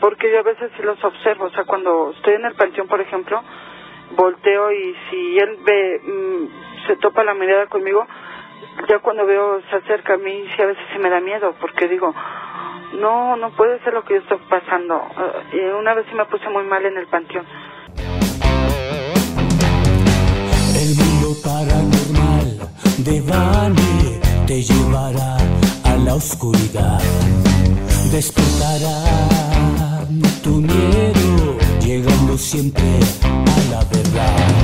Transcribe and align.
porque 0.00 0.30
yo 0.30 0.38
a 0.40 0.42
veces 0.42 0.70
sí 0.76 0.82
los 0.82 1.02
observo, 1.02 1.46
o 1.46 1.50
sea, 1.50 1.64
cuando 1.64 2.12
estoy 2.16 2.34
en 2.34 2.44
el 2.44 2.54
panteón, 2.54 2.88
por 2.88 3.00
ejemplo, 3.00 3.42
volteo 4.16 4.72
y 4.72 4.96
si 5.10 5.38
él 5.38 5.58
ve, 5.64 6.00
mm, 6.04 6.86
se 6.86 6.96
topa 6.96 7.24
la 7.24 7.34
mirada 7.34 7.66
conmigo, 7.66 8.06
ya 8.88 8.98
cuando 9.00 9.26
veo 9.26 9.60
se 9.70 9.76
acerca 9.76 10.14
a 10.14 10.18
mí, 10.18 10.44
sí 10.54 10.62
a 10.62 10.66
veces 10.66 10.84
se 10.92 10.98
me 10.98 11.10
da 11.10 11.20
miedo, 11.20 11.54
porque 11.60 11.88
digo, 11.88 12.14
no, 13.00 13.36
no 13.36 13.50
puede 13.50 13.78
ser 13.80 13.92
lo 13.94 14.04
que 14.04 14.14
yo 14.14 14.20
estoy 14.20 14.38
pasando. 14.48 15.02
Eh, 15.52 15.56
y 15.56 15.58
una 15.70 15.94
vez 15.94 16.06
sí 16.08 16.14
me 16.14 16.24
puse 16.26 16.48
muy 16.48 16.64
mal 16.64 16.84
en 16.84 16.96
el 16.96 17.06
panteón. 17.06 17.46
El 20.76 20.94
mundo 20.94 21.28
paranormal 21.44 22.58
de 22.98 23.20
Bani 23.22 24.20
te 24.46 24.62
llevará 24.62 25.36
a 25.84 25.96
la 26.04 26.14
oscuridad. 26.14 27.00
Despertará 28.12 29.37
miedo, 30.50 31.56
llegando 31.80 32.36
siempre 32.36 32.82
a 33.22 33.70
la 33.70 33.84
verdad. 33.84 34.57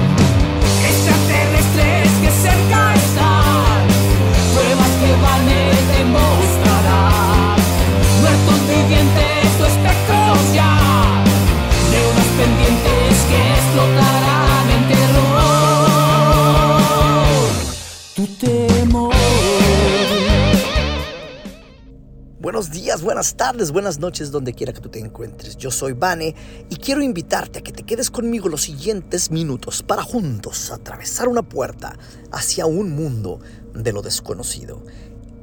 Buenos 22.54 22.70
días, 22.70 23.02
buenas 23.02 23.34
tardes, 23.34 23.72
buenas 23.72 23.98
noches, 23.98 24.30
donde 24.30 24.54
quiera 24.54 24.72
que 24.72 24.80
tú 24.80 24.88
te 24.88 25.00
encuentres. 25.00 25.56
Yo 25.56 25.72
soy 25.72 25.92
Vane 25.92 26.36
y 26.70 26.76
quiero 26.76 27.02
invitarte 27.02 27.58
a 27.58 27.62
que 27.62 27.72
te 27.72 27.82
quedes 27.82 28.12
conmigo 28.12 28.48
los 28.48 28.62
siguientes 28.62 29.32
minutos 29.32 29.82
para 29.82 30.04
juntos 30.04 30.70
atravesar 30.70 31.26
una 31.26 31.42
puerta 31.42 31.98
hacia 32.30 32.66
un 32.66 32.92
mundo 32.92 33.40
de 33.74 33.92
lo 33.92 34.02
desconocido. 34.02 34.84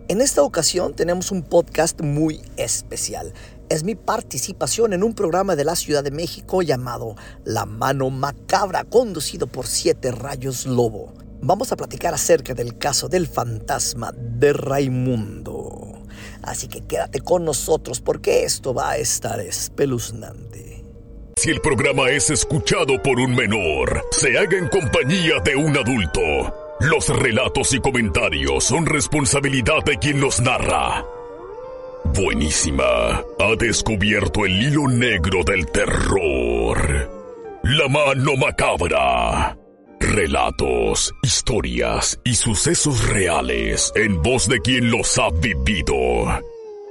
En 0.07 0.21
esta 0.21 0.41
ocasión 0.41 0.93
tenemos 0.93 1.31
un 1.31 1.43
podcast 1.43 1.99
muy 1.99 2.41
especial. 2.55 3.33
Es 3.67 3.83
mi 3.83 3.95
participación 3.95 4.93
en 4.93 5.03
un 5.03 5.13
programa 5.13 5.57
de 5.57 5.65
la 5.65 5.75
Ciudad 5.75 6.05
de 6.05 6.11
México 6.11 6.61
llamado 6.61 7.17
La 7.43 7.65
Mano 7.65 8.09
Macabra, 8.09 8.85
conducido 8.85 9.47
por 9.47 9.67
Siete 9.67 10.11
Rayos 10.11 10.65
Lobo. 10.65 11.11
Vamos 11.41 11.73
a 11.73 11.75
platicar 11.75 12.13
acerca 12.13 12.53
del 12.53 12.77
caso 12.77 13.09
del 13.09 13.27
fantasma 13.27 14.13
de 14.15 14.53
Raimundo. 14.53 16.00
Así 16.43 16.67
que 16.67 16.81
quédate 16.81 17.21
con 17.21 17.45
nosotros 17.45 18.01
porque 18.01 18.43
esto 18.43 18.73
va 18.73 18.91
a 18.91 18.97
estar 18.97 19.39
espeluznante. 19.39 20.83
Si 21.37 21.49
el 21.49 21.61
programa 21.61 22.09
es 22.09 22.29
escuchado 22.29 23.01
por 23.01 23.19
un 23.19 23.35
menor, 23.35 24.05
se 24.11 24.37
haga 24.37 24.57
en 24.57 24.67
compañía 24.67 25.39
de 25.43 25.55
un 25.55 25.75
adulto. 25.77 26.21
Los 26.81 27.09
relatos 27.09 27.73
y 27.73 27.79
comentarios 27.79 28.63
son 28.63 28.85
responsabilidad 28.85 29.83
de 29.85 29.97
quien 29.97 30.19
los 30.19 30.41
narra. 30.41 31.05
Buenísima. 32.05 32.83
Ha 32.83 33.55
descubierto 33.57 34.45
el 34.45 34.61
hilo 34.61 34.87
negro 34.87 35.43
del 35.43 35.65
terror. 35.67 37.09
La 37.63 37.87
mano 37.87 38.35
macabra. 38.35 39.57
Relatos, 40.01 41.13
historias 41.21 42.19
y 42.23 42.33
sucesos 42.33 43.07
reales 43.07 43.93
en 43.95 44.21
voz 44.23 44.47
de 44.47 44.59
quien 44.59 44.89
los 44.89 45.17
ha 45.19 45.29
vivido. 45.29 45.93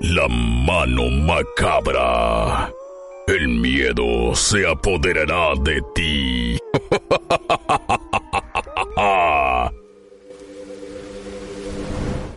La 0.01 0.29
mano 0.29 1.11
macabra. 1.11 2.73
El 3.27 3.49
miedo 3.49 4.35
se 4.37 4.67
apoderará 4.67 5.55
de 5.61 5.83
ti. 5.93 6.59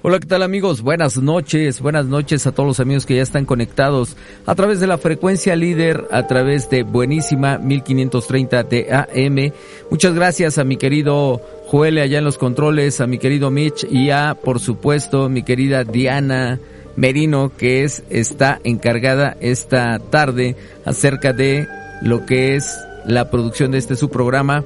Hola, 0.05 0.19
¿qué 0.19 0.27
tal 0.27 0.43
amigos? 0.43 0.81
Buenas 0.81 1.17
noches, 1.17 1.79
buenas 1.79 2.07
noches 2.07 2.45
a 2.45 2.51
todos 2.51 2.67
los 2.67 2.79
amigos 2.81 3.05
que 3.05 3.15
ya 3.15 3.21
están 3.21 3.45
conectados 3.45 4.17
a 4.45 4.53
través 4.53 4.81
de 4.81 4.87
la 4.87 4.97
frecuencia 4.97 5.55
líder, 5.55 6.09
a 6.11 6.27
través 6.27 6.69
de 6.69 6.83
Buenísima 6.83 7.57
1530 7.57 8.63
de 8.63 8.93
AM. 8.93 9.53
Muchas 9.89 10.13
gracias 10.13 10.57
a 10.57 10.65
mi 10.65 10.75
querido 10.75 11.39
Joel 11.67 11.99
allá 11.99 12.17
en 12.17 12.25
los 12.25 12.37
controles, 12.37 12.99
a 12.99 13.07
mi 13.07 13.17
querido 13.17 13.49
Mitch 13.49 13.87
y 13.89 14.09
a, 14.09 14.35
por 14.35 14.59
supuesto, 14.59 15.29
mi 15.29 15.43
querida 15.43 15.85
Diana 15.85 16.59
Merino, 16.97 17.53
que 17.55 17.85
es, 17.85 18.03
está 18.09 18.59
encargada 18.65 19.37
esta 19.39 19.99
tarde 19.99 20.57
acerca 20.83 21.31
de 21.31 21.65
lo 22.01 22.25
que 22.25 22.57
es 22.57 22.77
la 23.05 23.31
producción 23.31 23.71
de 23.71 23.77
este 23.77 23.95
su 23.95 24.09
programa 24.09 24.65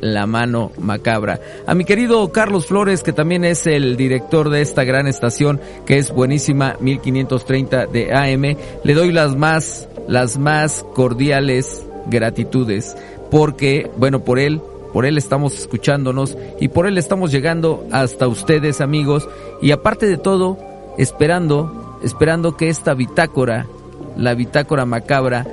la 0.00 0.26
mano 0.26 0.72
macabra. 0.78 1.40
A 1.66 1.74
mi 1.74 1.84
querido 1.84 2.30
Carlos 2.32 2.66
Flores, 2.66 3.02
que 3.02 3.12
también 3.12 3.44
es 3.44 3.66
el 3.66 3.96
director 3.96 4.50
de 4.50 4.62
esta 4.62 4.84
gran 4.84 5.06
estación, 5.06 5.60
que 5.84 5.98
es 5.98 6.10
buenísima 6.10 6.76
1530 6.80 7.86
de 7.86 8.14
AM, 8.14 8.56
le 8.84 8.94
doy 8.94 9.12
las 9.12 9.36
más, 9.36 9.88
las 10.08 10.38
más 10.38 10.84
cordiales 10.94 11.84
gratitudes, 12.06 12.96
porque, 13.30 13.90
bueno, 13.96 14.20
por 14.20 14.38
él, 14.38 14.60
por 14.92 15.06
él 15.06 15.18
estamos 15.18 15.58
escuchándonos 15.58 16.36
y 16.60 16.68
por 16.68 16.86
él 16.86 16.98
estamos 16.98 17.32
llegando 17.32 17.86
hasta 17.92 18.28
ustedes, 18.28 18.80
amigos, 18.80 19.28
y 19.60 19.72
aparte 19.72 20.06
de 20.06 20.16
todo, 20.18 20.58
esperando, 20.98 21.98
esperando 22.02 22.56
que 22.56 22.68
esta 22.68 22.94
bitácora, 22.94 23.66
la 24.16 24.34
bitácora 24.34 24.86
macabra, 24.86 25.46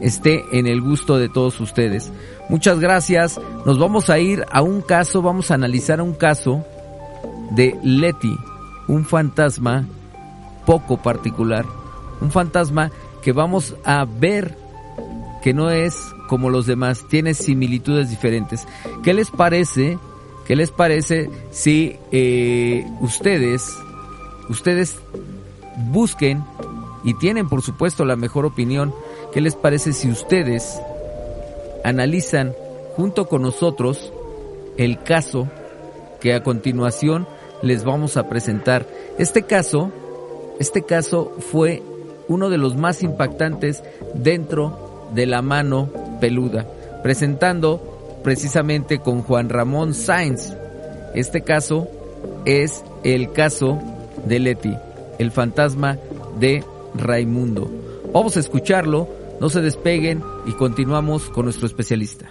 esté 0.00 0.44
en 0.52 0.66
el 0.66 0.80
gusto 0.80 1.18
de 1.18 1.28
todos 1.28 1.60
ustedes. 1.60 2.12
Muchas 2.48 2.80
gracias. 2.80 3.40
Nos 3.64 3.78
vamos 3.78 4.10
a 4.10 4.18
ir 4.18 4.44
a 4.50 4.62
un 4.62 4.82
caso, 4.82 5.22
vamos 5.22 5.50
a 5.50 5.54
analizar 5.54 6.00
un 6.00 6.14
caso 6.14 6.64
de 7.50 7.78
Leti, 7.82 8.36
un 8.88 9.04
fantasma 9.04 9.86
poco 10.66 10.96
particular, 10.96 11.64
un 12.20 12.30
fantasma 12.30 12.90
que 13.22 13.32
vamos 13.32 13.74
a 13.84 14.04
ver 14.04 14.56
que 15.42 15.54
no 15.54 15.70
es 15.70 15.94
como 16.28 16.50
los 16.50 16.66
demás, 16.66 17.04
tiene 17.08 17.34
similitudes 17.34 18.10
diferentes. 18.10 18.66
¿Qué 19.02 19.14
les 19.14 19.30
parece? 19.30 19.98
¿Qué 20.46 20.54
les 20.54 20.70
parece 20.70 21.30
si 21.50 21.96
eh, 22.12 22.86
ustedes, 23.00 23.76
ustedes 24.48 24.96
busquen 25.90 26.44
y 27.04 27.14
tienen 27.14 27.48
por 27.48 27.62
supuesto 27.62 28.04
la 28.04 28.16
mejor 28.16 28.46
opinión? 28.46 28.94
¿Qué 29.32 29.40
les 29.40 29.54
parece 29.54 29.92
si 29.92 30.10
ustedes 30.10 30.80
analizan 31.84 32.54
junto 32.96 33.26
con 33.26 33.42
nosotros 33.42 34.12
el 34.76 35.02
caso 35.02 35.48
que 36.20 36.34
a 36.34 36.42
continuación 36.42 37.26
les 37.62 37.84
vamos 37.84 38.16
a 38.16 38.28
presentar. 38.28 38.86
Este 39.18 39.42
caso, 39.42 39.90
este 40.58 40.82
caso 40.82 41.32
fue 41.38 41.82
uno 42.28 42.48
de 42.48 42.58
los 42.58 42.76
más 42.76 43.02
impactantes 43.02 43.82
dentro 44.14 45.08
de 45.14 45.26
la 45.26 45.42
mano 45.42 45.90
peluda, 46.20 46.66
presentando 47.02 48.18
precisamente 48.22 48.98
con 49.00 49.22
Juan 49.22 49.48
Ramón 49.48 49.94
Sainz. 49.94 50.52
Este 51.14 51.42
caso 51.42 51.88
es 52.44 52.84
el 53.02 53.32
caso 53.32 53.78
de 54.24 54.38
Leti, 54.38 54.76
el 55.18 55.30
fantasma 55.30 55.98
de 56.38 56.64
Raimundo. 56.94 57.70
Vamos 58.12 58.36
a 58.36 58.40
escucharlo 58.40 59.19
no 59.40 59.48
se 59.48 59.60
despeguen 59.62 60.22
y 60.46 60.52
continuamos 60.52 61.30
con 61.30 61.44
nuestro 61.44 61.66
especialista. 61.66 62.26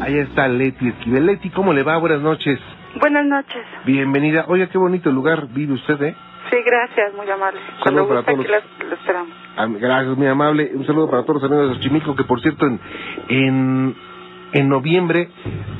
Ahí 0.00 0.18
está 0.18 0.48
Leti 0.48 0.88
Esquivel. 0.88 1.26
Leti, 1.26 1.50
¿cómo 1.50 1.72
le 1.72 1.82
va? 1.82 1.96
Buenas 1.98 2.20
noches. 2.20 2.58
Buenas 3.00 3.26
noches. 3.26 3.62
Bienvenida. 3.84 4.44
Oiga, 4.48 4.68
qué 4.68 4.78
bonito 4.78 5.10
lugar 5.10 5.48
vive 5.48 5.74
usted, 5.74 6.00
¿eh? 6.02 6.14
Sí, 6.50 6.56
gracias, 6.64 7.12
muy 7.14 7.28
amable. 7.28 7.58
Un 7.78 7.84
saludo 7.84 8.08
para 8.08 8.20
guste, 8.20 8.32
todos. 8.32 8.44
aquí 8.44 8.52
las- 8.52 8.88
lo 8.88 8.94
esperamos. 8.94 9.36
Ah, 9.56 9.66
Gracias, 9.68 10.16
muy 10.16 10.26
amable. 10.28 10.70
Un 10.74 10.86
saludo 10.86 11.10
para 11.10 11.24
todos 11.24 11.42
los 11.42 11.50
amigos 11.50 11.68
de 11.70 11.74
Xochimilco, 11.76 12.14
que 12.14 12.24
por 12.24 12.40
cierto, 12.40 12.66
en, 12.66 12.80
en, 13.28 13.96
en 14.52 14.68
noviembre 14.68 15.28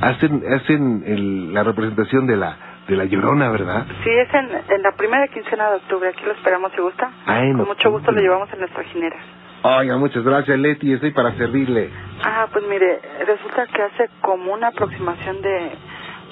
hacen 0.00 0.42
hacen 0.52 1.04
el- 1.06 1.54
la 1.54 1.62
representación 1.62 2.26
de 2.26 2.36
la 2.36 2.58
de 2.88 2.96
la 2.96 3.04
Llorona, 3.04 3.50
¿verdad? 3.50 3.84
Sí, 4.04 4.10
es 4.10 4.32
en, 4.34 4.48
en 4.76 4.82
la 4.82 4.92
primera 4.96 5.26
quincena 5.28 5.70
de 5.70 5.76
octubre. 5.76 6.08
Aquí 6.08 6.24
lo 6.24 6.32
esperamos 6.32 6.70
si 6.72 6.80
gusta. 6.80 7.10
Ah, 7.26 7.42
en 7.44 7.56
Con 7.58 7.66
mucho 7.66 7.90
gusto 7.90 8.12
lo 8.12 8.20
llevamos 8.20 8.48
en 8.52 8.60
nuestra 8.60 8.82
ginera. 8.84 9.16
Oiga, 9.68 9.96
muchas 9.96 10.22
gracias, 10.22 10.56
Leti. 10.60 10.92
Estoy 10.92 11.10
para 11.10 11.32
servirle. 11.32 11.90
Ah, 12.24 12.46
pues 12.52 12.64
mire, 12.68 13.00
resulta 13.26 13.66
que 13.66 13.82
hace 13.82 14.08
como 14.20 14.52
una 14.54 14.68
aproximación 14.68 15.42
de 15.42 15.72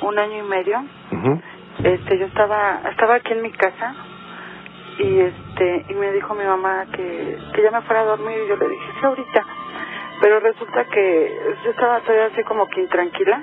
un 0.02 0.16
año 0.16 0.38
y 0.38 0.48
medio, 0.48 0.78
Ujú. 1.10 1.42
este, 1.82 2.16
yo 2.18 2.26
estaba, 2.26 2.80
estaba 2.92 3.16
aquí 3.16 3.32
en 3.32 3.42
mi 3.42 3.50
casa 3.50 3.92
y 4.98 5.18
este, 5.18 5.84
y 5.88 5.94
me 5.94 6.12
dijo 6.12 6.32
mi 6.34 6.44
mamá 6.44 6.86
que, 6.92 7.36
que 7.54 7.62
ya 7.62 7.72
me 7.72 7.82
fuera 7.82 8.02
a 8.02 8.04
dormir 8.04 8.38
y 8.44 8.48
yo 8.48 8.56
le 8.56 8.68
dije, 8.68 8.86
sí, 9.00 9.04
ahorita. 9.06 9.44
Pero 10.20 10.38
resulta 10.38 10.84
que 10.84 11.36
yo 11.64 11.70
estaba 11.72 11.98
todavía 12.02 12.26
así 12.26 12.44
como 12.44 12.68
que 12.68 12.82
intranquila 12.82 13.42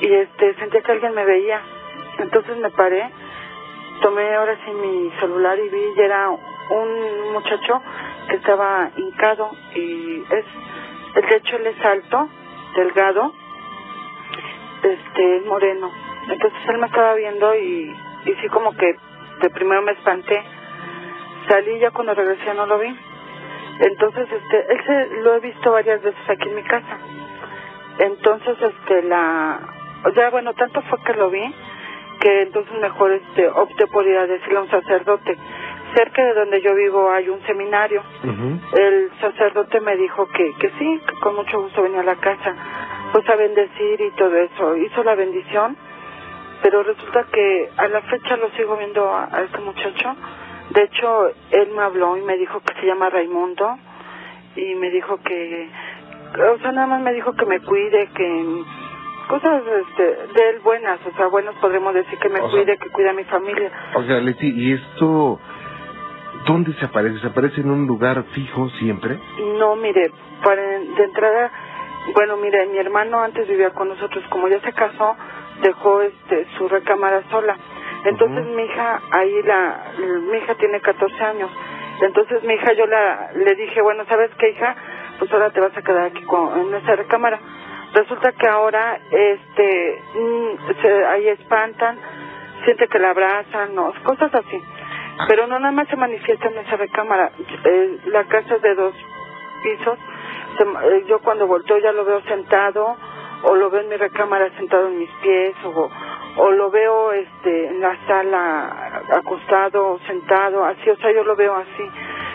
y 0.00 0.14
este, 0.14 0.54
sentía 0.54 0.80
que 0.80 0.92
alguien 0.92 1.14
me 1.14 1.26
veía. 1.26 1.60
Entonces 2.20 2.56
me 2.56 2.70
paré, 2.70 3.10
tomé 4.00 4.34
ahora 4.34 4.56
sí 4.64 4.70
mi 4.72 5.10
celular 5.20 5.58
y 5.58 5.68
vi 5.68 5.82
y 5.94 6.00
era 6.00 6.30
un 6.72 7.32
muchacho 7.32 7.82
que 8.28 8.36
estaba 8.36 8.90
hincado 8.96 9.50
y 9.74 10.22
es, 10.30 10.44
el 11.14 11.28
de 11.28 11.36
hecho 11.36 11.56
él 11.56 11.66
es 11.66 11.84
alto, 11.84 12.28
delgado, 12.76 13.32
este, 14.82 15.36
es 15.36 15.46
moreno. 15.46 15.90
Entonces 16.28 16.58
él 16.68 16.78
me 16.78 16.86
estaba 16.86 17.14
viendo 17.14 17.54
y, 17.54 17.94
y 18.26 18.34
sí 18.40 18.48
como 18.48 18.72
que 18.76 18.96
de 19.40 19.50
primero 19.50 19.82
me 19.82 19.92
espanté. 19.92 20.42
Salí 21.48 21.78
ya 21.80 21.90
cuando 21.90 22.14
regresé 22.14 22.54
no 22.54 22.66
lo 22.66 22.78
vi. 22.78 22.96
Entonces, 23.80 24.28
este, 24.30 24.72
él 24.72 24.80
se, 24.86 25.06
lo 25.22 25.34
he 25.34 25.40
visto 25.40 25.72
varias 25.72 26.02
veces 26.02 26.20
aquí 26.28 26.48
en 26.48 26.54
mi 26.54 26.62
casa. 26.62 26.98
Entonces, 27.98 28.56
este, 28.60 29.02
la, 29.02 29.60
sea, 30.14 30.30
bueno, 30.30 30.54
tanto 30.54 30.82
fue 30.82 30.98
que 31.04 31.14
lo 31.14 31.30
vi 31.30 31.54
que 32.20 32.42
entonces 32.42 32.72
mejor 32.80 33.10
este 33.12 33.48
opté 33.48 33.86
por 33.88 34.06
ir 34.06 34.16
a 34.16 34.26
decirle 34.26 34.58
a 34.58 34.62
un 34.62 34.70
sacerdote. 34.70 35.36
Cerca 35.94 36.22
de 36.24 36.34
donde 36.34 36.60
yo 36.62 36.74
vivo 36.74 37.10
hay 37.10 37.28
un 37.28 37.40
seminario. 37.42 38.02
El 38.76 39.10
sacerdote 39.20 39.80
me 39.80 39.96
dijo 39.96 40.26
que, 40.28 40.54
que 40.58 40.70
sí, 40.78 41.00
que 41.06 41.14
con 41.20 41.34
mucho 41.36 41.60
gusto 41.60 41.82
venía 41.82 42.00
a 42.00 42.04
la 42.04 42.16
casa, 42.16 42.54
pues 43.12 43.28
a 43.28 43.36
bendecir 43.36 44.00
y 44.00 44.10
todo 44.12 44.34
eso. 44.36 44.76
Hizo 44.76 45.04
la 45.04 45.14
bendición, 45.14 45.76
pero 46.62 46.82
resulta 46.82 47.24
que 47.32 47.68
a 47.76 47.88
la 47.88 48.00
fecha 48.02 48.36
lo 48.36 48.48
sigo 48.50 48.76
viendo 48.76 49.06
a, 49.12 49.24
a 49.36 49.42
este 49.42 49.58
muchacho. 49.60 50.16
De 50.70 50.84
hecho, 50.84 51.28
él 51.50 51.70
me 51.76 51.82
habló 51.82 52.16
y 52.16 52.22
me 52.22 52.38
dijo 52.38 52.60
que 52.60 52.72
se 52.80 52.86
llama 52.86 53.10
Raimundo 53.10 53.76
y 54.56 54.74
me 54.76 54.88
dijo 54.90 55.18
que, 55.22 55.68
o 56.54 56.58
sea, 56.58 56.72
nada 56.72 56.86
más 56.86 57.02
me 57.02 57.12
dijo 57.12 57.34
que 57.34 57.44
me 57.44 57.60
cuide, 57.60 58.08
que 58.14 58.62
cosas 59.28 59.62
este, 59.88 60.02
de 60.04 60.48
él 60.50 60.60
buenas, 60.64 60.98
o 61.06 61.14
sea, 61.16 61.26
buenas 61.26 61.54
podremos 61.56 61.92
decir 61.94 62.18
que 62.18 62.28
me 62.30 62.40
O 62.40 62.48
sea- 62.50 62.58
cuide, 62.62 62.78
que 62.78 62.88
cuide 62.90 63.10
a 63.10 63.14
mi 63.14 63.24
familia. 63.24 63.70
O 63.94 64.02
sea, 64.04 64.18
Leti, 64.20 64.48
¿y 64.48 64.72
esto 64.72 65.38
dónde 66.46 66.72
se 66.74 66.84
aparece? 66.84 67.20
¿Se 67.20 67.26
aparece 67.26 67.60
en 67.60 67.70
un 67.70 67.86
lugar 67.86 68.22
fijo 68.34 68.68
siempre? 68.70 69.18
No, 69.58 69.76
mire, 69.76 70.10
para 70.42 70.62
de 70.62 71.04
entrada, 71.04 71.50
bueno, 72.14 72.36
mire, 72.36 72.66
mi 72.66 72.78
hermano 72.78 73.20
antes 73.20 73.46
vivía 73.48 73.70
con 73.70 73.88
nosotros, 73.88 74.24
como 74.30 74.48
ya 74.48 74.60
se 74.60 74.72
casó, 74.72 75.16
dejó 75.62 76.02
este 76.02 76.46
su 76.58 76.68
recámara 76.68 77.22
sola. 77.30 77.56
Entonces 78.04 78.44
mi 78.46 78.64
hija, 78.64 79.00
ahí 79.12 79.42
la, 79.42 79.92
mi 80.30 80.38
hija 80.38 80.54
tiene 80.56 80.80
14 80.80 81.22
años. 81.22 81.50
Entonces 82.00 82.42
mi 82.42 82.54
hija 82.54 82.72
yo 82.72 82.86
la 82.86 83.30
le 83.34 83.54
dije, 83.54 83.80
bueno, 83.80 84.04
¿sabes 84.08 84.30
qué, 84.38 84.50
hija? 84.50 84.74
Pues 85.18 85.32
ahora 85.32 85.50
te 85.50 85.60
vas 85.60 85.76
a 85.76 85.82
quedar 85.82 86.06
aquí 86.06 86.22
con, 86.22 86.58
en 86.58 86.74
esa 86.74 86.96
recámara. 86.96 87.38
Resulta 87.94 88.32
que 88.32 88.48
ahora 88.48 88.98
este 89.10 90.02
mm, 90.14 90.80
se, 90.80 91.04
ahí 91.06 91.28
espantan, 91.28 91.98
siente 92.64 92.88
que 92.88 92.98
la 92.98 93.10
abrazan, 93.10 93.74
no, 93.74 93.92
cosas 94.02 94.34
así. 94.34 94.60
Pero 95.28 95.46
no 95.46 95.58
nada 95.58 95.72
más 95.72 95.88
se 95.88 95.96
manifiesta 95.96 96.48
en 96.48 96.58
esa 96.58 96.76
recámara. 96.76 97.32
Eh, 97.64 97.98
la 98.06 98.24
casa 98.24 98.56
es 98.56 98.62
de 98.62 98.74
dos 98.74 98.94
pisos. 99.62 99.98
Se 100.56 100.62
eh, 100.64 101.04
yo 101.06 101.20
cuando 101.20 101.46
volteo 101.46 101.78
ya 101.78 101.92
lo 101.92 102.04
veo 102.04 102.20
sentado 102.22 102.96
o 103.44 103.54
lo 103.56 103.70
veo 103.70 103.80
en 103.82 103.88
mi 103.88 103.96
recámara 103.96 104.50
sentado 104.56 104.88
en 104.88 104.98
mis 104.98 105.10
pies 105.22 105.54
o, 105.64 105.90
o 106.36 106.50
lo 106.52 106.70
veo 106.70 107.12
este 107.12 107.68
en 107.68 107.80
la 107.80 107.96
sala 108.06 109.02
acostado 109.16 109.98
sentado 110.06 110.64
así 110.64 110.88
o 110.88 110.96
sea 110.96 111.12
yo 111.12 111.24
lo 111.24 111.34
veo 111.34 111.52
así 111.56 111.82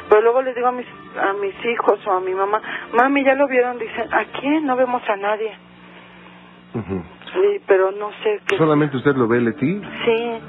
pero 0.09 0.21
luego 0.21 0.41
les 0.41 0.53
digo 0.55 0.67
a 0.67 0.73
mis 0.73 0.87
a 1.17 1.31
mis 1.33 1.55
hijos 1.65 2.05
o 2.07 2.11
a 2.11 2.19
mi 2.19 2.33
mamá 2.33 2.61
mami 2.91 3.23
ya 3.23 3.35
lo 3.35 3.47
vieron 3.47 3.77
dicen 3.79 4.13
a 4.13 4.25
quién 4.39 4.65
no 4.65 4.75
vemos 4.75 5.01
a 5.07 5.15
nadie 5.15 5.55
sí 6.73 7.61
pero 7.65 7.91
no 7.91 8.11
sé 8.23 8.41
qué 8.47 8.57
¿Solamente 8.57 8.97
usted 8.97 9.15
lo 9.15 9.27
ve, 9.29 9.39
Leti? 9.39 9.81
Sí, 10.05 10.39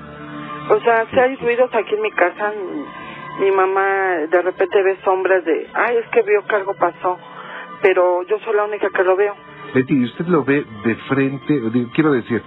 o 0.70 0.80
sea, 0.80 1.06
si 1.10 1.18
hay 1.18 1.36
ruidos 1.36 1.70
aquí 1.74 1.94
en 1.94 2.02
mi 2.02 2.10
casa, 2.12 2.52
mi, 2.52 3.44
mi 3.44 3.50
mamá 3.52 3.86
de 4.30 4.42
repente 4.42 4.82
ve 4.82 4.96
sombras 5.04 5.44
de, 5.44 5.66
ay, 5.74 5.96
es 5.96 6.08
que 6.10 6.22
vio 6.22 6.44
que 6.46 6.56
algo 6.56 6.74
pasó, 6.74 7.18
pero 7.82 8.22
yo 8.24 8.38
soy 8.40 8.54
la 8.54 8.64
única 8.64 8.88
que 8.90 9.04
lo 9.04 9.16
veo. 9.16 9.34
Leti, 9.74 9.94
¿y 9.94 10.04
usted 10.04 10.26
lo 10.26 10.44
ve 10.44 10.64
de 10.84 10.94
frente? 11.08 11.60
Quiero 11.94 12.12
decir, 12.12 12.42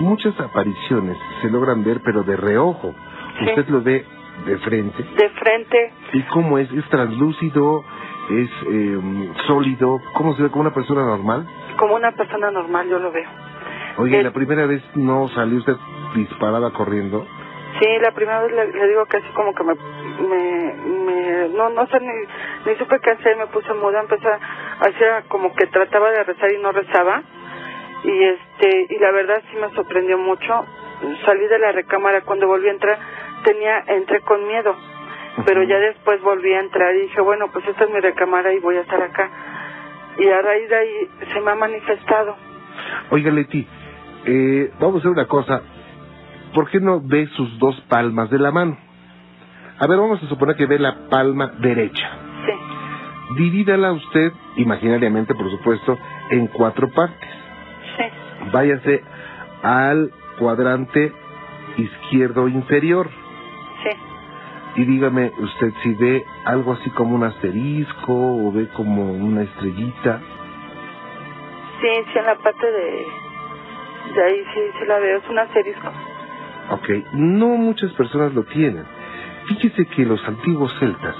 muchas 0.00 0.38
apariciones 0.40 1.16
se 1.42 1.50
logran 1.50 1.82
ver, 1.84 2.00
pero 2.04 2.22
de 2.22 2.36
reojo. 2.36 2.94
Sí. 3.38 3.46
Usted 3.48 3.68
lo 3.68 3.82
ve 3.82 4.04
de 4.46 4.58
frente. 4.58 5.02
De 5.02 5.28
frente, 5.30 5.92
¿Y 6.12 6.22
cómo 6.24 6.58
es? 6.58 6.70
¿Es 6.72 6.88
translúcido? 6.88 7.84
¿Es 8.30 8.50
eh, 8.70 9.30
sólido? 9.46 10.00
¿Cómo 10.12 10.34
se 10.36 10.42
ve 10.42 10.50
como 10.50 10.62
una 10.62 10.74
persona 10.74 11.02
normal? 11.02 11.46
como 11.78 11.94
una 11.94 12.12
persona 12.12 12.50
normal, 12.50 12.88
yo 12.88 12.98
lo 12.98 13.10
veo. 13.12 13.28
Oye, 13.98 14.22
la 14.22 14.32
primera 14.32 14.66
vez 14.66 14.82
no 14.94 15.28
salió 15.28 15.58
usted 15.58 15.76
disparada 16.14 16.70
corriendo. 16.72 17.26
Sí, 17.78 17.86
la 18.00 18.10
primera 18.12 18.42
vez 18.42 18.52
le, 18.52 18.72
le 18.72 18.88
digo 18.88 19.06
que 19.06 19.18
así 19.18 19.28
como 19.34 19.54
que 19.54 19.62
me, 19.62 19.74
me, 19.74 20.74
me 20.74 21.48
no, 21.50 21.68
no 21.70 21.86
sé, 21.86 22.00
ni, 22.00 22.12
ni 22.66 22.78
supe 22.78 22.98
qué 23.00 23.10
hacer, 23.10 23.36
me 23.36 23.46
puse 23.48 23.72
muda, 23.74 24.00
empecé 24.00 24.26
a 24.28 24.38
hacía 24.80 25.22
como 25.28 25.54
que 25.54 25.66
trataba 25.66 26.10
de 26.10 26.24
rezar 26.24 26.50
y 26.52 26.58
no 26.58 26.72
rezaba, 26.72 27.22
y 28.04 28.24
este, 28.24 28.86
y 28.90 28.98
la 28.98 29.10
verdad 29.12 29.42
sí 29.50 29.56
me 29.56 29.70
sorprendió 29.74 30.18
mucho, 30.18 30.64
salí 31.24 31.46
de 31.46 31.58
la 31.58 31.72
recámara, 31.72 32.22
cuando 32.22 32.46
volví 32.46 32.68
a 32.68 32.72
entrar, 32.72 32.98
tenía, 33.44 33.84
entré 33.86 34.20
con 34.20 34.46
miedo, 34.46 34.74
pero 35.44 35.62
ya 35.62 35.78
después 35.78 36.20
volví 36.22 36.52
a 36.52 36.60
entrar 36.60 36.94
y 36.96 37.02
dije, 37.02 37.20
bueno, 37.20 37.48
pues 37.52 37.66
esta 37.68 37.84
es 37.84 37.90
mi 37.90 38.00
recámara 38.00 38.52
y 38.52 38.58
voy 38.60 38.76
a 38.76 38.80
estar 38.80 39.02
acá, 39.02 39.30
y 40.18 40.28
a 40.28 40.42
raíz 40.42 40.68
de 40.68 40.76
ahí 40.76 41.10
se 41.32 41.40
me 41.40 41.50
ha 41.50 41.54
manifestado, 41.54 42.36
Oiga, 43.10 43.30
Leti, 43.30 43.66
eh, 44.26 44.70
vamos 44.78 44.96
a 44.96 44.98
hacer 44.98 45.10
una 45.10 45.26
cosa. 45.26 45.62
¿Por 46.54 46.70
qué 46.70 46.80
no 46.80 47.00
ve 47.00 47.26
sus 47.36 47.58
dos 47.58 47.78
palmas 47.88 48.30
de 48.30 48.38
la 48.38 48.50
mano? 48.50 48.76
A 49.78 49.86
ver, 49.86 49.98
vamos 49.98 50.22
a 50.22 50.26
suponer 50.28 50.56
que 50.56 50.66
ve 50.66 50.78
la 50.78 51.08
palma 51.08 51.52
derecha. 51.58 52.08
sí, 52.46 53.34
Divídala 53.36 53.92
usted, 53.92 54.32
imaginariamente, 54.56 55.34
por 55.34 55.50
supuesto, 55.50 55.98
en 56.30 56.46
cuatro 56.48 56.88
partes. 56.90 57.28
sí, 57.96 58.04
Váyase 58.52 59.02
al 59.62 60.10
cuadrante 60.38 61.12
izquierdo 61.76 62.48
inferior 62.48 63.08
sí. 63.82 64.80
y 64.82 64.84
dígame 64.84 65.32
usted 65.38 65.72
si 65.82 65.92
ve 65.94 66.24
algo 66.44 66.72
así 66.72 66.90
como 66.90 67.14
un 67.16 67.24
asterisco 67.24 68.12
o 68.14 68.50
ve 68.52 68.68
como 68.68 69.12
una 69.12 69.42
estrellita. 69.42 70.20
Sí, 71.80 71.88
sí, 72.12 72.18
en 72.18 72.26
la 72.26 72.34
parte 72.36 72.66
de, 72.66 73.06
de 74.14 74.22
ahí 74.24 74.44
sí, 74.54 74.60
sí 74.78 74.84
la 74.86 74.98
veo, 74.98 75.18
es 75.18 75.28
un 75.28 75.38
asterisco. 75.38 75.92
Ok, 76.70 76.88
no 77.12 77.48
muchas 77.56 77.92
personas 77.92 78.34
lo 78.34 78.44
tienen. 78.44 78.84
Fíjese 79.46 79.86
que 79.86 80.04
los 80.04 80.22
antiguos 80.28 80.74
celtas 80.78 81.16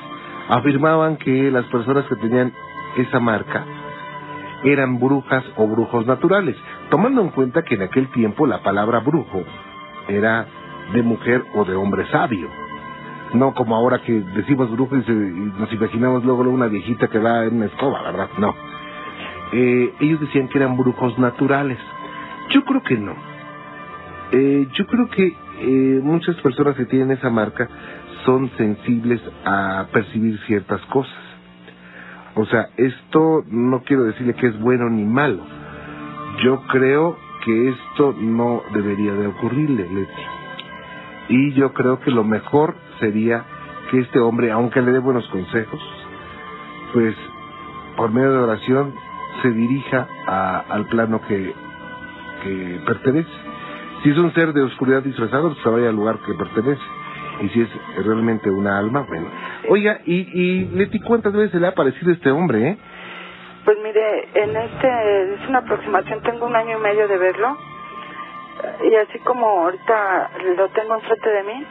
afirmaban 0.48 1.16
que 1.16 1.50
las 1.50 1.64
personas 1.66 2.04
que 2.06 2.16
tenían 2.16 2.52
esa 2.96 3.18
marca 3.20 3.64
eran 4.64 4.98
brujas 4.98 5.44
o 5.56 5.66
brujos 5.68 6.04
naturales, 6.06 6.56
tomando 6.90 7.22
en 7.22 7.28
cuenta 7.30 7.62
que 7.62 7.76
en 7.76 7.82
aquel 7.82 8.08
tiempo 8.08 8.46
la 8.46 8.62
palabra 8.62 8.98
brujo 9.00 9.42
era 10.08 10.46
de 10.92 11.02
mujer 11.02 11.44
o 11.54 11.64
de 11.64 11.74
hombre 11.76 12.06
sabio. 12.10 12.48
No 13.34 13.54
como 13.54 13.76
ahora 13.76 13.98
que 14.02 14.12
decimos 14.20 14.70
brujo 14.70 14.96
y, 14.96 15.02
se- 15.04 15.12
y 15.12 15.52
nos 15.58 15.72
imaginamos 15.72 16.24
luego 16.24 16.42
una 16.42 16.66
viejita 16.66 17.08
que 17.08 17.18
va 17.18 17.44
en 17.44 17.56
una 17.56 17.66
escoba, 17.66 18.02
¿verdad? 18.02 18.28
No. 18.38 18.54
Eh, 19.52 19.94
ellos 20.00 20.20
decían 20.20 20.48
que 20.48 20.58
eran 20.58 20.76
brujos 20.76 21.18
naturales. 21.18 21.78
Yo 22.50 22.64
creo 22.64 22.82
que 22.82 22.96
no. 22.96 23.14
Eh, 24.32 24.66
yo 24.74 24.86
creo 24.86 25.08
que 25.08 25.26
eh, 25.60 26.00
muchas 26.02 26.36
personas 26.36 26.76
que 26.76 26.84
tienen 26.84 27.12
esa 27.12 27.30
marca 27.30 27.68
son 28.24 28.50
sensibles 28.56 29.20
a 29.44 29.86
percibir 29.92 30.38
ciertas 30.46 30.80
cosas. 30.86 31.14
O 32.34 32.44
sea, 32.46 32.68
esto 32.76 33.44
no 33.48 33.82
quiero 33.84 34.04
decirle 34.04 34.34
que 34.34 34.48
es 34.48 34.60
bueno 34.60 34.90
ni 34.90 35.04
malo. 35.04 35.42
Yo 36.44 36.62
creo 36.68 37.16
que 37.44 37.70
esto 37.70 38.14
no 38.18 38.62
debería 38.72 39.12
de 39.14 39.26
ocurrirle, 39.28 39.88
Leti. 39.88 40.22
Y 41.30 41.52
yo 41.54 41.72
creo 41.72 42.00
que 42.00 42.10
lo 42.10 42.24
mejor 42.24 42.76
sería 43.00 43.44
que 43.90 44.00
este 44.00 44.18
hombre, 44.18 44.50
aunque 44.50 44.82
le 44.82 44.92
dé 44.92 44.98
buenos 44.98 45.26
consejos, 45.28 45.80
pues 46.92 47.16
por 47.96 48.12
medio 48.12 48.32
de 48.32 48.38
oración 48.38 48.94
se 49.42 49.50
dirija 49.50 50.06
al 50.68 50.86
plano 50.86 51.20
que, 51.26 51.52
que 52.44 52.80
pertenece. 52.86 53.47
Si 54.02 54.10
es 54.10 54.18
un 54.18 54.32
ser 54.34 54.52
de 54.52 54.62
oscuridad 54.62 55.02
disfrazado, 55.02 55.48
pues 55.50 55.62
se 55.62 55.68
vaya 55.68 55.88
al 55.88 55.96
lugar 55.96 56.18
que 56.24 56.34
pertenece. 56.34 56.82
Y 57.40 57.48
si 57.50 57.62
es 57.62 57.68
realmente 58.04 58.50
una 58.50 58.78
alma, 58.78 59.04
bueno. 59.08 59.28
Oiga, 59.68 60.00
y, 60.04 60.16
y 60.32 60.64
Leti, 60.66 61.00
¿cuántas 61.00 61.32
veces 61.32 61.60
le 61.60 61.66
ha 61.66 61.70
aparecido 61.70 62.12
este 62.12 62.30
hombre, 62.30 62.68
eh? 62.70 62.78
Pues 63.64 63.76
mire, 63.82 64.28
en 64.34 64.56
este, 64.56 65.34
es 65.34 65.48
una 65.48 65.58
aproximación, 65.58 66.20
tengo 66.22 66.46
un 66.46 66.56
año 66.56 66.78
y 66.78 66.80
medio 66.82 67.06
de 67.06 67.18
verlo. 67.18 67.56
Y 68.90 68.94
así 68.96 69.18
como 69.20 69.46
ahorita 69.46 70.30
lo 70.56 70.68
tengo 70.70 70.94
enfrente 70.94 71.30
de 71.30 71.42
mí, 71.44 71.64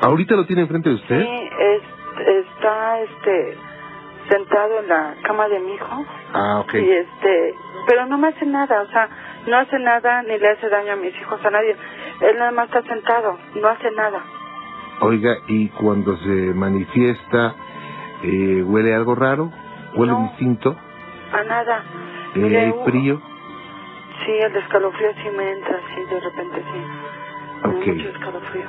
¿Ahorita 0.00 0.34
lo 0.34 0.44
tiene 0.44 0.62
enfrente 0.62 0.88
de 0.90 0.94
usted? 0.96 1.20
sí, 1.22 1.48
es- 1.60 2.26
está 2.26 3.00
este 3.00 3.56
sentado 4.28 4.80
en 4.80 4.88
la 4.88 5.14
cama 5.22 5.48
de 5.48 5.60
mi 5.60 5.74
hijo. 5.74 6.04
Ah, 6.34 6.60
ok. 6.60 6.74
Y 6.74 6.90
este, 6.90 7.54
pero 7.86 8.06
no 8.06 8.18
me 8.18 8.28
hace 8.28 8.44
nada, 8.44 8.82
o 8.82 8.86
sea, 8.88 9.08
no 9.46 9.56
hace 9.58 9.78
nada 9.78 10.22
ni 10.22 10.38
le 10.38 10.48
hace 10.50 10.68
daño 10.68 10.92
a 10.92 10.96
mis 10.96 11.14
hijos, 11.20 11.44
a 11.44 11.50
nadie. 11.50 11.76
Él 12.20 12.38
nada 12.38 12.50
más 12.52 12.66
está 12.66 12.82
sentado, 12.82 13.38
no 13.54 13.68
hace 13.68 13.90
nada. 13.92 14.22
Oiga, 15.00 15.36
y 15.48 15.68
cuando 15.70 16.16
se 16.18 16.52
manifiesta, 16.54 17.54
Eh, 18.22 18.62
¿Huele 18.62 18.94
algo 18.94 19.14
raro? 19.14 19.52
¿Huele 19.94 20.12
No. 20.12 20.22
distinto? 20.22 20.74
A 21.32 21.44
nada. 21.44 21.84
Eh, 22.34 22.38
Mire, 22.38 22.60
¿Hay 22.60 22.70
u- 22.70 22.84
frío? 22.84 23.20
Sí, 24.24 24.32
el 24.32 24.56
escalofrío 24.56 25.12
sí 25.22 25.28
me 25.36 25.52
entra, 25.52 25.78
sí, 25.94 26.00
de 26.14 26.20
repente 26.20 26.56
sí. 26.62 26.78
Me 27.62 27.72
da 27.74 27.78
Ok. 27.78 27.86
Mucho 27.86 28.08
escalofrío. 28.08 28.64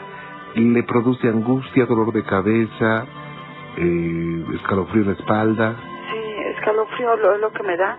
¿Le 0.56 0.84
produce 0.84 1.30
angustia, 1.30 1.86
dolor 1.86 2.12
de 2.12 2.24
cabeza, 2.24 3.06
eh, 3.78 4.46
escalofrío 4.56 5.04
en 5.04 5.08
la 5.08 5.14
espalda? 5.14 5.76
Sí, 6.12 6.20
escalofrío 6.58 7.16
lo, 7.16 7.36
es 7.36 7.40
lo 7.42 7.52
que 7.54 7.64
me 7.64 7.78
da. 7.78 7.98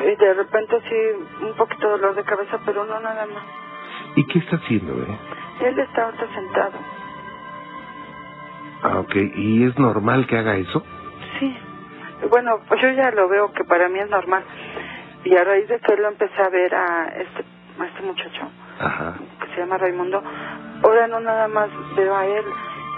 Y 0.00 0.16
de 0.16 0.34
repente 0.34 0.80
sí, 0.88 1.44
un 1.44 1.54
poquito 1.54 1.86
de 1.86 1.92
dolor 1.92 2.14
de 2.14 2.24
cabeza, 2.24 2.58
pero 2.64 2.84
no 2.84 2.98
nada 3.00 3.26
más. 3.26 3.42
¿Y 4.16 4.26
qué 4.26 4.38
está 4.40 4.56
haciendo, 4.56 4.92
eh? 5.02 5.18
Él 5.60 5.78
está 5.78 6.04
ahorita 6.06 6.26
sentado. 6.34 6.78
Ah, 8.82 8.98
ok. 8.98 9.14
¿Y 9.36 9.64
es 9.64 9.78
normal 9.78 10.26
que 10.26 10.36
haga 10.38 10.56
eso? 10.56 10.82
Sí. 11.38 11.56
Bueno, 12.30 12.60
pues 12.68 12.80
yo 12.82 12.90
ya 12.90 13.10
lo 13.12 13.28
veo 13.28 13.52
que 13.52 13.64
para 13.64 13.88
mí 13.88 13.98
es 13.98 14.10
normal. 14.10 14.44
Y 15.24 15.34
a 15.36 15.44
raíz 15.44 15.68
de 15.68 15.78
que 15.80 15.96
lo 15.96 16.08
empecé 16.08 16.42
a 16.42 16.48
ver 16.50 16.74
a 16.74 17.06
este, 17.16 17.44
a 17.80 17.86
este 17.86 18.02
muchacho, 18.02 18.42
Ajá. 18.78 19.14
que 19.40 19.54
se 19.54 19.60
llama 19.60 19.78
Raimundo, 19.78 20.22
ahora 20.82 21.06
no 21.08 21.20
nada 21.20 21.48
más 21.48 21.70
veo 21.96 22.14
a 22.14 22.26
él. 22.26 22.44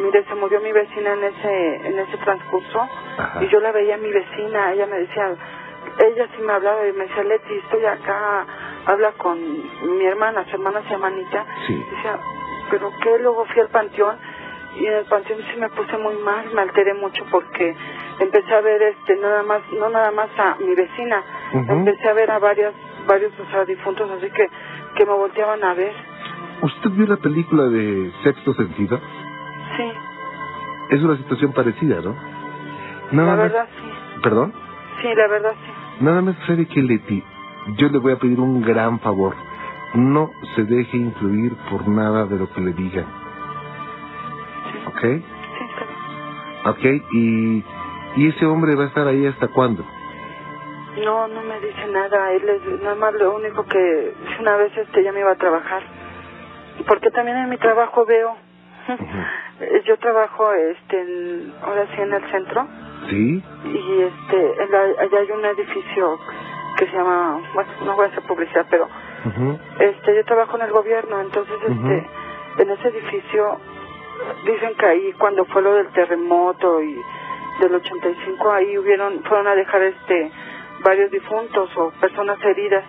Mire, 0.01 0.25
se 0.25 0.35
murió 0.35 0.61
mi 0.61 0.73
vecina 0.73 1.13
en 1.15 1.25
ese 1.25 1.87
en 1.89 1.99
ese 2.01 2.17
transcurso 2.19 2.81
Ajá. 3.17 3.43
y 3.45 3.49
yo 3.49 3.61
la 3.61 3.73
veía 3.73 3.95
a 3.95 3.99
mi 3.99 4.11
vecina, 4.13 4.73
ella 4.73 4.87
me 4.87 4.99
decía, 4.99 5.35
ella 5.99 6.29
sí 6.37 6.43
me 6.43 6.53
hablaba 6.53 6.87
y 6.87 6.93
me 6.93 7.05
decía, 7.07 7.25
Leti, 7.25 7.55
estoy 7.55 7.85
acá, 7.85 8.47
habla 8.87 9.13
con 9.13 9.39
mi 9.41 10.05
hermana, 10.05 10.45
su 10.45 10.57
hermana 10.57 10.83
se 10.83 10.91
llama 10.91 11.09
Anita. 11.09 11.45
Sí. 11.67 11.75
Decía, 11.91 12.19
pero 12.71 12.93
qué, 13.03 13.19
luego 13.21 13.45
fui 13.47 13.61
al 13.63 13.69
panteón 13.69 14.17
y 14.77 14.87
en 14.87 14.93
el 14.95 15.05
panteón 15.07 15.41
sí 15.51 15.59
me 15.59 15.69
puse 15.71 15.97
muy 15.97 16.17
mal, 16.17 16.45
me 16.55 16.61
alteré 16.63 16.93
mucho 16.95 17.25
porque 17.31 17.75
empecé 18.21 18.55
a 18.55 18.61
ver 18.61 18.83
este 18.83 19.17
nada 19.17 19.43
más, 19.43 19.63
no 19.73 19.89
nada 19.89 20.11
más 20.11 20.29
a 20.39 20.57
mi 20.61 20.75
vecina, 20.75 21.23
empecé 21.53 22.09
a 22.09 22.13
ver 22.13 22.31
a 22.31 22.39
varias, 22.39 22.75
varios 23.07 23.33
o 23.41 23.51
sea, 23.51 23.65
difuntos 23.65 24.11
así 24.11 24.29
que, 24.31 24.49
que 24.97 25.07
me 25.07 25.13
volteaban 25.13 25.63
a 25.65 25.75
ver. 25.75 25.93
¿Usted 26.63 26.91
vio 26.91 27.07
la 27.07 27.17
película 27.17 27.65
de 27.65 28.13
Sexto 28.23 28.53
Sentido? 28.55 28.99
Sí, 29.77 29.93
Es 30.91 31.03
una 31.03 31.17
situación 31.17 31.53
parecida, 31.53 32.01
¿no? 32.01 32.15
Nada 33.13 33.37
la 33.37 33.43
verdad 33.43 33.69
sí, 33.81 34.21
¿Perdón? 34.23 34.53
sí, 35.03 35.15
la 35.15 35.29
verdad 35.29 35.55
sí. 35.65 35.73
Nada 36.01 36.21
más 36.23 36.37
sabe 36.47 36.67
que 36.67 36.83
Leti, 36.83 37.23
yo 37.77 37.89
le 37.89 37.99
voy 37.99 38.13
a 38.13 38.17
pedir 38.19 38.39
un 38.41 38.61
gran 38.63 39.01
favor. 39.01 39.35
No 39.95 40.31
se 40.55 40.65
deje 40.65 40.97
influir 40.97 41.55
por 41.71 41.89
nada 41.89 42.27
de 42.27 42.37
lo 42.37 42.51
que 42.53 42.61
le 42.61 42.73
digan. 42.73 43.07
¿Ok? 44.89 45.05
¿Ok? 46.67 46.85
¿Y, 47.13 47.65
y 48.17 48.29
ese 48.29 48.45
hombre 48.47 48.75
va 48.75 48.85
a 48.85 48.87
estar 48.89 49.07
ahí 49.07 49.27
hasta 49.27 49.49
cuándo? 49.49 49.85
No, 51.05 51.29
no 51.29 51.43
me 51.43 51.61
dice 51.61 51.87
nada. 51.93 52.33
Él 52.33 52.49
es 52.49 52.83
nada 52.83 52.95
más 52.97 53.15
lo 53.15 53.37
único 53.37 53.65
que 53.67 54.15
una 54.41 54.57
vez 54.57 54.77
este 54.77 55.03
ya 55.03 55.13
me 55.13 55.21
iba 55.21 55.33
a 55.33 55.37
trabajar. 55.37 55.83
Porque 56.87 57.11
también 57.11 57.39
en 57.39 57.49
mi 57.49 57.57
trabajo 57.59 58.05
veo. 58.05 58.37
Yo 59.87 59.97
trabajo 59.99 60.53
este 60.53 61.01
en- 61.01 61.53
ahora 61.63 61.87
sí 61.95 62.03
en 62.03 62.13
el 62.13 62.31
centro 62.31 62.67
¿Sí? 63.09 63.43
y 63.65 64.03
este 64.03 64.63
en 64.63 64.71
la- 64.71 65.03
allá 65.03 65.19
hay 65.19 65.31
un 65.31 65.45
edificio 65.45 66.19
que 66.77 66.87
se 66.87 66.93
llama, 66.97 67.41
bueno, 67.55 67.71
no 67.85 67.97
voy 67.97 68.05
a 68.07 68.09
hacer 68.09 68.23
publicidad, 68.25 68.67
pero 68.71 68.89
este 69.81 70.15
yo 70.15 70.25
trabajo 70.25 70.57
en 70.57 70.63
el 70.65 70.71
gobierno, 70.73 71.21
entonces 71.21 71.57
este 71.63 72.63
en 72.63 72.71
ese 72.71 72.89
edificio 72.89 73.59
dicen 74.45 74.75
que 74.77 74.87
ahí 74.87 75.13
cuando 75.19 75.45
fue 75.47 75.63
lo 75.63 75.75
del 75.75 75.89
terremoto 75.89 76.83
y 76.83 77.01
del 77.61 77.75
85 77.75 78.51
ahí 78.53 78.77
hubieron 78.79 79.23
fueron 79.25 79.47
a 79.47 79.55
dejar 79.55 79.83
este 79.83 80.31
varios 80.85 81.11
difuntos 81.11 81.75
o 81.77 81.91
personas 82.01 82.39
heridas. 82.45 82.85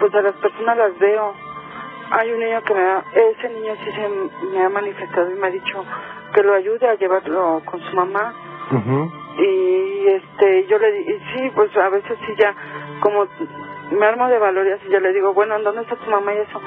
Pues 0.00 0.12
a 0.14 0.22
las 0.22 0.34
personas 0.36 0.76
las 0.76 0.98
veo. 0.98 1.32
Hay 2.10 2.30
un 2.32 2.38
niño 2.40 2.62
que 2.62 2.74
me 2.74 2.80
ha, 2.80 3.04
ese 3.14 3.48
niño 3.48 3.74
sí 3.84 3.90
se 3.92 4.46
me 4.52 4.62
ha 4.64 4.68
manifestado 4.68 5.30
y 5.30 5.34
me 5.34 5.46
ha 5.46 5.50
dicho 5.50 5.84
que 6.32 6.42
lo 6.42 6.54
ayude 6.54 6.88
a 6.88 6.94
llevarlo 6.94 7.62
con 7.64 7.80
su 7.80 7.96
mamá. 7.96 8.34
Ujú. 8.70 9.10
Y 9.38 10.06
este 10.08 10.66
yo 10.66 10.78
le 10.78 10.92
di 10.92 10.98
y 11.12 11.18
sí 11.32 11.50
pues 11.54 11.76
a 11.76 11.88
veces 11.88 12.16
sí 12.26 12.32
ya 12.38 12.54
como 13.00 13.26
me 13.98 14.06
armo 14.06 14.28
de 14.28 14.38
valor 14.38 14.66
y 14.66 14.72
así 14.72 14.88
ya 14.88 15.00
le 15.00 15.12
digo 15.12 15.32
bueno 15.34 15.56
¿en 15.56 15.64
dónde 15.64 15.82
está 15.82 15.96
tu 15.96 16.10
mamá 16.10 16.32
y 16.34 16.38
eso 16.38 16.60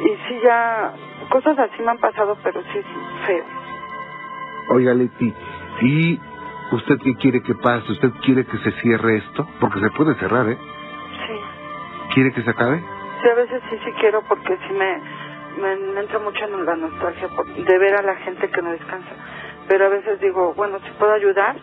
y 0.00 0.08
sí 0.28 0.40
ya 0.42 0.92
cosas 1.30 1.58
así 1.58 1.82
me 1.82 1.90
han 1.92 1.98
pasado 1.98 2.36
pero 2.42 2.60
sí 2.72 2.80
feo 3.26 3.44
Oiga, 4.70 4.94
Leti, 4.94 5.34
¿y 5.82 6.18
usted 6.72 6.94
qué 7.04 7.14
quiere 7.16 7.42
que 7.42 7.54
pase? 7.54 7.92
¿Usted 7.92 8.10
quiere 8.24 8.46
que 8.46 8.56
se 8.56 8.70
cierre 8.80 9.18
esto? 9.18 9.46
Porque 9.60 9.78
se 9.78 9.90
puede 9.90 10.14
cerrar, 10.14 10.48
¿eh? 10.48 10.56
sí 11.26 11.40
¿Quiere 12.14 12.32
que 12.32 12.42
se 12.42 12.50
acabe? 12.50 12.82
sí 13.22 13.28
a 13.28 13.34
veces 13.34 13.62
sí 13.70 13.76
sí 13.84 13.92
quiero 14.00 14.22
porque 14.28 14.56
sí 14.66 14.72
me 14.72 15.00
me, 15.60 15.76
me 15.76 16.00
entra 16.00 16.18
mucho 16.18 16.44
en 16.44 16.64
la 16.66 16.76
nostalgia 16.76 17.28
por- 17.28 17.46
de 17.46 17.78
ver 17.78 17.94
a 17.94 18.02
la 18.02 18.16
gente 18.16 18.48
que 18.50 18.60
no 18.62 18.70
descansa 18.72 19.10
pero 19.68 19.86
a 19.86 19.88
veces 19.88 20.20
digo 20.20 20.52
bueno 20.54 20.78
si 20.80 20.90
puedo 20.98 21.12
ayudar 21.12 21.56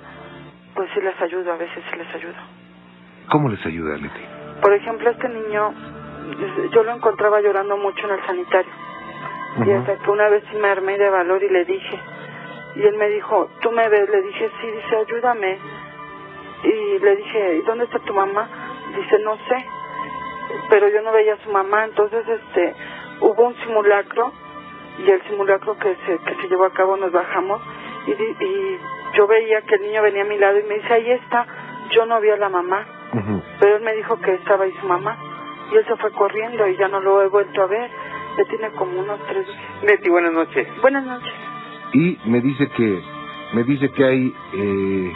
pues 0.75 0.89
sí 0.93 1.01
les 1.01 1.19
ayudo 1.21 1.53
a 1.53 1.57
veces 1.57 1.83
sí 1.89 1.97
les 1.97 2.15
ayudo 2.15 2.61
¿Cómo 3.31 3.47
les 3.47 3.65
ayuda, 3.65 3.95
Leti? 3.95 4.21
Por 4.61 4.73
ejemplo, 4.73 5.09
este 5.09 5.29
niño, 5.29 5.73
yo 6.73 6.83
lo 6.83 6.91
encontraba 6.91 7.39
llorando 7.39 7.77
mucho 7.77 8.05
en 8.05 8.19
el 8.19 8.25
sanitario. 8.25 8.71
Y 9.65 9.71
hasta 9.71 9.95
que 9.97 10.11
una 10.11 10.27
vez 10.27 10.43
sí 10.51 10.57
me 10.57 10.67
armé 10.67 10.97
de 10.97 11.09
valor 11.09 11.41
y 11.41 11.49
le 11.49 11.63
dije. 11.63 11.99
Y 12.75 12.81
él 12.83 12.97
me 12.97 13.07
dijo, 13.07 13.49
¿tú 13.61 13.71
me 13.71 13.87
ves? 13.87 14.09
Le 14.09 14.21
dije, 14.21 14.51
sí, 14.59 14.67
dice, 14.67 14.95
ayúdame. 14.97 15.59
Y 16.63 16.99
le 16.99 17.15
dije, 17.15 17.55
¿y 17.55 17.61
dónde 17.61 17.85
está 17.85 17.99
tu 17.99 18.13
mamá? 18.13 18.49
Dice, 18.97 19.19
no 19.19 19.37
sé. 19.47 19.65
Pero 20.69 20.89
yo 20.89 21.01
no 21.01 21.13
veía 21.13 21.35
a 21.35 21.43
su 21.43 21.51
mamá, 21.51 21.85
entonces 21.85 22.27
este 22.27 22.75
hubo 23.21 23.47
un 23.47 23.55
simulacro 23.63 24.33
y 24.99 25.09
el 25.09 25.21
simulacro 25.23 25.77
que 25.77 25.95
se, 26.05 26.17
que 26.17 26.35
se 26.35 26.49
llevó 26.49 26.65
a 26.65 26.73
cabo 26.73 26.97
nos 26.97 27.13
bajamos 27.13 27.61
y, 28.07 28.11
y 28.11 28.79
yo 29.13 29.27
veía 29.27 29.61
que 29.61 29.75
el 29.75 29.81
niño 29.81 30.01
venía 30.01 30.23
a 30.23 30.25
mi 30.27 30.37
lado 30.37 30.59
y 30.59 30.63
me 30.63 30.75
dice, 30.75 30.93
ahí 30.93 31.11
está, 31.11 31.45
yo 31.91 32.05
no 32.05 32.19
vi 32.21 32.29
a 32.29 32.37
la 32.37 32.49
mamá 32.49 32.85
pero 33.59 33.75
él 33.77 33.83
me 33.83 33.93
dijo 33.93 34.19
que 34.21 34.33
estaba 34.35 34.63
ahí 34.63 34.73
su 34.79 34.87
mamá 34.87 35.17
y 35.71 35.75
él 35.75 35.85
se 35.85 35.95
fue 35.97 36.11
corriendo 36.11 36.67
y 36.67 36.77
ya 36.77 36.87
no 36.87 36.99
lo 37.01 37.21
he 37.21 37.27
vuelto 37.27 37.61
a 37.61 37.67
ver. 37.67 37.89
Ya 38.37 38.45
tiene 38.45 38.69
como 38.71 38.99
unos 38.99 39.19
tres. 39.27 39.45
Leti, 39.83 40.09
buenas 40.09 40.31
noches. 40.31 40.67
Buenas 40.81 41.03
noches. 41.03 41.33
Y 41.93 42.17
me 42.25 42.39
dice 42.39 42.69
que, 42.69 43.01
me 43.53 43.63
dice 43.63 43.91
que 43.91 44.05
hay, 44.05 44.33
eh, 44.53 45.13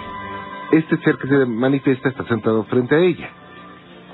este 0.71 0.97
ser 0.97 1.17
que 1.17 1.27
se 1.27 1.45
manifiesta 1.45 2.09
está 2.09 2.25
sentado 2.25 2.65
frente 2.65 2.95
a 2.95 2.99
ella. 2.99 3.29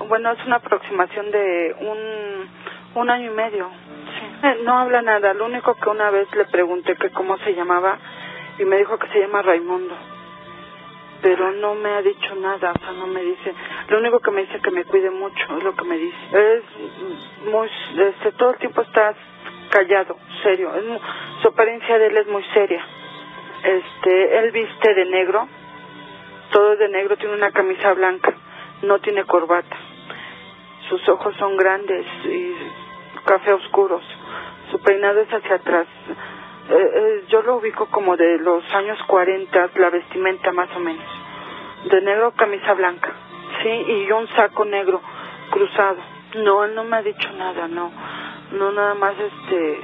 Bueno, 0.08 0.30
es 0.30 0.46
una 0.46 0.56
aproximación 0.56 1.30
de 1.32 1.74
un, 1.80 3.02
un 3.02 3.10
año 3.10 3.32
y 3.32 3.34
medio. 3.34 3.68
Sí. 3.70 4.46
Eh, 4.46 4.58
No 4.64 4.78
habla 4.78 5.02
nada. 5.02 5.34
Lo 5.34 5.46
único 5.46 5.74
que 5.74 5.90
una 5.90 6.10
vez 6.10 6.32
le 6.36 6.44
pregunté 6.44 6.94
que 6.94 7.10
cómo 7.10 7.36
se 7.38 7.54
llamaba 7.54 7.98
y 8.58 8.64
me 8.64 8.78
dijo 8.78 8.98
que 8.98 9.08
se 9.08 9.20
llama 9.20 9.42
Raimundo. 9.42 9.94
Pero 11.22 11.52
no 11.52 11.74
me 11.74 11.90
ha 11.90 12.02
dicho 12.02 12.34
nada, 12.34 12.72
o 12.72 12.78
sea, 12.78 12.92
no 12.92 13.06
me 13.06 13.22
dice. 13.22 13.54
Lo 13.88 13.98
único 13.98 14.18
que 14.18 14.30
me 14.32 14.42
dice 14.42 14.60
que 14.60 14.70
me 14.70 14.84
cuide 14.84 15.10
mucho, 15.10 15.56
es 15.56 15.62
lo 15.62 15.74
que 15.74 15.84
me 15.84 15.96
dice. 15.96 16.16
Es 16.32 16.62
muy, 17.50 17.68
este, 17.96 18.32
todo 18.32 18.50
el 18.50 18.58
tiempo 18.58 18.82
está 18.82 19.14
callado, 19.70 20.16
serio. 20.42 20.74
Es 20.74 20.84
su 21.42 21.48
apariencia 21.48 21.98
de 21.98 22.06
él 22.06 22.16
es 22.16 22.26
muy 22.26 22.42
seria. 22.54 22.84
Este, 23.62 24.38
él 24.38 24.50
viste 24.50 24.94
de 24.94 25.04
negro, 25.06 25.48
todo 26.50 26.72
es 26.72 26.78
de 26.80 26.88
negro, 26.88 27.16
tiene 27.16 27.34
una 27.34 27.52
camisa 27.52 27.92
blanca, 27.94 28.34
no 28.82 28.98
tiene 28.98 29.24
corbata. 29.24 29.76
Sus 30.88 31.08
ojos 31.08 31.34
son 31.38 31.56
grandes 31.56 32.04
y 32.24 32.54
café 33.24 33.52
oscuros. 33.52 34.02
Su 34.70 34.80
peinado 34.80 35.20
es 35.20 35.28
hacia 35.28 35.56
atrás. 35.56 35.86
Eh, 36.70 36.74
eh, 36.74 37.24
yo 37.28 37.42
lo 37.42 37.56
ubico 37.56 37.86
como 37.86 38.16
de 38.16 38.38
los 38.38 38.64
años 38.74 38.98
40, 39.06 39.70
la 39.76 39.90
vestimenta 39.90 40.52
más 40.52 40.68
o 40.76 40.80
menos. 40.80 41.04
De 41.84 42.00
negro, 42.02 42.32
camisa 42.32 42.74
blanca. 42.74 43.12
Sí, 43.62 43.68
y 43.68 44.12
un 44.12 44.28
saco 44.28 44.64
negro 44.64 45.00
cruzado. 45.50 45.98
No, 46.36 46.64
él 46.64 46.74
no 46.74 46.84
me 46.84 46.96
ha 46.96 47.02
dicho 47.02 47.30
nada, 47.32 47.68
no. 47.68 47.90
No, 48.52 48.70
nada 48.72 48.94
más 48.94 49.14
este 49.18 49.80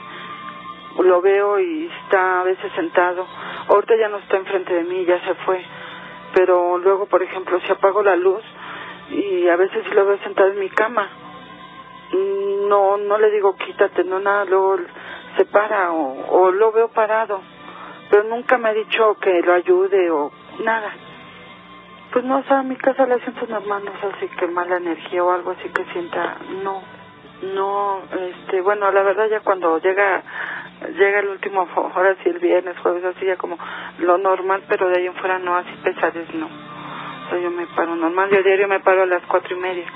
lo 1.03 1.21
veo 1.21 1.61
y 1.61 1.91
está 2.03 2.41
a 2.41 2.45
veces 2.45 2.73
sentado. 2.75 3.27
Ahorita 3.69 3.97
ya 3.97 4.09
no 4.09 4.19
está 4.19 4.37
enfrente 4.37 4.75
de 4.75 4.85
mí, 4.85 5.05
ya 5.05 5.21
se 5.25 5.35
fue. 5.35 5.65
Pero 6.35 6.79
luego, 6.79 7.07
por 7.07 7.23
ejemplo, 7.23 7.61
si 7.61 7.73
apago 7.73 8.03
la 8.03 8.17
luz 8.17 8.43
y 9.11 9.49
a 9.49 9.57
veces 9.57 9.87
lo 9.95 10.07
veo 10.07 10.19
sentado 10.19 10.51
en 10.51 10.59
mi 10.59 10.69
cama, 10.71 11.09
mm, 12.13 12.69
no, 12.69 12.97
no 12.99 13.19
le 13.19 13.31
digo 13.31 13.57
quítate, 13.57 14.05
no 14.05 14.19
nada, 14.21 14.45
luego 14.45 14.77
se 15.39 15.47
para 15.47 15.93
o, 15.93 16.43
o 16.43 16.51
lo 16.51 16.73
veo 16.73 16.89
parado. 16.89 17.41
Pero 18.11 18.25
nunca 18.25 18.59
me 18.59 18.69
ha 18.69 18.75
dicho 18.75 19.17
que 19.21 19.41
lo 19.41 19.55
ayude 19.55 20.11
o 20.11 20.31
nada. 20.65 20.93
Pues 22.13 22.25
no, 22.25 22.39
o 22.39 22.43
sea, 22.45 22.61
a 22.61 22.63
mi 22.63 22.77
casa 22.77 23.07
le 23.07 23.21
siento 23.21 23.47
normal, 23.47 23.85
no 23.85 23.93
sé 24.01 24.19
si 24.21 24.37
que 24.37 24.47
mala 24.47 24.79
energía 24.79 25.23
o 25.23 25.31
algo 25.31 25.53
así 25.53 25.69
que 25.69 25.85
sienta, 25.93 26.39
no, 26.65 26.83
no, 27.55 28.01
este, 28.19 28.63
bueno, 28.63 28.91
la 28.91 29.03
verdad 29.03 29.29
ya 29.29 29.41
cuando 29.41 29.79
llega 29.79 30.23
llega 30.97 31.21
el 31.21 31.29
último, 31.29 31.69
ahora 31.95 32.17
sí 32.23 32.31
el 32.31 32.39
viernes, 32.39 32.79
jueves, 32.79 33.05
así 33.05 33.27
ya 33.27 33.37
como 33.37 33.59
lo 33.99 34.17
normal, 34.17 34.63
pero 34.69 34.89
de 34.89 35.01
ahí 35.01 35.07
en 35.07 35.15
fuera 35.15 35.39
no, 35.39 35.57
así 35.57 35.71
pesares 35.85 36.33
no. 36.35 36.47
O 36.47 37.31
sea, 37.31 37.39
yo 37.41 37.51
me 37.51 37.67
paro 37.67 37.95
normal, 37.95 38.31
yo 38.31 38.43
diario 38.43 38.69
me 38.69 38.81
paro 38.81 39.03
a 39.03 39.07
las 39.07 39.23
cuatro 39.27 39.55
y 39.55 39.61
media. 39.61 39.87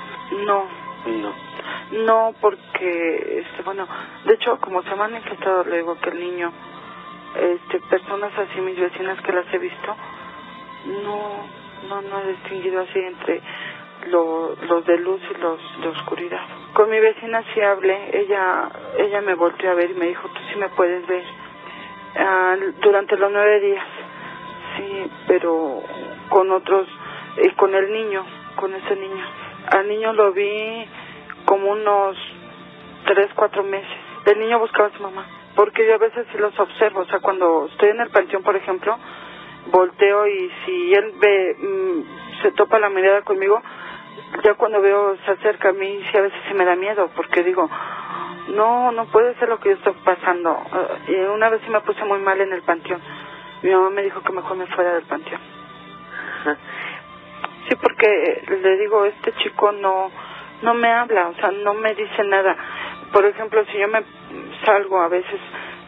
No. 0.45 0.83
No. 1.05 1.33
No, 1.91 2.33
porque, 2.41 3.39
este, 3.45 3.61
bueno, 3.63 3.87
de 4.25 4.33
hecho, 4.33 4.59
como 4.59 4.81
se 4.83 4.95
me 4.95 5.03
han 5.03 5.15
infectado 5.15 5.63
luego 5.65 5.99
que 5.99 6.09
el 6.09 6.19
niño, 6.19 6.51
este, 7.39 7.79
personas 7.81 8.31
así, 8.37 8.59
mis 8.61 8.79
vecinas 8.79 9.21
que 9.21 9.31
las 9.31 9.51
he 9.53 9.57
visto, 9.59 9.95
no, 11.03 11.47
no, 11.89 12.01
no 12.01 12.19
he 12.21 12.27
distinguido 12.33 12.81
así 12.81 12.99
entre 12.99 13.41
lo- 14.07 14.55
los 14.55 14.85
de 14.85 14.97
luz 14.97 15.21
y 15.29 15.39
los 15.39 15.59
de 15.81 15.87
oscuridad. 15.89 16.41
Con 16.73 16.89
mi 16.89 16.99
vecina 16.99 17.43
sí 17.53 17.61
hablé, 17.61 18.19
ella, 18.21 18.69
ella 18.97 19.21
me 19.21 19.35
volteó 19.35 19.71
a 19.71 19.75
ver 19.75 19.91
y 19.91 19.95
me 19.95 20.07
dijo, 20.07 20.27
tú 20.29 20.39
sí 20.51 20.57
me 20.57 20.69
puedes 20.69 21.05
ver 21.07 21.23
Ah, 22.15 22.55
durante 22.79 23.17
los 23.17 23.31
nueve 23.31 23.59
días, 23.59 23.85
sí, 24.77 25.11
pero 25.27 25.81
con 26.29 26.51
otros, 26.51 26.87
y 27.43 27.49
con 27.55 27.73
el 27.73 27.91
niño, 27.91 28.23
con 28.55 28.71
ese 28.75 28.95
niño. 28.95 29.25
Al 29.71 29.87
niño 29.87 30.13
lo 30.13 30.31
vi 30.31 30.85
como 31.53 31.69
unos 31.69 32.17
tres, 33.05 33.29
cuatro 33.35 33.61
meses. 33.61 33.95
El 34.25 34.39
niño 34.39 34.57
buscaba 34.57 34.87
a 34.87 34.97
su 34.97 35.03
mamá, 35.03 35.23
porque 35.55 35.85
yo 35.85 35.93
a 35.93 35.99
veces 35.99 36.25
sí 36.31 36.37
los 36.39 36.59
observo, 36.59 37.01
o 37.01 37.05
sea, 37.05 37.19
cuando 37.19 37.67
estoy 37.67 37.89
en 37.89 38.01
el 38.01 38.09
panteón, 38.09 38.41
por 38.41 38.55
ejemplo, 38.55 38.97
volteo 39.67 40.25
y 40.25 40.51
si 40.65 40.93
él 40.95 41.13
ve, 41.21 41.55
mm, 41.59 42.41
se 42.41 42.51
topa 42.53 42.79
la 42.79 42.89
mirada 42.89 43.21
conmigo, 43.21 43.61
ya 44.43 44.55
cuando 44.55 44.81
veo 44.81 45.15
se 45.25 45.31
acerca 45.31 45.69
a 45.69 45.73
mí, 45.73 46.03
sí 46.11 46.17
a 46.17 46.21
veces 46.21 46.39
sí 46.47 46.55
me 46.55 46.65
da 46.65 46.75
miedo, 46.75 47.11
porque 47.15 47.43
digo, 47.43 47.69
no, 48.47 48.91
no 48.91 49.05
puede 49.11 49.35
ser 49.35 49.49
lo 49.49 49.59
que 49.59 49.69
yo 49.69 49.75
estoy 49.75 49.93
pasando. 50.03 50.57
Eh, 51.07 51.11
y 51.11 51.15
una 51.25 51.49
vez 51.49 51.61
sí 51.63 51.69
me 51.69 51.81
puse 51.81 52.03
muy 52.03 52.17
mal 52.17 52.41
en 52.41 52.51
el 52.51 52.63
panteón. 52.63 52.99
Mi 53.61 53.69
mamá 53.69 53.91
me 53.91 54.01
dijo 54.01 54.21
que 54.21 54.33
mejor 54.33 54.57
me 54.57 54.65
fuera 54.65 54.95
del 54.95 55.03
panteón. 55.03 55.41
Sí, 57.69 57.75
porque 57.75 58.43
le 58.49 58.77
digo, 58.77 59.05
este 59.05 59.33
chico 59.33 59.71
no 59.71 60.11
no 60.63 60.73
me 60.73 60.89
habla, 60.91 61.27
o 61.27 61.35
sea, 61.35 61.51
no 61.51 61.73
me 61.73 61.93
dice 61.93 62.23
nada. 62.23 62.55
Por 63.11 63.25
ejemplo, 63.25 63.63
si 63.65 63.77
yo 63.77 63.87
me 63.87 64.03
salgo 64.65 65.01
a 65.01 65.09
veces, 65.09 65.39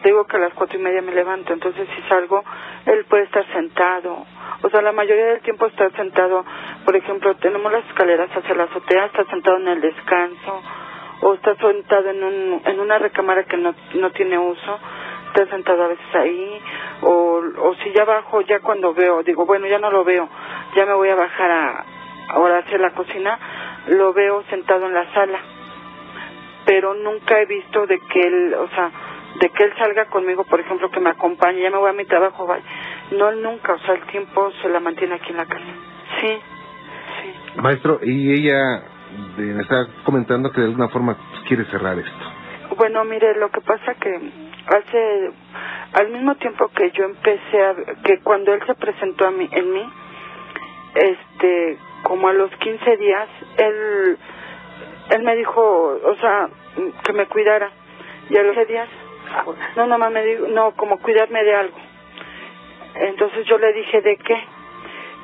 digo 0.04 0.24
que 0.26 0.36
a 0.36 0.40
las 0.40 0.54
cuatro 0.54 0.78
y 0.78 0.82
media 0.82 1.02
me 1.02 1.12
levanto, 1.12 1.52
entonces 1.52 1.88
si 1.96 2.02
salgo, 2.08 2.44
él 2.84 3.04
puede 3.06 3.24
estar 3.24 3.44
sentado. 3.52 4.24
O 4.62 4.70
sea, 4.70 4.82
la 4.82 4.92
mayoría 4.92 5.26
del 5.26 5.40
tiempo 5.40 5.66
está 5.66 5.90
sentado. 5.90 6.44
Por 6.84 6.94
ejemplo, 6.94 7.34
tenemos 7.36 7.72
las 7.72 7.84
escaleras 7.86 8.30
hacia 8.30 8.54
la 8.54 8.64
azotea, 8.64 9.06
está 9.06 9.24
sentado 9.24 9.56
en 9.56 9.68
el 9.68 9.80
descanso, 9.80 10.62
o 11.22 11.34
está 11.34 11.54
sentado 11.56 12.10
en, 12.10 12.22
un, 12.22 12.62
en 12.64 12.80
una 12.80 12.98
recámara 12.98 13.44
que 13.44 13.56
no, 13.56 13.74
no 13.94 14.10
tiene 14.10 14.38
uso, 14.38 14.78
está 15.28 15.46
sentado 15.50 15.84
a 15.84 15.88
veces 15.88 16.14
ahí, 16.14 16.60
o, 17.02 17.42
o 17.58 17.74
si 17.82 17.92
ya 17.92 18.04
bajo, 18.04 18.42
ya 18.42 18.60
cuando 18.60 18.94
veo, 18.94 19.22
digo, 19.22 19.46
bueno, 19.46 19.66
ya 19.66 19.78
no 19.78 19.90
lo 19.90 20.04
veo, 20.04 20.28
ya 20.74 20.86
me 20.86 20.94
voy 20.94 21.08
a 21.08 21.16
bajar 21.16 21.50
a, 21.50 21.84
ahora 22.28 22.58
hacia 22.58 22.78
la 22.78 22.90
cocina, 22.90 23.38
lo 23.88 24.12
veo 24.12 24.42
sentado 24.50 24.86
en 24.86 24.94
la 24.94 25.12
sala, 25.12 25.38
pero 26.64 26.94
nunca 26.94 27.38
he 27.40 27.46
visto 27.46 27.86
de 27.86 27.98
que 28.00 28.20
él, 28.20 28.54
o 28.54 28.68
sea, 28.68 28.90
de 29.40 29.50
que 29.50 29.64
él 29.64 29.72
salga 29.78 30.06
conmigo, 30.06 30.44
por 30.44 30.60
ejemplo, 30.60 30.90
que 30.90 31.00
me 31.00 31.10
acompañe, 31.10 31.60
ya 31.60 31.70
me 31.70 31.78
voy 31.78 31.90
a 31.90 31.94
mi 31.94 32.04
trabajo, 32.04 32.46
vaya. 32.46 32.64
No, 33.12 33.30
nunca, 33.32 33.74
o 33.74 33.78
sea, 33.80 33.94
el 33.94 34.02
tiempo 34.06 34.50
se 34.62 34.68
la 34.68 34.80
mantiene 34.80 35.14
aquí 35.14 35.30
en 35.30 35.36
la 35.36 35.46
casa. 35.46 35.64
Sí, 36.20 36.28
sí. 37.22 37.60
Maestro, 37.60 38.00
y 38.02 38.32
ella 38.32 38.82
de- 39.36 39.42
me 39.54 39.62
está 39.62 39.86
comentando 40.04 40.50
que 40.50 40.60
de 40.60 40.66
alguna 40.68 40.88
forma 40.88 41.16
quiere 41.46 41.64
cerrar 41.66 41.98
esto. 41.98 42.32
Bueno, 42.76 43.04
mire, 43.04 43.36
lo 43.38 43.48
que 43.50 43.60
pasa 43.60 43.94
que 43.94 44.10
hace, 44.66 45.30
al 45.92 46.08
mismo 46.10 46.34
tiempo 46.36 46.68
que 46.74 46.90
yo 46.90 47.04
empecé 47.04 47.62
a, 47.64 47.74
que 48.02 48.18
cuando 48.24 48.52
él 48.52 48.60
se 48.66 48.74
presentó 48.74 49.26
a 49.28 49.30
mí, 49.30 49.48
en 49.52 49.72
mí, 49.72 49.88
este, 50.94 51.78
como 52.02 52.28
a 52.28 52.32
los 52.32 52.50
15 52.56 52.96
días, 52.96 53.28
él, 53.58 54.18
él 55.10 55.22
me 55.22 55.36
dijo, 55.36 55.60
o 55.62 56.16
sea, 56.20 56.48
que 57.04 57.12
me 57.12 57.26
cuidara. 57.26 57.70
Y 58.30 58.36
a 58.36 58.42
los 58.42 58.54
15 58.54 58.72
días, 58.72 58.88
no, 59.76 59.86
nada 59.86 59.98
más 59.98 60.12
me 60.12 60.24
dijo, 60.24 60.46
no, 60.48 60.72
como 60.72 60.98
cuidarme 60.98 61.42
de 61.44 61.54
algo. 61.54 61.76
Entonces 62.94 63.46
yo 63.46 63.58
le 63.58 63.72
dije, 63.72 64.00
¿de 64.00 64.16
qué? 64.16 64.44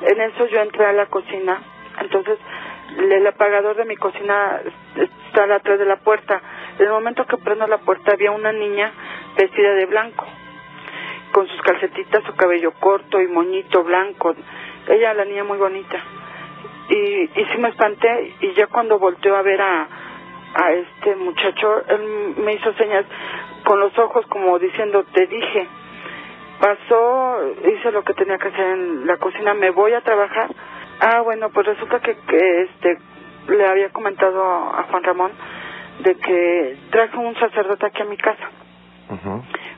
En 0.03 0.21
eso 0.21 0.47
yo 0.47 0.61
entré 0.61 0.85
a 0.85 0.93
la 0.93 1.07
cocina, 1.07 1.63
entonces 2.01 2.39
el 2.99 3.27
apagador 3.27 3.77
de 3.77 3.85
mi 3.85 3.97
cocina 3.97 4.61
está 4.97 5.55
atrás 5.55 5.79
de 5.79 5.87
la 5.87 5.97
puerta. 5.97 6.41
En 6.79 6.87
el 6.87 6.93
momento 6.93 7.27
que 7.27 7.37
prendo 7.39 7.67
la 7.67 7.79
puerta 7.79 8.13
había 8.13 8.31
una 8.31 8.53
niña 8.53 8.93
vestida 9.37 9.75
de 9.75 9.87
blanco, 9.87 10.27
con 11.33 11.47
sus 11.49 11.61
calcetitas, 11.63 12.25
su 12.25 12.35
cabello 12.35 12.73
corto 12.73 13.21
y 13.21 13.29
moñito 13.29 13.83
blanco. 13.85 14.35
Ella, 14.89 15.15
la 15.15 15.25
niña 15.25 15.45
muy 15.45 15.59
bonita. 15.59 16.03
Y, 16.93 17.23
y 17.41 17.45
sí 17.53 17.59
me 17.59 17.71
espanté 17.71 18.35
y 18.41 18.53
ya 18.53 18.67
cuando 18.67 18.99
volteó 18.99 19.35
a 19.35 19.43
ver 19.43 19.61
a, 19.63 19.89
a 20.55 20.73
este 20.73 21.17
muchacho, 21.17 21.83
él 21.89 22.35
me 22.37 22.53
hizo 22.55 22.73
señas 22.75 23.07
con 23.65 23.81
los 23.81 23.97
ojos 23.99 24.27
como 24.27 24.59
diciendo, 24.59 25.05
te 25.13 25.27
dije. 25.27 25.69
Pasó, 26.61 27.39
hice 27.67 27.91
lo 27.91 28.05
que 28.05 28.15
tenía 28.15 28.39
que 28.39 28.49
hacer 28.49 28.67
en 28.67 29.07
la 29.07 29.17
cocina, 29.17 29.55
me 29.55 29.71
voy 29.71 29.95
a 29.95 30.03
trabajar. 30.03 30.49
Ah, 31.01 31.23
bueno, 31.23 31.49
pues 31.51 31.67
resulta 31.67 32.01
que, 32.01 32.15
que 32.15 32.63
este 32.63 32.99
le 33.49 33.67
había 33.67 33.89
comentado 33.91 34.45
a 34.45 34.87
Juan 34.91 35.03
Ramón 35.03 35.33
de 36.05 36.15
que 36.15 36.77
traje 36.91 37.17
un 37.17 37.35
sacerdote 37.37 37.87
aquí 37.87 38.03
a 38.03 38.05
mi 38.05 38.17
casa. 38.17 38.49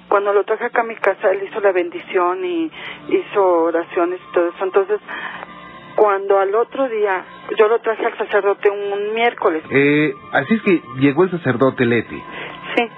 Cuando 0.08 0.32
lo 0.32 0.44
traje 0.44 0.66
acá 0.66 0.82
a 0.82 0.84
mi 0.84 0.96
casa, 0.96 1.30
él 1.30 1.42
hizo 1.48 1.60
la 1.60 1.72
bendición 1.72 2.44
y 2.44 2.70
hizo 3.08 3.42
oraciones 3.64 4.20
y 4.20 4.32
todo 4.32 4.48
eso. 4.48 4.64
Entonces, 4.64 5.00
cuando 5.96 6.38
al 6.38 6.54
otro 6.54 6.88
día, 6.88 7.24
yo 7.56 7.68
lo 7.68 7.78
traje 7.80 8.04
al 8.06 8.16
sacerdote 8.18 8.70
un 8.70 9.14
miércoles. 9.14 9.62
Eh, 9.70 10.14
así 10.32 10.54
es 10.54 10.62
que 10.62 10.82
llegó 10.96 11.24
el 11.24 11.30
sacerdote 11.30 11.84
Leti. 11.84 12.22
Sí. 12.76 12.90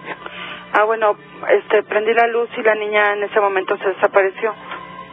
Ah, 0.73 0.85
bueno, 0.85 1.17
este, 1.49 1.83
prendí 1.85 2.13
la 2.13 2.27
luz 2.27 2.49
y 2.57 2.63
la 2.63 2.75
niña 2.75 3.13
en 3.15 3.25
ese 3.25 3.41
momento 3.41 3.77
se 3.79 3.89
desapareció. 3.89 4.55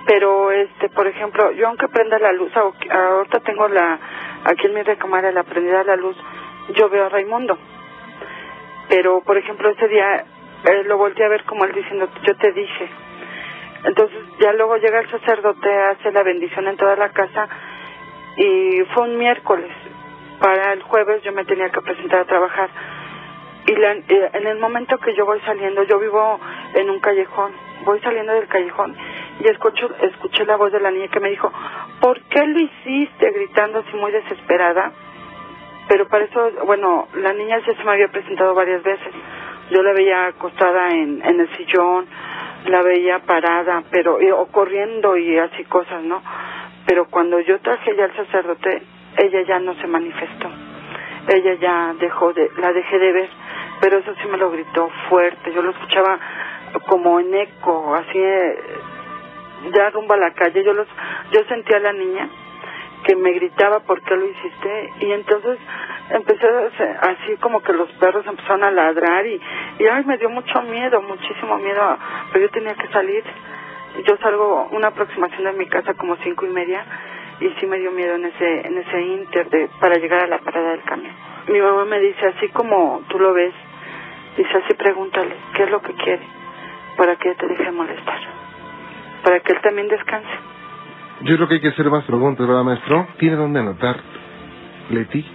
Pero, 0.06 0.52
este, 0.52 0.90
por 0.90 1.08
ejemplo, 1.08 1.52
yo 1.52 1.68
aunque 1.68 1.88
prenda 1.88 2.20
la 2.20 2.34
luz, 2.34 2.52
ahorita 2.56 3.40
tengo 3.40 3.68
la, 3.70 4.00
aquí 4.44 4.68
en 4.68 4.74
mi 4.74 4.82
recámara 4.82 5.32
la 5.32 5.44
prendida 5.44 5.84
la 5.84 5.96
luz, 5.96 6.18
yo 6.76 6.90
veo 6.90 7.06
a 7.06 7.10
Raimundo. 7.10 7.58
Pero, 8.90 9.22
por 9.22 9.38
ejemplo, 9.38 9.70
ese 9.70 9.88
día 9.88 10.26
eh, 10.66 10.84
lo 10.86 10.98
volteé 10.98 11.26
a 11.26 11.30
ver 11.30 11.44
como 11.46 11.64
él 11.64 11.72
diciendo, 11.74 12.10
yo 12.24 12.36
te 12.36 12.52
dije. 12.52 12.90
Entonces, 13.86 14.20
ya 14.40 14.54
luego 14.54 14.78
llega 14.78 15.00
el 15.00 15.10
sacerdote, 15.10 15.74
hace 15.74 16.12
la 16.12 16.24
bendición 16.24 16.68
en 16.68 16.78
toda 16.78 16.96
la 16.96 17.10
casa 17.10 17.48
y 18.38 18.82
fue 18.94 19.04
un 19.04 19.18
miércoles. 19.18 19.72
Para 20.40 20.74
el 20.74 20.82
jueves 20.84 21.22
yo 21.24 21.32
me 21.32 21.46
tenía 21.46 21.70
que 21.70 21.82
presentar 21.82 22.22
a 22.22 22.26
trabajar. 22.26 22.70
Y 23.66 23.76
la- 23.76 23.94
eh, 23.94 24.30
en 24.34 24.48
el 24.48 24.60
momento 24.60 24.98
que 24.98 25.16
yo 25.16 25.26
voy 25.26 25.40
saliendo, 25.42 25.84
yo 25.84 26.00
vivo 26.00 26.40
en 26.74 26.90
un 26.90 27.00
callejón, 27.00 27.52
voy 27.86 28.00
saliendo 28.02 28.34
del 28.34 28.48
callejón 28.48 28.96
y 29.40 29.48
escucho, 29.48 29.90
escuché 30.02 30.46
la 30.46 30.58
voz 30.58 30.72
de 30.72 30.80
la 30.82 30.92
niña 30.92 31.08
que 31.08 31.20
me 31.20 31.30
dijo, 31.30 31.52
¿por 32.02 32.20
qué 32.24 32.46
lo 32.46 32.60
hiciste? 32.60 33.32
gritando 33.32 33.80
así 33.80 33.96
muy 33.96 34.12
desesperada. 34.12 34.92
Pero 35.88 36.08
para 36.08 36.26
eso, 36.26 36.52
bueno, 36.66 37.08
la 37.16 37.34
niña 37.34 37.60
ya 37.60 37.74
se 37.76 37.84
me 37.84 37.92
había 37.92 38.08
presentado 38.08 38.54
varias 38.54 38.84
veces. 38.84 39.14
Yo 39.70 39.82
la 39.82 39.94
veía 39.94 40.28
acostada 40.28 40.90
en, 40.90 41.22
en 41.24 41.40
el 41.40 41.58
sillón, 41.58 42.06
la 42.66 42.82
veía 42.82 43.20
parada, 43.20 43.84
pero 43.92 44.18
o 44.38 44.46
corriendo 44.48 45.18
y 45.18 45.38
así 45.38 45.64
cosas, 45.66 46.04
¿no? 46.04 46.22
Pero 46.86 47.06
cuando 47.06 47.40
yo 47.40 47.60
traje 47.60 47.96
ya 47.96 48.06
al 48.06 48.16
sacerdote, 48.16 48.84
ella 49.18 49.42
ya 49.44 49.60
no 49.60 49.74
se 49.76 49.88
manifestó. 49.88 50.50
Ella 51.28 51.54
ya 51.56 51.94
dejó 52.00 52.34
de, 52.34 52.50
la 52.58 52.74
dejé 52.74 53.00
de 53.00 53.12
ver, 53.12 53.30
pero 53.80 54.00
eso 54.00 54.14
sí 54.22 54.28
me 54.28 54.38
lo 54.38 54.52
gritó 54.52 54.90
fuerte. 55.10 55.54
Yo 55.54 55.62
lo 55.62 55.72
escuchaba 55.72 56.20
como 56.88 57.20
en 57.20 57.34
eco, 57.34 57.96
así, 57.96 58.18
eh, 58.18 58.56
ya 59.74 59.90
rumbo 59.92 60.14
a 60.14 60.18
la 60.18 60.32
calle. 60.32 60.64
Yo 60.64 60.74
los, 60.74 60.88
yo 61.32 61.44
sentía 61.46 61.78
a 61.78 61.82
la 61.82 61.94
niña 61.94 62.30
que 63.04 63.16
me 63.16 63.32
gritaba 63.34 63.82
por 63.82 64.02
qué 64.02 64.16
lo 64.16 64.26
hiciste 64.26 64.94
y 65.02 65.12
entonces 65.12 65.60
empecé 66.10 66.48
así 67.02 67.36
como 67.40 67.62
que 67.62 67.74
los 67.74 67.90
perros 67.94 68.26
empezaron 68.26 68.64
a 68.64 68.72
ladrar 68.72 69.26
y, 69.26 69.40
y 69.80 69.86
ay 69.86 70.06
me 70.06 70.18
dio 70.18 70.30
mucho 70.30 70.62
miedo 70.62 71.02
muchísimo 71.02 71.58
miedo 71.58 71.98
pero 72.32 72.46
yo 72.46 72.52
tenía 72.52 72.74
que 72.76 72.88
salir 72.88 73.24
yo 74.06 74.18
salgo 74.18 74.68
una 74.72 74.88
aproximación 74.88 75.44
de 75.44 75.54
mi 75.54 75.68
casa 75.68 75.94
como 75.94 76.16
cinco 76.18 76.46
y 76.46 76.50
media 76.50 76.84
y 77.40 77.50
sí 77.60 77.66
me 77.68 77.78
dio 77.80 77.92
miedo 77.92 78.16
en 78.16 78.26
ese 78.26 78.68
en 78.68 78.78
ese 78.78 79.02
inter 79.02 79.50
de 79.50 79.70
para 79.80 79.96
llegar 79.96 80.24
a 80.24 80.28
la 80.28 80.40
parada 80.40 80.72
del 80.72 80.84
camión 80.84 81.14
mi 81.48 81.60
mamá 81.62 81.86
me 81.86 82.00
dice 82.00 82.26
así 82.36 82.48
como 82.50 83.02
tú 83.10 83.20
lo 83.20 83.34
ves 83.34 83.54
dice 84.38 84.50
así 84.64 84.74
pregúntale 84.76 85.36
qué 85.56 85.64
es 85.64 85.72
lo 85.72 85.82
que 85.82 85.94
quiere 85.94 86.24
para 86.98 87.16
que 87.18 87.34
te 87.36 87.48
deje 87.48 87.64
de 87.66 87.72
molestar 87.72 88.20
para 89.24 89.40
que 89.40 89.54
él 89.54 89.60
también 89.62 89.88
descanse 89.88 90.30
Yo 91.22 91.36
creo 91.36 91.48
que 91.48 91.56
hay 91.56 91.62
que 91.62 91.70
hacer 91.70 91.90
más 91.90 92.04
preguntas, 92.06 92.46
¿verdad, 92.46 92.64
maestro? 92.64 93.08
¿Tiene 93.18 93.36
dónde 93.38 93.60
anotar, 93.62 93.96
Leti? 94.90 95.26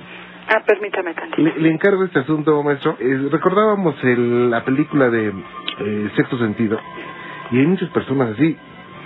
Ah, 0.48 0.60
permítame 0.66 1.14
tantito. 1.14 1.40
Le, 1.42 1.58
le 1.58 1.70
encargo 1.70 2.04
este 2.04 2.18
asunto, 2.20 2.62
maestro. 2.62 2.96
Eh, 3.00 3.28
recordábamos 3.30 3.94
el- 4.04 4.50
la 4.50 4.64
película 4.64 5.08
de 5.08 5.28
eh, 5.28 6.10
Sexto 6.16 6.36
Sentido 6.38 6.78
y 7.50 7.58
hay 7.58 7.66
muchas 7.66 7.90
personas 7.90 8.34
así, 8.34 8.56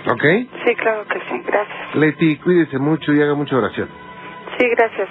¿ok? 0.09 0.23
Sí, 0.65 0.75
claro 0.75 1.05
que 1.07 1.19
sí, 1.19 1.41
gracias. 1.45 1.95
Leti, 1.95 2.37
cuídese 2.37 2.77
mucho 2.79 3.13
y 3.13 3.21
haga 3.21 3.35
mucha 3.35 3.55
oración. 3.55 3.89
Sí, 4.57 4.65
gracias. 4.77 5.09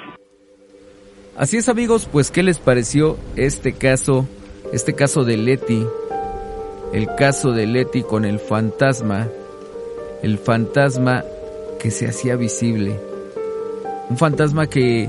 Así 1.36 1.56
es 1.56 1.68
amigos, 1.68 2.08
pues 2.10 2.30
¿qué 2.30 2.42
les 2.42 2.58
pareció 2.58 3.16
este 3.36 3.72
caso, 3.72 4.28
este 4.72 4.94
caso 4.94 5.24
de 5.24 5.38
Leti? 5.38 5.86
El 6.92 7.08
caso 7.16 7.52
de 7.52 7.66
Leti 7.66 8.02
con 8.02 8.26
el 8.26 8.38
fantasma, 8.38 9.28
el 10.22 10.36
fantasma 10.36 11.24
que 11.80 11.90
se 11.90 12.06
hacía 12.06 12.36
visible. 12.36 13.00
Un 14.10 14.18
fantasma 14.18 14.66
que 14.66 15.08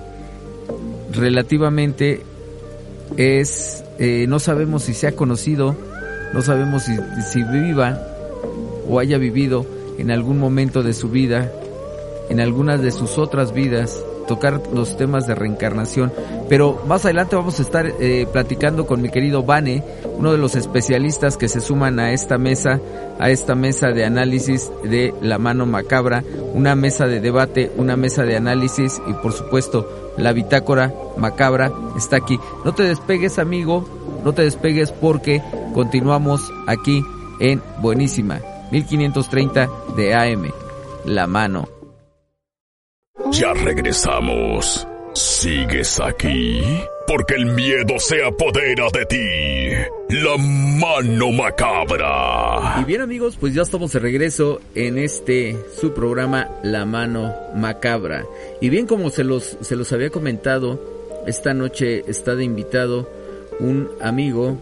relativamente 1.11 2.21
es, 3.17 3.83
eh, 3.99 4.25
no 4.29 4.39
sabemos 4.39 4.83
si 4.83 4.93
se 4.93 5.07
ha 5.07 5.15
conocido, 5.15 5.75
no 6.33 6.41
sabemos 6.41 6.83
si, 6.83 6.95
si 7.21 7.43
viva 7.43 7.99
o 8.87 8.99
haya 8.99 9.17
vivido 9.17 9.65
en 9.97 10.11
algún 10.11 10.39
momento 10.39 10.83
de 10.83 10.93
su 10.93 11.09
vida, 11.09 11.51
en 12.29 12.39
algunas 12.39 12.81
de 12.81 12.91
sus 12.91 13.17
otras 13.17 13.53
vidas, 13.53 14.03
tocar 14.27 14.61
los 14.73 14.97
temas 14.97 15.27
de 15.27 15.35
reencarnación. 15.35 16.11
Pero 16.49 16.81
más 16.87 17.05
adelante 17.05 17.35
vamos 17.35 17.59
a 17.59 17.61
estar 17.61 17.85
eh, 17.99 18.27
platicando 18.31 18.85
con 18.85 19.01
mi 19.01 19.09
querido 19.09 19.43
Vane, 19.43 19.83
uno 20.17 20.31
de 20.31 20.37
los 20.37 20.55
especialistas 20.55 21.37
que 21.37 21.47
se 21.47 21.59
suman 21.59 21.99
a 21.99 22.11
esta 22.11 22.37
mesa, 22.37 22.79
a 23.19 23.29
esta 23.29 23.55
mesa 23.55 23.89
de 23.89 24.05
análisis 24.05 24.71
de 24.83 25.13
la 25.21 25.37
mano 25.37 25.65
macabra, 25.65 26.23
una 26.53 26.75
mesa 26.75 27.05
de 27.05 27.19
debate, 27.19 27.71
una 27.77 27.95
mesa 27.95 28.23
de 28.23 28.35
análisis 28.35 29.01
y 29.07 29.13
por 29.13 29.33
supuesto 29.33 30.13
la 30.17 30.31
bitácora 30.33 30.93
macabra 31.17 31.71
está 31.97 32.17
aquí. 32.17 32.39
No 32.63 32.73
te 32.73 32.83
despegues 32.83 33.39
amigo, 33.39 33.85
no 34.23 34.33
te 34.33 34.43
despegues 34.43 34.91
porque 34.91 35.41
continuamos 35.73 36.51
aquí 36.67 37.03
en 37.39 37.61
Buenísima, 37.81 38.39
1530 38.71 39.69
de 39.95 40.13
AM, 40.13 40.51
la 41.05 41.27
mano. 41.27 41.67
Ya 43.31 43.53
regresamos. 43.53 44.87
¿Sigues 45.13 45.99
aquí? 45.99 46.63
Porque 47.05 47.35
el 47.35 47.45
miedo 47.47 47.99
se 47.99 48.23
apodera 48.23 48.87
de 48.91 49.05
ti. 49.05 50.15
La 50.15 50.37
mano 50.37 51.31
macabra. 51.31 52.81
Y 52.81 52.85
bien 52.85 53.01
amigos, 53.01 53.37
pues 53.39 53.53
ya 53.53 53.61
estamos 53.61 53.91
de 53.93 53.99
regreso 53.99 54.59
en 54.73 54.97
este 54.97 55.55
su 55.79 55.93
programa 55.93 56.49
La 56.63 56.85
mano 56.85 57.33
macabra. 57.55 58.25
Y 58.61 58.69
bien 58.69 58.87
como 58.87 59.11
se 59.11 59.23
los 59.23 59.57
se 59.61 59.75
los 59.75 59.91
había 59.93 60.09
comentado, 60.09 60.79
esta 61.27 61.53
noche 61.53 62.03
está 62.07 62.35
de 62.35 62.43
invitado 62.43 63.07
un 63.59 63.89
amigo, 64.01 64.57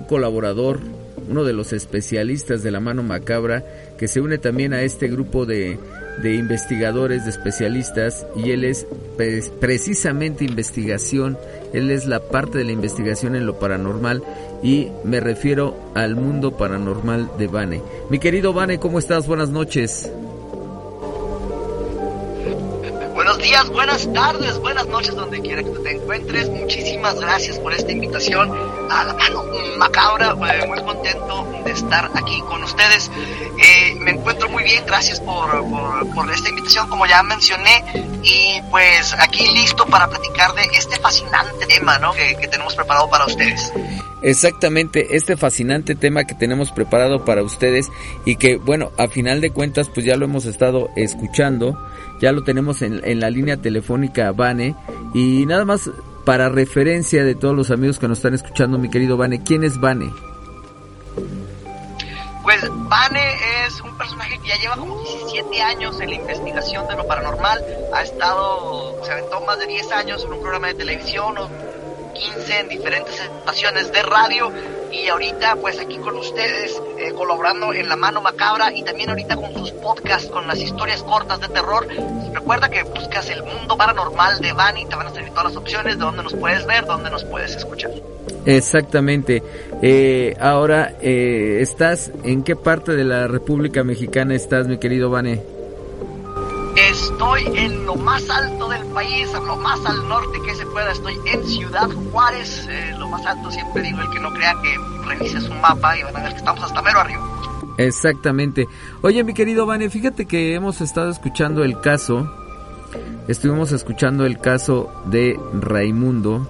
un 0.00 0.04
colaborador, 0.06 0.80
uno 1.28 1.44
de 1.44 1.52
los 1.52 1.72
especialistas 1.72 2.62
de 2.62 2.70
la 2.70 2.80
mano 2.80 3.02
macabra 3.02 3.64
que 3.98 4.08
se 4.08 4.20
une 4.20 4.38
también 4.38 4.72
a 4.72 4.82
este 4.82 5.08
grupo 5.08 5.46
de 5.46 5.78
de 6.22 6.34
investigadores, 6.34 7.22
de 7.22 7.30
especialistas, 7.30 8.26
y 8.34 8.50
él 8.50 8.64
es 8.64 8.88
pre- 9.16 9.40
precisamente 9.60 10.44
investigación, 10.44 11.38
él 11.72 11.92
es 11.92 12.06
la 12.06 12.18
parte 12.18 12.58
de 12.58 12.64
la 12.64 12.72
investigación 12.72 13.36
en 13.36 13.46
lo 13.46 13.60
paranormal, 13.60 14.24
y 14.60 14.88
me 15.04 15.20
refiero 15.20 15.76
al 15.94 16.16
mundo 16.16 16.56
paranormal 16.56 17.30
de 17.38 17.46
Vane. 17.46 17.82
Mi 18.10 18.18
querido 18.18 18.52
Vane, 18.52 18.80
¿cómo 18.80 18.98
estás? 18.98 19.28
Buenas 19.28 19.50
noches. 19.50 20.10
Buenos 23.38 23.52
días, 23.52 23.68
buenas 23.68 24.12
tardes, 24.12 24.58
buenas 24.58 24.86
noches, 24.88 25.14
donde 25.14 25.40
quiera 25.40 25.62
que 25.62 25.70
te 25.70 25.92
encuentres. 25.92 26.48
Muchísimas 26.48 27.20
gracias 27.20 27.56
por 27.60 27.72
esta 27.72 27.92
invitación 27.92 28.50
a 28.90 29.04
la 29.04 29.14
mano 29.14 29.44
macabra. 29.76 30.34
Eh, 30.52 30.66
muy 30.66 30.82
contento 30.82 31.46
de 31.64 31.70
estar 31.70 32.10
aquí 32.14 32.40
con 32.48 32.64
ustedes. 32.64 33.08
Eh, 33.62 33.94
me 34.00 34.10
encuentro 34.10 34.48
muy 34.48 34.64
bien, 34.64 34.84
gracias 34.84 35.20
por, 35.20 35.48
por, 35.70 36.14
por 36.16 36.28
esta 36.32 36.48
invitación, 36.48 36.88
como 36.88 37.06
ya 37.06 37.22
mencioné. 37.22 37.84
Y 38.24 38.60
pues 38.72 39.14
aquí 39.16 39.46
listo 39.52 39.86
para 39.86 40.08
platicar 40.08 40.52
de 40.54 40.62
este 40.74 40.96
fascinante 40.98 41.64
tema 41.66 41.96
¿no? 42.00 42.12
que, 42.14 42.34
que 42.34 42.48
tenemos 42.48 42.74
preparado 42.74 43.08
para 43.08 43.24
ustedes. 43.26 43.72
Exactamente, 44.20 45.16
este 45.16 45.36
fascinante 45.36 45.94
tema 45.94 46.24
que 46.24 46.34
tenemos 46.34 46.72
preparado 46.72 47.24
para 47.24 47.42
ustedes 47.42 47.88
y 48.24 48.36
que, 48.36 48.56
bueno, 48.56 48.90
a 48.98 49.06
final 49.06 49.40
de 49.40 49.50
cuentas, 49.50 49.88
pues 49.88 50.04
ya 50.04 50.16
lo 50.16 50.24
hemos 50.24 50.44
estado 50.44 50.88
escuchando, 50.96 51.78
ya 52.20 52.32
lo 52.32 52.42
tenemos 52.42 52.82
en, 52.82 53.00
en 53.04 53.20
la 53.20 53.30
línea 53.30 53.58
telefónica 53.58 54.32
Vane 54.32 54.74
y 55.14 55.46
nada 55.46 55.64
más 55.64 55.88
para 56.24 56.48
referencia 56.48 57.24
de 57.24 57.34
todos 57.34 57.54
los 57.54 57.70
amigos 57.70 57.98
que 57.98 58.08
nos 58.08 58.18
están 58.18 58.34
escuchando, 58.34 58.76
mi 58.76 58.90
querido 58.90 59.16
Vane, 59.16 59.42
¿quién 59.42 59.62
es 59.62 59.78
Vane? 59.80 60.12
Pues 62.42 62.62
Vane 62.88 63.34
es 63.66 63.80
un 63.82 63.96
personaje 63.96 64.38
que 64.38 64.48
ya 64.48 64.56
lleva 64.56 64.76
como 64.76 64.98
17 65.02 65.62
años 65.62 66.00
en 66.00 66.10
la 66.10 66.16
investigación 66.16 66.88
de 66.88 66.96
lo 66.96 67.06
paranormal. 67.06 67.64
Ha 67.92 68.02
estado, 68.02 68.98
se 69.04 69.12
aventó 69.12 69.40
más 69.42 69.58
de 69.58 69.66
10 69.66 69.92
años 69.92 70.24
en 70.24 70.32
un 70.32 70.40
programa 70.40 70.68
de 70.68 70.74
televisión 70.74 71.36
o 71.36 71.48
15 72.18 72.60
en 72.60 72.68
diferentes 72.68 73.20
estaciones 73.20 73.92
de 73.92 74.02
radio 74.02 74.52
y 74.90 75.08
ahorita 75.08 75.56
pues 75.56 75.78
aquí 75.78 75.96
con 75.98 76.16
ustedes 76.16 76.80
eh, 76.98 77.12
colaborando 77.12 77.72
en 77.72 77.88
La 77.88 77.96
Mano 77.96 78.20
Macabra 78.20 78.74
y 78.74 78.82
también 78.82 79.10
ahorita 79.10 79.36
con 79.36 79.52
sus 79.54 79.70
podcasts 79.72 80.28
con 80.28 80.46
las 80.46 80.60
historias 80.60 81.02
cortas 81.02 81.40
de 81.40 81.48
terror. 81.48 81.86
Recuerda 82.32 82.68
que 82.68 82.82
buscas 82.82 83.28
el 83.30 83.42
mundo 83.42 83.76
paranormal 83.76 84.40
de 84.40 84.52
Vani, 84.52 84.86
te 84.86 84.96
van 84.96 85.06
a 85.06 85.10
salir 85.10 85.30
todas 85.30 85.44
las 85.44 85.56
opciones 85.56 85.98
de 85.98 86.04
dónde 86.04 86.22
nos 86.22 86.34
puedes 86.34 86.66
ver, 86.66 86.84
dónde 86.86 87.10
nos 87.10 87.24
puedes 87.24 87.54
escuchar. 87.54 87.92
Exactamente. 88.46 89.42
Eh, 89.82 90.34
ahora, 90.40 90.94
eh, 91.00 91.58
¿estás 91.60 92.10
en 92.24 92.42
qué 92.42 92.56
parte 92.56 92.92
de 92.92 93.04
la 93.04 93.28
República 93.28 93.84
Mexicana 93.84 94.34
estás, 94.34 94.66
mi 94.66 94.78
querido 94.78 95.10
Vane? 95.10 95.57
Estoy 97.18 97.58
en 97.58 97.84
lo 97.84 97.96
más 97.96 98.30
alto 98.30 98.68
del 98.68 98.86
país, 98.94 99.34
a 99.34 99.40
lo 99.40 99.56
más 99.56 99.84
al 99.84 100.08
norte 100.08 100.38
que 100.46 100.54
se 100.54 100.64
pueda. 100.66 100.92
Estoy 100.92 101.18
en 101.26 101.44
Ciudad 101.48 101.90
Juárez, 102.12 102.64
eh, 102.70 102.94
lo 102.96 103.08
más 103.08 103.26
alto. 103.26 103.50
Siempre 103.50 103.82
digo, 103.82 104.00
el 104.02 104.10
que 104.10 104.20
no 104.20 104.32
crea 104.32 104.54
que 104.62 104.76
revise 105.04 105.40
su 105.40 105.52
mapa 105.54 105.98
y 105.98 106.04
van 106.04 106.16
a 106.16 106.22
ver 106.22 106.30
que 106.30 106.38
estamos 106.38 106.62
hasta 106.62 106.80
mero 106.80 107.00
arriba. 107.00 107.20
Exactamente. 107.76 108.68
Oye, 109.02 109.24
mi 109.24 109.34
querido 109.34 109.66
Vane, 109.66 109.90
fíjate 109.90 110.26
que 110.26 110.54
hemos 110.54 110.80
estado 110.80 111.10
escuchando 111.10 111.64
el 111.64 111.80
caso, 111.80 112.32
estuvimos 113.26 113.72
escuchando 113.72 114.24
el 114.24 114.38
caso 114.38 114.88
de 115.06 115.40
Raimundo, 115.54 116.46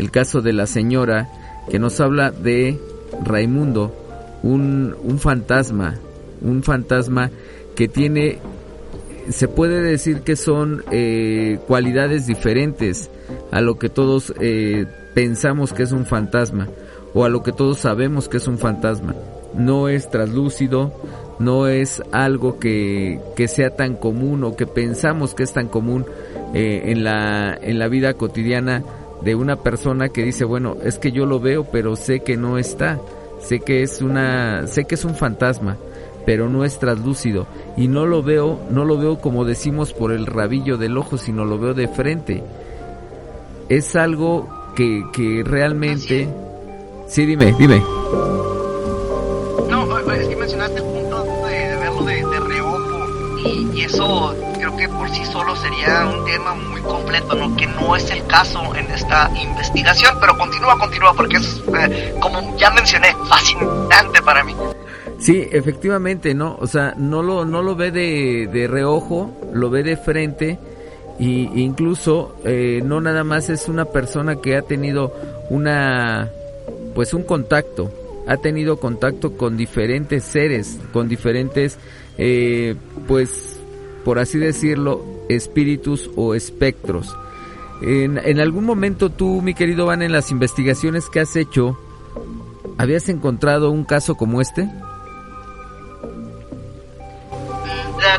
el 0.00 0.10
caso 0.10 0.40
de 0.40 0.54
la 0.54 0.66
señora 0.66 1.30
que 1.70 1.78
nos 1.78 2.00
habla 2.00 2.32
de 2.32 2.80
Raimundo, 3.22 3.94
un, 4.42 4.96
un 5.04 5.20
fantasma, 5.20 6.00
un 6.40 6.64
fantasma 6.64 7.30
que 7.76 7.86
tiene, 7.86 8.40
se 9.30 9.48
puede 9.48 9.80
decir 9.82 10.20
que 10.20 10.36
son 10.36 10.82
eh, 10.90 11.58
cualidades 11.66 12.26
diferentes 12.26 13.10
a 13.50 13.60
lo 13.60 13.78
que 13.78 13.88
todos 13.88 14.32
eh, 14.40 14.86
pensamos 15.14 15.72
que 15.72 15.82
es 15.82 15.92
un 15.92 16.06
fantasma 16.06 16.68
o 17.14 17.24
a 17.24 17.28
lo 17.28 17.42
que 17.42 17.52
todos 17.52 17.78
sabemos 17.78 18.28
que 18.28 18.38
es 18.38 18.48
un 18.48 18.58
fantasma. 18.58 19.14
No 19.54 19.88
es 19.88 20.08
traslúcido, 20.08 20.92
no 21.38 21.66
es 21.66 22.02
algo 22.10 22.58
que, 22.58 23.20
que 23.36 23.48
sea 23.48 23.70
tan 23.70 23.96
común 23.96 24.44
o 24.44 24.56
que 24.56 24.66
pensamos 24.66 25.34
que 25.34 25.42
es 25.42 25.52
tan 25.52 25.68
común 25.68 26.06
eh, 26.54 26.84
en, 26.86 27.04
la, 27.04 27.58
en 27.60 27.78
la 27.78 27.88
vida 27.88 28.14
cotidiana 28.14 28.82
de 29.22 29.34
una 29.34 29.56
persona 29.56 30.08
que 30.08 30.24
dice, 30.24 30.44
bueno, 30.44 30.76
es 30.82 30.98
que 30.98 31.12
yo 31.12 31.26
lo 31.26 31.38
veo, 31.38 31.64
pero 31.64 31.96
sé 31.96 32.20
que 32.20 32.36
no 32.36 32.58
está, 32.58 32.98
sé 33.40 33.60
que 33.60 33.82
es 33.82 34.02
una, 34.02 34.66
sé 34.66 34.84
que 34.84 34.96
es 34.96 35.04
un 35.04 35.14
fantasma, 35.14 35.76
pero 36.24 36.48
no 36.48 36.64
es 36.64 36.78
traslúcido 36.78 37.46
y 37.76 37.88
no 37.88 38.06
lo 38.06 38.22
veo, 38.22 38.60
no 38.70 38.84
lo 38.84 38.98
veo 38.98 39.18
como 39.20 39.44
decimos 39.44 39.92
por 39.92 40.12
el 40.12 40.26
rabillo 40.26 40.76
del 40.76 40.96
ojo, 40.96 41.18
sino 41.18 41.44
lo 41.44 41.58
veo 41.58 41.74
de 41.74 41.88
frente. 41.88 42.42
Es 43.68 43.96
algo 43.96 44.48
que, 44.74 45.04
que 45.12 45.42
realmente, 45.44 46.28
sí, 47.06 47.26
dime, 47.26 47.54
dime. 47.58 47.82
No, 49.68 49.98
es 50.12 50.28
que 50.28 50.36
mencionaste 50.36 50.78
el 50.78 50.84
punto 50.84 51.24
de, 51.46 51.76
verlo 51.76 52.02
de, 52.02 52.14
de 52.24 52.40
reojo 52.40 53.06
y, 53.44 53.70
y 53.74 53.80
eso 53.82 54.34
creo 54.54 54.76
que 54.76 54.88
por 54.88 55.10
sí 55.10 55.24
solo 55.24 55.56
sería 55.56 56.06
un 56.06 56.24
tema 56.24 56.54
muy 56.54 56.80
completo, 56.82 57.34
¿no? 57.34 57.56
Que 57.56 57.66
no 57.66 57.96
es 57.96 58.10
el 58.10 58.24
caso 58.26 58.74
en 58.74 58.90
esta 58.90 59.30
investigación, 59.34 60.16
pero 60.20 60.36
continúa, 60.38 60.78
continúa, 60.78 61.12
porque 61.14 61.36
es, 61.36 61.62
eh, 61.80 62.14
como 62.20 62.56
ya 62.56 62.70
mencioné, 62.70 63.14
fascinante 63.28 64.22
para 64.22 64.44
mí. 64.44 64.54
Sí, 65.22 65.46
efectivamente, 65.52 66.34
¿no? 66.34 66.56
O 66.58 66.66
sea, 66.66 66.94
no 66.98 67.22
lo, 67.22 67.44
no 67.44 67.62
lo 67.62 67.76
ve 67.76 67.92
de, 67.92 68.48
de 68.52 68.66
reojo, 68.66 69.30
lo 69.52 69.70
ve 69.70 69.84
de 69.84 69.96
frente 69.96 70.58
y 71.16 71.62
incluso 71.62 72.34
eh, 72.44 72.82
no 72.84 73.00
nada 73.00 73.22
más 73.22 73.48
es 73.48 73.68
una 73.68 73.84
persona 73.84 74.34
que 74.34 74.56
ha 74.56 74.62
tenido 74.62 75.14
una, 75.48 76.28
pues 76.96 77.14
un 77.14 77.22
contacto, 77.22 77.92
ha 78.26 78.36
tenido 78.38 78.80
contacto 78.80 79.36
con 79.36 79.56
diferentes 79.56 80.24
seres, 80.24 80.80
con 80.92 81.08
diferentes, 81.08 81.78
eh, 82.18 82.74
pues, 83.06 83.60
por 84.04 84.18
así 84.18 84.40
decirlo, 84.40 85.04
espíritus 85.28 86.10
o 86.16 86.34
espectros. 86.34 87.16
En, 87.80 88.18
en 88.18 88.40
algún 88.40 88.64
momento 88.64 89.08
tú, 89.08 89.40
mi 89.40 89.54
querido 89.54 89.86
Van, 89.86 90.02
en 90.02 90.10
las 90.10 90.32
investigaciones 90.32 91.08
que 91.08 91.20
has 91.20 91.36
hecho, 91.36 91.78
¿habías 92.76 93.08
encontrado 93.08 93.70
un 93.70 93.84
caso 93.84 94.16
como 94.16 94.40
este? 94.40 94.68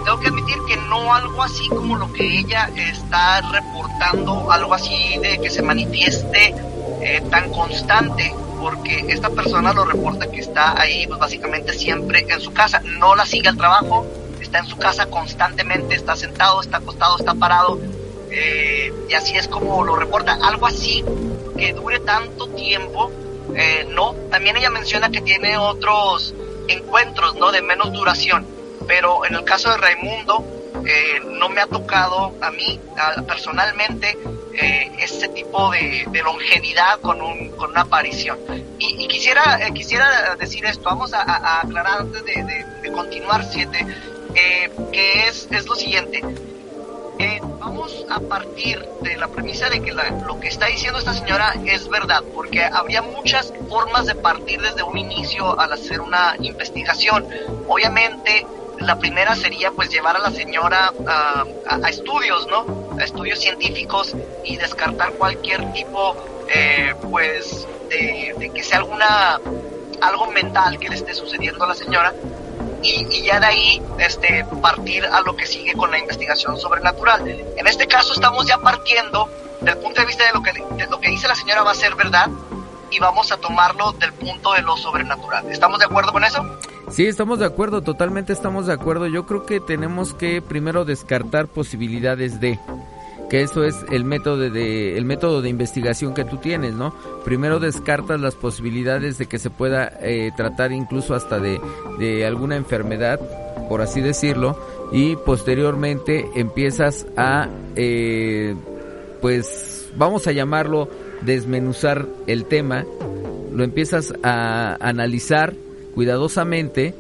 Tengo 0.04 0.20
que 0.20 0.28
admitir 0.28 0.58
que 0.68 0.78
no 0.78 1.14
algo 1.14 1.44
así 1.44 1.68
como 1.70 1.96
lo 1.98 2.12
que 2.14 2.40
ella 2.40 2.70
está 2.76 3.42
reportando, 3.42 4.52
algo 4.52 4.74
así 4.74 5.18
de 5.22 5.40
que 5.40 5.50
se 5.50 5.62
manifieste 5.62 6.56
eh, 7.02 7.22
tan 7.30 7.52
constante, 7.52 8.34
porque 8.60 9.06
esta 9.10 9.30
persona 9.30 9.74
lo 9.74 9.84
reporta 9.84 10.32
que 10.32 10.40
está 10.40 10.80
ahí 10.80 11.06
pues 11.08 11.20
básicamente 11.20 11.74
siempre 11.74 12.26
en 12.30 12.40
su 12.40 12.54
casa, 12.54 12.82
no 13.00 13.16
la 13.16 13.26
sigue 13.26 13.50
al 13.50 13.58
trabajo, 13.58 14.08
está 14.40 14.60
en 14.60 14.68
su 14.68 14.78
casa 14.78 15.08
constantemente, 15.08 15.96
está 15.96 16.16
sentado, 16.16 16.62
está 16.62 16.78
acostado, 16.78 17.18
está 17.18 17.34
parado, 17.34 17.80
eh, 18.32 18.94
y 19.10 19.14
así 19.14 19.36
es 19.38 19.48
como 19.48 19.84
lo 19.84 19.96
reporta, 19.96 20.38
algo 20.42 20.66
así 20.66 21.04
que 21.58 21.74
dure 21.74 22.00
tanto 22.00 22.48
tiempo, 22.50 23.12
eh, 23.56 23.86
no, 23.90 24.14
también 24.32 24.56
ella 24.58 24.70
menciona 24.70 25.10
que 25.10 25.22
tiene 25.22 25.58
otros 25.58 26.34
encuentros, 26.68 27.36
¿no? 27.36 27.52
De 27.52 27.62
menos 27.62 27.92
duración 27.92 28.53
pero 28.88 29.26
en 29.26 29.36
el 29.36 29.44
caso 29.44 29.70
de 29.70 29.78
Raimundo 29.78 30.46
eh, 30.86 31.22
no 31.40 31.50
me 31.50 31.62
ha 31.62 31.68
tocado 31.68 32.34
a 32.42 32.52
mí 32.52 32.80
personalmente 33.26 34.18
eh, 34.54 34.92
ese 35.00 35.30
tipo 35.30 35.72
de, 35.72 36.06
longevidad 36.24 37.00
con, 37.00 37.22
un, 37.22 37.50
con 37.52 37.72
una 37.72 37.82
aparición. 37.82 38.38
Y, 38.80 39.08
quisiera, 39.08 39.60
eh, 39.66 39.74
quisiera 39.74 40.36
decir 40.36 40.66
esto, 40.66 40.84
vamos 40.84 41.14
a, 41.14 41.62
aclarar 41.62 42.02
antes 42.02 42.24
de, 42.26 42.92
continuar, 42.92 43.46
siete, 43.50 43.86
que 44.92 45.28
es, 45.28 45.48
es 45.52 45.66
lo 45.66 45.76
siguiente. 45.76 46.22
vamos 47.60 48.06
a 48.10 48.20
partir 48.20 48.84
de 49.02 49.16
la 49.16 49.28
premisa 49.30 49.70
de 49.70 49.82
que 49.82 49.94
lo 49.94 50.40
que 50.40 50.50
está 50.50 50.66
diciendo 50.68 51.00
esta 51.00 51.14
señora 51.14 51.54
es 51.66 51.88
verdad, 51.88 52.24
porque 52.36 52.64
habría 52.64 53.02
muchas 53.02 53.54
formas 53.70 54.06
de 54.06 54.16
partir 54.16 54.62
desde 54.62 54.84
un 54.84 54.98
inicio 54.98 55.58
al 55.60 55.72
hacer 55.72 56.02
una 56.02 56.36
investigación. 56.40 57.26
Obviamente, 57.68 58.46
la 58.84 59.00
primera 59.00 59.36
sería 59.36 59.72
pues 59.72 59.90
llevar 59.90 60.16
a 60.16 60.20
la 60.20 60.32
señora 60.32 60.94
a, 61.08 61.90
estudios, 61.90 62.48
¿no? 62.48 62.96
A 63.00 63.04
estudios 63.04 63.40
científicos 63.40 64.16
y 64.44 64.58
descartar 64.58 65.14
cualquier 65.14 65.72
tipo, 65.74 66.16
eh, 66.54 66.94
pues, 67.02 67.68
de, 67.90 68.52
que 68.54 68.64
sea 68.64 68.80
alguna, 68.80 69.40
algo 70.02 70.28
mental 70.32 70.78
que 70.80 70.90
le 70.90 70.96
esté 70.96 71.14
sucediendo 71.14 71.64
a 71.64 71.68
la 71.70 71.76
señora. 71.76 72.14
Y, 72.82 73.24
ya 73.24 73.40
de 73.40 73.46
ahí 73.46 73.82
este, 74.00 74.46
partir 74.62 75.06
a 75.06 75.22
lo 75.22 75.36
que 75.36 75.46
sigue 75.46 75.74
con 75.74 75.90
la 75.92 76.00
investigación 76.00 76.58
sobrenatural. 76.58 77.28
En 77.56 77.68
este 77.68 77.88
caso 77.88 78.14
estamos 78.14 78.46
ya 78.46 78.58
partiendo 78.58 79.30
del 79.62 79.78
punto 79.78 80.02
de 80.02 80.08
vista 80.08 80.26
de 80.26 80.34
lo 80.34 80.44
que, 80.44 80.52
de 80.52 80.88
lo 80.88 81.00
que 81.00 81.10
dice 81.10 81.28
la 81.28 81.36
señora 81.36 81.64
va 81.64 81.72
a 81.72 81.76
ser 81.76 81.96
verdad 81.96 82.28
y 82.94 83.00
vamos 83.00 83.32
a 83.32 83.38
tomarlo 83.38 83.92
del 83.94 84.14
punto 84.14 84.54
de 84.54 84.62
lo 84.62 84.78
sobrenatural. 84.78 85.50
¿Estamos 85.50 85.80
de 85.80 85.86
acuerdo 85.86 86.12
con 86.12 86.24
eso? 86.24 86.46
Sí, 86.90 87.08
estamos 87.08 87.40
de 87.40 87.46
acuerdo, 87.46 87.82
totalmente 87.82 88.34
estamos 88.34 88.68
de 88.68 88.74
acuerdo. 88.74 89.08
Yo 89.08 89.26
creo 89.26 89.46
que 89.46 89.60
tenemos 89.60 90.14
que 90.14 90.42
primero 90.42 90.86
descartar 90.86 91.48
posibilidades 91.48 92.40
de 92.40 92.60
que 93.30 93.42
eso 93.42 93.64
es 93.64 93.76
el 93.90 94.04
método 94.04 94.38
de, 94.38 94.96
el 94.96 95.06
método 95.06 95.42
de 95.42 95.50
investigación 95.50 96.14
que 96.14 96.24
tú 96.24 96.38
tienes, 96.38 96.76
¿no? 96.76 96.94
Primero 97.26 97.60
descartas 97.60 98.20
las 98.20 98.36
posibilidades 98.36 99.18
de 99.18 99.26
que 99.26 99.40
se 99.40 99.50
pueda 99.50 99.92
eh, 100.02 100.32
tratar 100.38 100.72
incluso 100.72 101.16
hasta 101.16 101.40
de, 101.40 101.60
de 101.98 102.28
alguna 102.28 102.58
enfermedad, 102.58 103.20
por 103.70 103.82
así 103.82 104.02
decirlo, 104.02 104.56
y 104.92 105.16
posteriormente 105.16 106.30
empiezas 106.36 107.08
a, 107.18 107.48
eh, 107.76 108.56
pues, 109.20 109.90
vamos 109.96 110.28
a 110.28 110.32
llamarlo 110.32 110.90
desmenuzar 111.26 112.08
el 112.28 112.46
tema, 112.46 112.86
lo 113.52 113.64
empiezas 113.64 114.14
a 114.24 114.78
analizar 114.80 115.54
cuidadosamente 115.94 116.94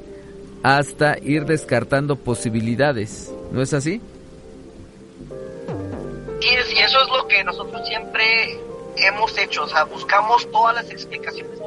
hasta 0.62 1.18
ir 1.20 1.46
descartando 1.46 2.16
posibilidades. 2.16 3.32
¿No 3.52 3.62
es 3.62 3.74
así? 3.74 4.02
Sí, 6.40 6.50
y 6.76 6.80
eso 6.80 7.02
es 7.02 7.08
lo 7.16 7.28
que 7.28 7.44
nosotros 7.44 7.88
siempre 7.88 8.60
hemos 8.98 9.38
hecho, 9.38 9.64
o 9.64 9.68
sea, 9.68 9.84
buscamos 9.86 10.50
todas 10.52 10.76
las 10.76 10.90
explicaciones 10.90 11.60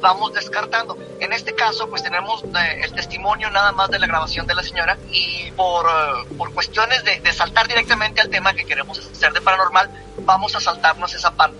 vamos 0.00 0.32
descartando. 0.32 0.96
En 1.20 1.32
este 1.32 1.54
caso, 1.54 1.88
pues 1.88 2.02
tenemos 2.02 2.42
eh, 2.44 2.80
el 2.82 2.92
testimonio 2.92 3.50
nada 3.50 3.72
más 3.72 3.90
de 3.90 3.98
la 3.98 4.06
grabación 4.06 4.46
de 4.46 4.54
la 4.54 4.62
señora 4.62 4.96
y 5.10 5.50
por, 5.52 5.86
eh, 5.86 6.34
por 6.36 6.52
cuestiones 6.52 7.04
de, 7.04 7.32
saltar 7.32 7.68
directamente 7.68 8.20
al 8.20 8.30
tema 8.30 8.52
que 8.54 8.64
queremos 8.64 8.98
hacer 8.98 9.32
de 9.32 9.40
paranormal, 9.40 9.90
vamos 10.24 10.56
a 10.56 10.60
saltarnos 10.60 11.14
esa 11.14 11.30
parte 11.30 11.56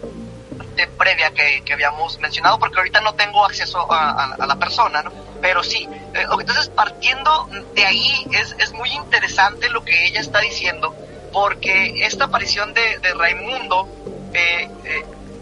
previa 0.97 1.31
que, 1.31 1.63
que, 1.65 1.73
habíamos 1.73 2.19
mencionado, 2.19 2.59
porque 2.59 2.79
ahorita 2.79 3.01
no 3.01 3.15
tengo 3.15 3.45
acceso 3.45 3.87
a, 3.93 4.37
la 4.39 4.57
persona, 4.57 5.03
¿no? 5.03 5.13
Pero 5.41 5.63
sí, 5.63 5.89
eh, 6.15 6.27
entonces 6.41 6.69
partiendo 6.69 7.49
de 7.75 7.85
ahí 7.85 8.27
es, 8.33 8.57
es, 8.59 8.73
muy 8.73 8.91
interesante 8.91 9.69
lo 9.69 9.85
que 9.85 10.07
ella 10.07 10.21
está 10.21 10.41
diciendo, 10.41 10.95
porque 11.33 12.05
esta 12.05 12.25
aparición 12.25 12.75
de, 12.75 12.99
de 12.99 13.15
Raimundo 13.15 13.89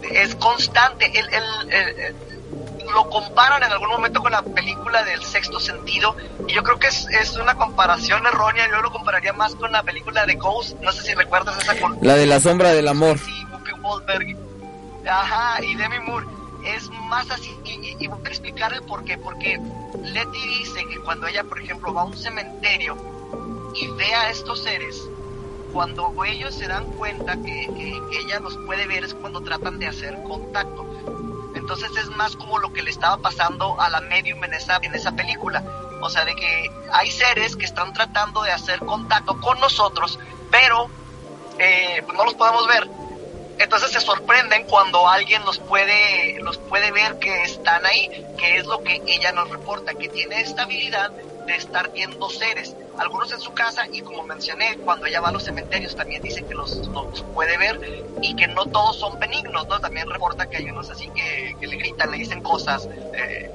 es 0.03 0.35
constante. 0.35 1.11
El, 1.17 2.15
lo 2.93 3.09
comparan 3.09 3.63
en 3.63 3.71
algún 3.71 3.89
momento 3.89 4.21
con 4.21 4.31
la 4.31 4.41
película 4.41 5.03
del 5.03 5.23
sexto 5.23 5.59
sentido 5.59 6.15
y 6.47 6.53
yo 6.53 6.63
creo 6.63 6.79
que 6.79 6.87
es, 6.87 7.07
es, 7.09 7.37
una 7.37 7.55
comparación 7.55 8.25
errónea, 8.25 8.67
yo 8.69 8.81
lo 8.81 8.91
compararía 8.91 9.33
más 9.33 9.55
con 9.55 9.71
la 9.71 9.83
película 9.83 10.25
de 10.25 10.35
Ghost, 10.35 10.79
no 10.81 10.91
sé 10.91 11.03
si 11.03 11.13
recuerdas 11.13 11.57
esa 11.61 11.75
La 12.01 12.15
de 12.15 12.25
la 12.25 12.39
sombra 12.39 12.71
del 12.73 12.87
amor. 12.87 13.17
Sí, 13.19 13.45
Whoopi 13.51 14.35
Ajá, 15.09 15.63
y 15.63 15.75
Demi 15.75 15.99
Moore 15.99 16.25
es 16.65 16.89
más 16.89 17.29
así, 17.31 17.55
y, 17.63 18.07
voy 18.07 18.19
a 18.25 18.27
explicar 18.27 18.73
el 18.73 18.81
por 18.81 19.03
qué, 19.05 19.17
porque 19.17 19.59
Letty 20.03 20.47
dice 20.59 20.85
que 20.85 20.99
cuando 20.99 21.27
ella, 21.27 21.43
por 21.43 21.61
ejemplo, 21.61 21.93
va 21.93 22.01
a 22.01 22.05
un 22.05 22.17
cementerio 22.17 22.97
y 23.73 23.87
ve 23.91 24.13
a 24.13 24.29
estos 24.29 24.63
seres, 24.63 25.07
cuando 25.71 26.13
ellos 26.25 26.55
se 26.55 26.67
dan 26.67 26.85
cuenta 26.93 27.37
que, 27.41 28.01
ella 28.19 28.39
los 28.39 28.57
puede 28.57 28.87
ver 28.87 29.03
es 29.03 29.13
cuando 29.13 29.41
tratan 29.41 29.79
de 29.79 29.87
hacer 29.87 30.21
contacto. 30.23 30.85
Entonces 31.69 31.97
es 31.97 32.07
más 32.15 32.37
como 32.37 32.59
lo 32.59 32.71
que 32.71 32.81
le 32.81 32.89
estaba 32.89 33.17
pasando 33.17 33.77
a 33.81 33.89
la 33.89 33.99
medium 33.99 34.41
en 34.45 34.53
esa, 34.53 34.77
en 34.81 34.95
esa 34.95 35.11
película. 35.11 35.61
O 36.01 36.09
sea, 36.09 36.23
de 36.23 36.33
que 36.33 36.71
hay 36.93 37.11
seres 37.11 37.57
que 37.57 37.65
están 37.65 37.91
tratando 37.91 38.41
de 38.43 38.53
hacer 38.53 38.79
contacto 38.79 39.37
con 39.41 39.59
nosotros, 39.59 40.17
pero 40.49 40.89
eh, 41.59 42.01
pues 42.05 42.17
no 42.17 42.23
los 42.23 42.35
podemos 42.35 42.65
ver 42.67 42.87
entonces 43.59 43.91
se 43.91 43.99
sorprenden 43.99 44.65
cuando 44.65 45.09
alguien 45.09 45.43
los 45.43 45.57
puede, 45.57 46.39
los 46.41 46.57
puede 46.59 46.91
ver 46.91 47.17
que 47.17 47.41
están 47.41 47.85
ahí, 47.85 48.07
que 48.37 48.57
es 48.57 48.65
lo 48.67 48.83
que 48.83 49.01
ella 49.07 49.31
nos 49.31 49.49
reporta, 49.49 49.95
que 49.95 50.09
tiene 50.09 50.41
esta 50.41 50.63
habilidad 50.63 51.11
de 51.47 51.55
estar 51.55 51.91
viendo 51.91 52.29
seres, 52.29 52.75
algunos 52.97 53.31
en 53.31 53.39
su 53.39 53.53
casa 53.53 53.87
y 53.91 54.01
como 54.01 54.23
mencioné, 54.23 54.77
cuando 54.77 55.05
ella 55.05 55.21
va 55.21 55.29
a 55.29 55.31
los 55.31 55.43
cementerios 55.43 55.95
también 55.95 56.21
dice 56.21 56.43
que 56.43 56.53
los, 56.53 56.81
puede 57.33 57.57
ver 57.57 57.79
y 58.21 58.35
que 58.35 58.47
no 58.47 58.65
todos 58.65 58.97
son 58.97 59.17
benignos, 59.19 59.67
¿no? 59.67 59.79
También 59.79 60.09
reporta 60.09 60.49
que 60.49 60.57
hay 60.57 60.69
unos 60.69 60.89
así 60.89 61.09
que, 61.09 61.55
le 61.65 61.75
gritan, 61.77 62.11
le 62.11 62.17
dicen 62.17 62.41
cosas 62.41 62.87
eh, 63.13 63.49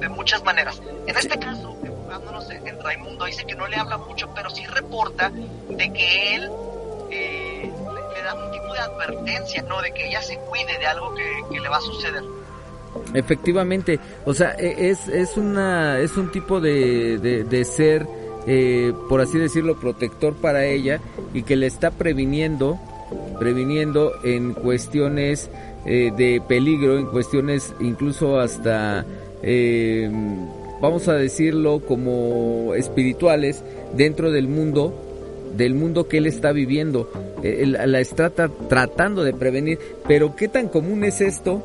de 0.00 0.08
muchas 0.08 0.42
maneras. 0.42 0.82
En 1.06 1.16
este 1.16 1.38
caso, 1.38 1.76
enfocándonos 1.82 2.50
en, 2.50 2.66
en 2.66 2.82
Raimundo, 2.82 3.24
dice 3.24 3.44
que 3.44 3.54
no 3.54 3.68
le 3.68 3.76
habla 3.76 3.96
mucho, 3.96 4.28
pero 4.34 4.50
sí 4.50 4.66
reporta 4.66 5.30
de 5.30 5.92
que 5.92 6.34
él... 6.34 6.50
Eh, 7.10 7.72
le 8.14 8.22
da 8.22 8.34
un 8.34 8.50
tipo 8.50 8.72
de 8.72 8.80
advertencia, 8.80 9.62
¿no? 9.62 9.80
De 9.80 9.92
que 9.92 10.08
ella 10.08 10.22
se 10.22 10.36
cuide 10.38 10.78
de 10.78 10.86
algo 10.86 11.14
que, 11.14 11.60
le 11.60 11.68
va 11.68 11.78
a 11.78 11.80
suceder. 11.80 12.22
Efectivamente, 13.14 13.98
o 14.24 14.34
sea, 14.34 14.54
e, 14.58 14.90
es, 14.90 15.08
es, 15.08 15.36
una, 15.36 15.98
es 16.00 16.16
un 16.16 16.30
tipo 16.30 16.60
de, 16.60 17.18
de, 17.18 17.64
ser, 17.64 18.06
eh, 18.46 18.92
por 19.08 19.20
así 19.20 19.38
decirlo, 19.38 19.78
protector 19.78 20.34
para 20.34 20.64
ella 20.66 21.00
y 21.34 21.42
que 21.42 21.56
le 21.56 21.66
está 21.66 21.90
previniendo, 21.90 22.78
previniendo 23.38 24.12
en 24.24 24.54
cuestiones 24.54 25.50
eh, 25.86 26.12
de 26.16 26.42
peligro, 26.46 26.98
en 26.98 27.06
cuestiones 27.06 27.74
incluso 27.80 28.38
hasta, 28.38 29.04
eh, 29.42 30.10
vamos 30.80 31.08
a 31.08 31.14
decirlo, 31.14 31.80
como 31.80 32.74
espirituales 32.74 33.64
dentro 33.94 34.30
del 34.30 34.48
mundo 34.48 35.06
del 35.56 35.74
mundo 35.74 36.08
que 36.08 36.18
él 36.18 36.26
está 36.26 36.52
viviendo. 36.52 37.10
Eh, 37.42 37.66
la 37.66 38.00
está 38.00 38.30
tratando 38.30 39.24
de 39.24 39.32
prevenir. 39.32 39.78
Pero 40.06 40.36
¿qué 40.36 40.48
tan 40.48 40.68
común 40.68 41.04
es 41.04 41.20
esto? 41.20 41.62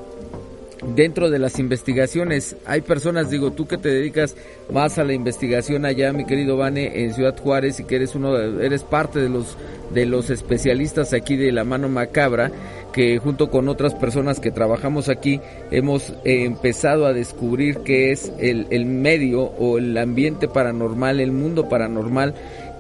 Dentro 0.96 1.30
de 1.30 1.40
las 1.40 1.60
investigaciones 1.60 2.56
hay 2.66 2.82
personas, 2.82 3.30
digo, 3.30 3.52
tú 3.52 3.68
que 3.68 3.78
te 3.78 3.90
dedicas 3.90 4.36
más 4.72 4.98
a 4.98 5.04
la 5.04 5.14
investigación 5.14 5.86
allá, 5.86 6.12
mi 6.14 6.26
querido 6.26 6.58
Vane, 6.58 7.04
en 7.04 7.14
Ciudad 7.14 7.38
Juárez 7.38 7.80
y 7.80 7.86
que 7.86 7.96
eres 7.96 8.16
uno, 8.16 8.38
eres 8.38 8.84
parte 8.84 9.20
de 9.20 9.30
los 9.30 9.58
de 9.94 10.06
los 10.06 10.30
especialistas 10.30 11.14
aquí 11.14 11.36
de 11.36 11.52
la 11.52 11.64
mano 11.64 11.88
macabra, 11.90 12.52
que 12.92 13.18
junto 13.20 13.50
con 13.50 13.70
otras 13.70 13.94
personas 13.94 14.40
que 14.40 14.52
trabajamos 14.52 15.10
aquí 15.10 15.40
hemos 15.72 16.14
empezado 16.24 17.06
a 17.06 17.14
descubrir 17.14 17.80
qué 17.80 18.12
es 18.12 18.32
el, 18.40 18.68
el 18.72 18.86
medio 18.86 19.44
o 19.44 19.78
el 19.78 19.98
ambiente 19.98 20.48
paranormal, 20.48 21.20
el 21.20 21.32
mundo 21.32 21.70
paranormal, 21.70 22.34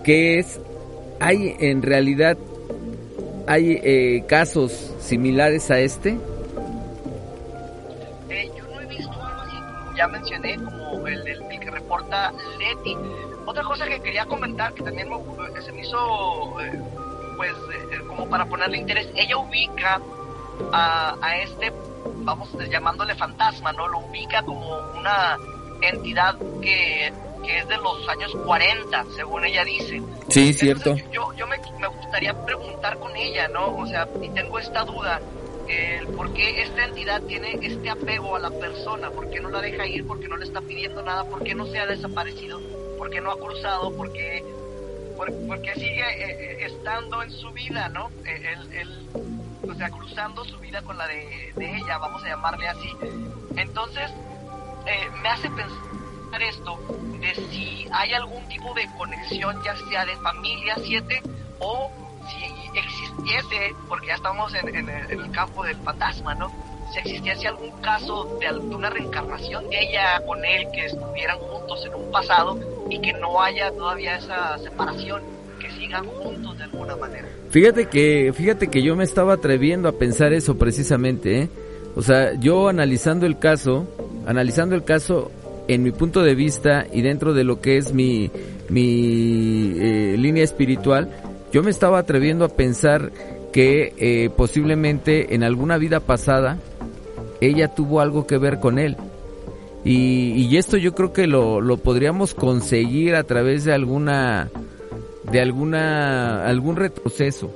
qué 0.03 0.39
es 0.39 0.59
hay 1.19 1.55
en 1.59 1.81
realidad 1.81 2.37
hay 3.47 3.79
eh, 3.83 4.23
casos 4.27 4.93
similares 4.99 5.69
a 5.71 5.79
este? 5.79 6.17
Ya 9.95 10.07
mencioné, 10.07 10.55
como 10.55 11.07
el, 11.07 11.27
el, 11.27 11.41
el 11.51 11.59
que 11.59 11.71
reporta 11.71 12.31
Leti. 12.59 12.95
Otra 13.45 13.63
cosa 13.63 13.85
que 13.85 13.99
quería 14.01 14.25
comentar, 14.25 14.73
que 14.73 14.83
también 14.83 15.09
me- 15.09 15.61
se 15.61 15.71
me 15.71 15.81
hizo, 15.81 16.59
eh, 16.61 16.81
pues, 17.37 17.51
eh, 17.91 17.99
como 18.07 18.27
para 18.27 18.45
ponerle 18.45 18.77
interés, 18.77 19.07
ella 19.15 19.37
ubica 19.37 20.01
a, 20.71 21.15
a 21.21 21.37
este, 21.37 21.71
vamos 22.17 22.49
llamándole 22.69 23.13
fantasma, 23.15 23.71
¿no? 23.73 23.87
Lo 23.87 23.99
ubica 23.99 24.41
como 24.43 24.77
una 24.97 25.37
entidad 25.81 26.35
que, 26.61 27.13
que 27.43 27.59
es 27.59 27.67
de 27.67 27.77
los 27.77 28.07
años 28.09 28.31
40, 28.45 29.05
según 29.15 29.45
ella 29.45 29.63
dice. 29.63 30.01
Sí, 30.29 30.53
cierto. 30.53 30.91
Entonces, 30.91 31.11
yo 31.11 31.31
yo 31.33 31.45
me, 31.47 31.57
me 31.79 31.87
gustaría 31.87 32.33
preguntar 32.45 32.97
con 32.97 33.15
ella, 33.15 33.47
¿no? 33.49 33.75
O 33.77 33.85
sea, 33.85 34.07
y 34.21 34.29
tengo 34.29 34.57
esta 34.57 34.83
duda, 34.83 35.19
el 35.67 36.07
por 36.07 36.33
qué 36.33 36.61
esta 36.61 36.85
entidad 36.85 37.21
tiene 37.23 37.59
este 37.61 37.89
apego 37.89 38.35
a 38.35 38.39
la 38.39 38.51
persona, 38.51 39.09
por 39.11 39.29
qué 39.29 39.39
no 39.39 39.49
la 39.49 39.61
deja 39.61 39.87
ir, 39.87 40.05
por 40.05 40.19
qué 40.19 40.27
no 40.27 40.37
le 40.37 40.45
está 40.45 40.61
pidiendo 40.61 41.01
nada, 41.01 41.23
por 41.25 41.43
qué 41.43 41.55
no 41.55 41.65
se 41.67 41.79
ha 41.79 41.85
desaparecido, 41.85 42.59
por 42.97 43.09
qué 43.09 43.21
no 43.21 43.31
ha 43.31 43.39
cruzado, 43.39 43.95
por 43.95 44.11
qué, 44.11 44.43
por, 45.17 45.61
qué 45.61 45.73
sigue 45.73 46.01
eh, 46.01 46.61
eh, 46.61 46.65
estando 46.65 47.23
en 47.23 47.31
su 47.31 47.51
vida, 47.51 47.89
¿no? 47.89 48.09
Eh, 48.25 48.53
Él, 48.53 48.73
él, 48.73 49.05
o 49.69 49.73
sea, 49.73 49.89
cruzando 49.89 50.45
su 50.45 50.57
vida 50.59 50.81
con 50.81 50.97
la 50.97 51.07
de, 51.07 51.51
de 51.55 51.77
ella, 51.77 51.97
vamos 51.97 52.23
a 52.23 52.29
llamarle 52.29 52.67
así. 52.67 52.89
Entonces, 53.55 54.11
eh, 54.85 55.09
me 55.21 55.29
hace 55.29 55.49
pensar 55.49 56.41
esto 56.41 56.77
de 57.19 57.33
si 57.49 57.87
hay 57.91 58.13
algún 58.13 58.47
tipo 58.47 58.73
de 58.73 58.87
conexión, 58.97 59.61
ya 59.63 59.75
sea 59.89 60.05
de 60.05 60.15
familia 60.17 60.75
7 60.77 61.21
o 61.59 61.91
si 62.29 62.43
existiese, 62.79 63.75
porque 63.87 64.07
ya 64.07 64.15
estamos 64.15 64.53
en, 64.55 64.75
en 64.75 64.89
el, 64.89 65.31
campo 65.31 65.63
del 65.63 65.75
fantasma, 65.77 66.35
¿no? 66.35 66.51
Si 66.93 66.99
existiese 66.99 67.47
algún 67.47 67.71
caso 67.81 68.37
de 68.39 68.47
alguna 68.47 68.89
reencarnación 68.89 69.69
de 69.69 69.81
ella 69.81 70.21
con 70.25 70.43
él 70.45 70.67
que 70.73 70.85
estuvieran 70.85 71.39
juntos 71.39 71.85
en 71.85 71.95
un 71.95 72.11
pasado 72.11 72.59
y 72.89 72.99
que 72.99 73.13
no 73.13 73.41
haya 73.41 73.71
todavía 73.71 74.17
esa 74.17 74.57
separación, 74.59 75.21
que 75.59 75.71
sigan 75.71 76.05
juntos 76.05 76.57
de 76.57 76.63
alguna 76.63 76.95
manera. 76.95 77.27
Fíjate 77.49 77.87
que, 77.87 78.31
fíjate 78.33 78.67
que 78.67 78.83
yo 78.83 78.95
me 78.95 79.03
estaba 79.03 79.33
atreviendo 79.33 79.89
a 79.89 79.93
pensar 79.93 80.33
eso 80.33 80.57
precisamente, 80.57 81.41
¿eh? 81.41 81.49
O 81.95 82.01
sea, 82.01 82.33
yo 82.39 82.67
analizando 82.67 83.25
el 83.25 83.39
caso, 83.39 83.87
analizando 84.27 84.75
el 84.75 84.83
caso 84.83 85.31
en 85.67 85.81
mi 85.81 85.91
punto 85.91 86.21
de 86.21 86.35
vista 86.35 86.85
y 86.91 87.01
dentro 87.01 87.33
de 87.33 87.43
lo 87.43 87.61
que 87.61 87.77
es 87.77 87.93
mi, 87.93 88.29
mi 88.69 89.73
eh, 89.79 90.15
línea 90.17 90.43
espiritual, 90.43 91.09
yo 91.55 91.63
me 91.63 91.71
estaba 91.71 91.99
atreviendo 91.99 92.43
a 92.43 92.49
pensar 92.49 93.13
que 93.53 93.93
eh, 93.97 94.29
posiblemente 94.29 95.35
en 95.35 95.41
alguna 95.41 95.77
vida 95.77 96.01
pasada 96.01 96.57
ella 97.39 97.69
tuvo 97.69 98.01
algo 98.01 98.27
que 98.27 98.37
ver 98.37 98.59
con 98.59 98.77
él. 98.77 98.97
Y, 99.85 100.57
esto 100.57 100.75
yo 100.75 100.93
creo 100.93 101.13
que 101.13 101.27
lo, 101.27 101.61
lo 101.61 101.77
podríamos 101.77 102.33
conseguir 102.33 103.15
a 103.15 103.23
través 103.23 103.63
de 103.63 103.71
alguna 103.71 104.49
de 105.31 105.39
alguna 105.39 106.45
algún 106.45 106.75
retroceso, 106.75 107.55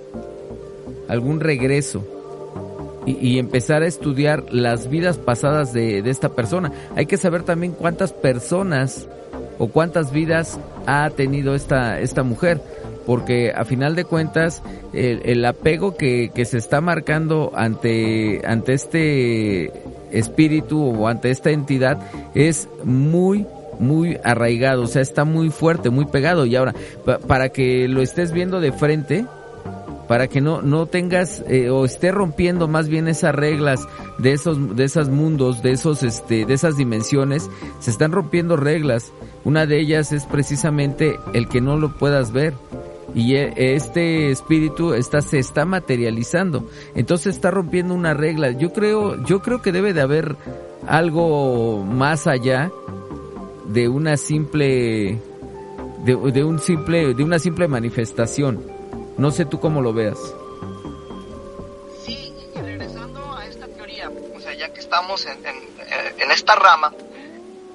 algún 1.10 1.42
regreso 1.42 2.06
y, 3.06 3.38
empezar 3.38 3.84
a 3.84 3.88
estudiar 3.88 4.46
las 4.50 4.90
vidas 4.90 5.18
pasadas 5.18 5.74
de 5.74 6.10
esta 6.10 6.30
persona. 6.30 6.72
Hay 6.96 7.06
que 7.06 7.18
saber 7.18 7.44
también 7.44 7.74
cuántas 7.74 8.14
personas 8.14 9.10
o 9.60 9.68
cuántas 9.68 10.12
vidas 10.12 10.60
ha 10.88 11.10
tenido 11.12 11.54
esta 11.54 12.00
esta 12.00 12.24
mujer, 12.24 12.60
porque 13.06 13.52
a 13.56 13.64
final 13.66 13.96
de 13.96 14.06
cuentas 14.06 14.64
el, 14.94 15.22
el 15.26 15.46
apego 15.46 15.96
que, 15.96 16.32
que 16.34 16.46
se 16.46 16.58
está 16.58 16.82
marcando 16.82 17.52
ante 17.54 18.42
ante 18.48 18.74
este 18.74 19.72
espíritu 20.12 20.84
o 20.84 21.08
ante 21.08 21.30
esta 21.30 21.52
entidad 21.52 22.00
es 22.34 22.68
muy 22.84 23.46
muy 23.80 24.18
arraigado, 24.26 24.82
o 24.84 24.88
sea, 24.88 25.02
está 25.02 25.24
muy 25.24 25.50
fuerte, 25.52 25.90
muy 25.90 26.04
pegado. 26.06 26.46
Y 26.46 26.56
ahora, 26.58 26.74
pa- 27.06 27.20
para 27.20 27.48
que 27.48 27.88
lo 27.88 28.02
estés 28.02 28.34
viendo 28.34 28.60
de 28.60 28.74
frente, 28.74 29.26
para 30.10 30.28
que 30.28 30.42
no 30.42 30.64
no 30.64 30.88
tengas 30.88 31.44
eh, 31.48 31.70
o 31.70 31.86
esté 31.86 32.12
rompiendo 32.12 32.68
más 32.68 32.90
bien 32.90 33.08
esas 33.08 33.36
reglas 33.36 33.88
de 34.18 34.32
esos 34.34 34.76
de 34.76 34.84
esos 34.84 35.08
mundos, 35.08 35.62
de 35.62 35.72
esos 35.72 36.02
este 36.02 36.48
de 36.48 36.54
esas 36.56 36.76
dimensiones, 36.76 37.48
se 37.80 37.92
están 37.92 38.12
rompiendo 38.12 38.58
reglas. 38.58 39.14
Una 39.44 39.68
de 39.68 39.80
ellas 39.80 40.12
es 40.12 40.26
precisamente 40.26 41.20
el 41.34 41.48
que 41.48 41.62
no 41.62 41.78
lo 41.78 41.96
puedas 41.96 42.32
ver. 42.32 42.56
Y 43.14 43.36
e- 43.36 43.76
este 43.76 44.32
espíritu 44.32 44.96
está 44.96 45.22
se 45.22 45.38
está 45.38 45.64
materializando. 45.66 46.68
Entonces 46.96 47.36
está 47.36 47.52
rompiendo 47.52 47.94
una 47.94 48.16
regla. 48.16 48.50
Yo 48.50 48.74
creo 48.74 49.24
yo 49.26 49.44
creo 49.44 49.62
que 49.62 49.72
debe 49.72 49.94
de 49.94 50.02
haber 50.02 50.36
algo 50.88 51.86
más 51.86 52.26
allá 52.26 52.72
de 53.72 53.88
una 53.88 54.18
simple 54.18 55.20
de, 56.04 56.32
de 56.34 56.44
un 56.44 56.58
simple 56.58 57.14
de 57.14 57.24
una 57.24 57.38
simple 57.38 57.68
manifestación. 57.68 58.79
No 59.20 59.32
sé 59.32 59.44
tú 59.44 59.60
cómo 59.60 59.82
lo 59.82 59.92
veas. 59.92 60.18
Sí, 62.06 62.34
y 62.56 62.58
regresando 62.62 63.34
a 63.36 63.46
esta 63.46 63.68
teoría, 63.68 64.10
o 64.34 64.40
sea, 64.40 64.54
ya 64.54 64.72
que 64.72 64.80
estamos 64.80 65.26
eh, 65.26 65.36
en 66.18 66.32
esta 66.32 66.56
rama, 66.56 66.94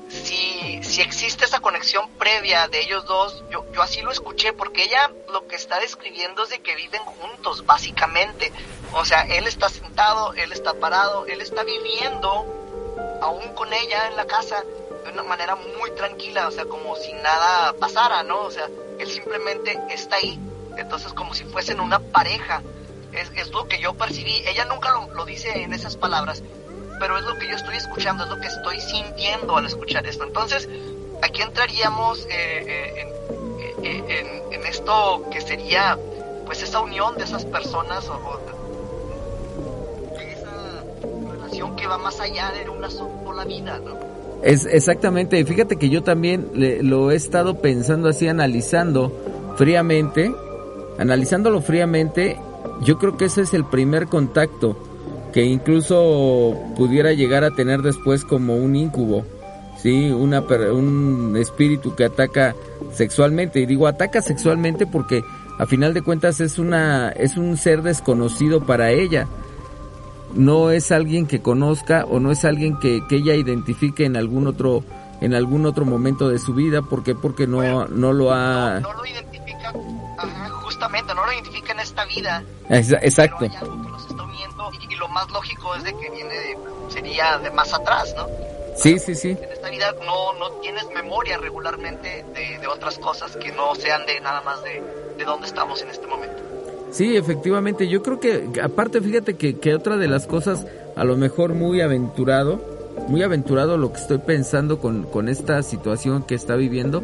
si, 0.09 0.83
si 0.83 1.02
existe 1.02 1.44
esa 1.44 1.61
conexión 1.61 2.09
previa 2.18 2.66
de 2.68 2.80
ellos 2.80 3.04
dos, 3.04 3.44
yo, 3.50 3.66
yo 3.74 3.83
así 3.83 4.00
lo 4.00 4.11
escuché, 4.11 4.54
porque 4.54 4.85
ella 4.85 5.11
lo 5.30 5.46
que 5.46 5.57
está 5.57 5.78
describiendo 5.80 6.44
es 6.44 6.48
de 6.48 6.61
que 6.61 6.76
viven 6.76 7.02
juntos, 7.02 7.66
básicamente. 7.66 8.50
O 8.94 9.04
sea, 9.04 9.26
él 9.26 9.46
está 9.46 9.68
sentado, 9.68 10.33
él 10.33 10.50
está 10.50 10.72
parado, 10.72 11.26
él 11.26 11.42
está 11.42 11.62
viviendo 11.62 12.46
aún 13.20 13.54
con 13.54 13.70
ella 13.70 14.09
en 14.09 14.16
la 14.16 14.24
casa 14.26 14.64
de 15.04 15.12
una 15.12 15.24
manera 15.24 15.57
muy 15.57 15.90
tranquila, 15.90 16.48
o 16.48 16.50
sea, 16.50 16.64
como 16.64 16.96
si 16.96 17.12
nada 17.12 17.74
pasara, 17.74 18.22
¿no? 18.22 18.40
O 18.40 18.50
sea, 18.50 18.66
él 18.98 19.11
simplemente 19.11 19.78
está 19.90 20.16
ahí, 20.16 20.40
entonces 20.78 21.12
como 21.12 21.34
si 21.34 21.44
fuesen 21.44 21.80
una 21.80 21.98
pareja. 21.98 22.62
Es, 23.12 23.30
es 23.37 23.52
lo 23.52 23.68
que 23.68 23.78
yo 23.80 23.94
percibí. 23.94 24.42
Ella 24.46 24.64
nunca 24.64 24.90
lo, 24.90 25.12
lo 25.14 25.24
dice 25.24 25.62
en 25.62 25.72
esas 25.72 25.96
palabras, 25.96 26.42
pero 26.98 27.16
es 27.16 27.24
lo 27.24 27.37
que 27.38 27.46
yo 27.48 27.54
estoy 27.54 27.76
escuchando, 27.76 28.24
es 28.24 28.30
lo 28.30 28.40
que 28.40 28.48
estoy 28.48 28.80
sintiendo 28.80 29.56
al 29.56 29.66
escuchar 29.66 30.04
esto. 30.04 30.24
Entonces, 30.24 30.68
aquí 31.22 31.40
entraríamos 31.42 32.26
eh, 32.28 32.64
eh, 32.66 33.06
en, 33.78 33.84
eh, 33.84 34.04
en, 34.48 34.52
en 34.60 34.66
esto 34.66 35.24
que 35.30 35.40
sería, 35.40 35.96
pues, 36.44 36.60
esa 36.64 36.80
unión 36.80 37.16
de 37.16 37.22
esas 37.22 37.44
personas 37.44 38.08
o, 38.08 38.14
o 38.14 38.40
de 40.18 40.32
esa 40.32 41.30
relación 41.30 41.76
que 41.76 41.87
va 41.87 41.98
más 41.98 42.18
allá 42.18 42.50
de 42.50 42.68
una 42.68 42.90
sola 42.90 43.44
vida, 43.44 43.78
¿no? 43.78 43.94
Es 44.42 44.66
exactamente, 44.66 45.42
fíjate 45.44 45.76
que 45.76 45.88
yo 45.88 46.02
también 46.02 46.50
le- 46.52 46.82
lo 46.82 47.10
he 47.10 47.14
estado 47.16 47.60
pensando 47.60 48.08
así, 48.08 48.28
analizando 48.28 49.10
fríamente, 49.56 50.34
analizándolo 50.98 51.61
fríamente, 51.61 52.38
yo 52.83 52.98
creo 52.98 53.16
que 53.16 53.26
ese 53.26 53.42
es 53.42 53.54
el 53.54 53.64
primer 53.64 54.07
contacto 54.07 54.76
que 55.33 55.44
incluso 55.44 56.54
pudiera 56.76 57.12
llegar 57.12 57.42
a 57.42 57.50
tener 57.50 57.83
después 57.83 58.24
como 58.24 58.57
un 58.57 58.76
incubo, 58.76 59.24
sí, 59.83 60.11
una 60.11 60.40
un 60.40 61.37
espíritu 61.37 61.96
que 61.96 62.04
ataca 62.04 62.54
sexualmente. 62.92 63.59
Y 63.61 63.66
digo 63.66 63.88
ataca 63.88 64.22
sexualmente 64.22 64.87
porque 64.87 65.24
a 65.59 65.66
final 65.66 65.92
de 65.92 66.02
cuentas 66.02 66.40
es 66.40 66.61
una 66.61 67.09
es 67.09 67.37
un 67.37 67.57
ser 67.57 67.83
desconocido 67.83 68.64
para 68.64 68.92
ella. 68.92 69.26
No 70.35 70.70
es 70.70 70.92
alguien 70.92 71.26
que 71.26 71.42
conozca 71.42 72.04
o 72.04 72.20
no 72.20 72.30
es 72.30 72.44
alguien 72.44 72.78
que, 72.78 73.04
que 73.09 73.16
ella 73.16 73.35
identifique 73.35 74.04
en 74.04 74.16
algún 74.16 74.46
otro 74.46 74.85
en 75.20 75.35
algún 75.35 75.66
otro 75.66 75.85
momento 75.85 76.28
de 76.28 76.38
su 76.38 76.54
vida. 76.54 76.83
Porque 76.83 77.16
porque 77.16 77.48
no 77.48 77.88
no 77.88 78.12
lo 78.12 78.33
ha 78.33 78.78
no 78.80 78.92
lo 78.92 79.04
identifica, 79.04 79.72
ajá, 80.18 80.48
justamente, 80.62 81.14
no 81.14 81.24
lo 81.24 81.33
identifica 81.33 81.72
en 81.72 81.81
esta 81.81 82.05
vida. 82.07 82.42
Exa- 82.68 82.98
exacto 83.03 83.37
Pero 83.40 83.53
hay 83.53 83.59
algo 83.59 83.83
que 83.83 83.88
los 83.90 84.07
está 84.07 84.22
uniendo 84.22 84.70
y, 84.88 84.92
y 84.92 84.96
lo 84.96 85.09
más 85.09 85.31
lógico 85.31 85.74
es 85.77 85.85
de 85.85 85.92
que 85.96 86.11
viene 86.11 86.35
de, 86.35 86.59
sería 86.88 87.38
de 87.38 87.50
más 87.50 87.72
atrás, 87.74 88.14
¿no? 88.16 88.27
sí 88.77 88.98
sí 88.98 89.14
sí 89.14 89.31
En 89.40 89.53
esta 89.53 89.70
vida 89.70 89.94
no, 90.05 90.33
no 90.35 90.50
tienes 90.61 90.85
memoria 90.92 91.38
regularmente 91.38 92.25
de, 92.35 92.58
de 92.58 92.67
otras 92.67 92.98
cosas 92.98 93.37
que 93.37 93.52
no 93.52 93.73
sean 93.77 94.04
de 94.06 94.21
nada 94.21 94.40
más 94.42 94.62
de, 94.65 94.83
de 95.17 95.25
dónde 95.25 95.46
estamos 95.46 95.81
en 95.83 95.90
este 95.90 96.06
momento. 96.08 96.42
Sí, 96.90 97.17
efectivamente, 97.17 97.87
yo 97.88 98.02
creo 98.02 98.19
que 98.21 98.50
aparte 98.62 99.00
fíjate 99.00 99.35
que, 99.37 99.58
que 99.60 99.75
otra 99.75 99.96
de 99.96 100.08
las 100.08 100.27
cosas 100.27 100.65
a 100.96 101.04
lo 101.04 101.17
mejor 101.17 101.54
muy 101.54 101.81
aventurado, 101.83 102.60
muy 103.08 103.23
aventurado 103.23 103.77
lo 103.79 103.92
que 103.92 104.00
estoy 104.00 104.19
pensando 104.19 104.79
con, 104.81 105.04
con 105.04 105.29
esta 105.29 105.62
situación 105.62 106.23
que 106.25 106.35
está 106.35 106.54
viviendo, 106.56 107.02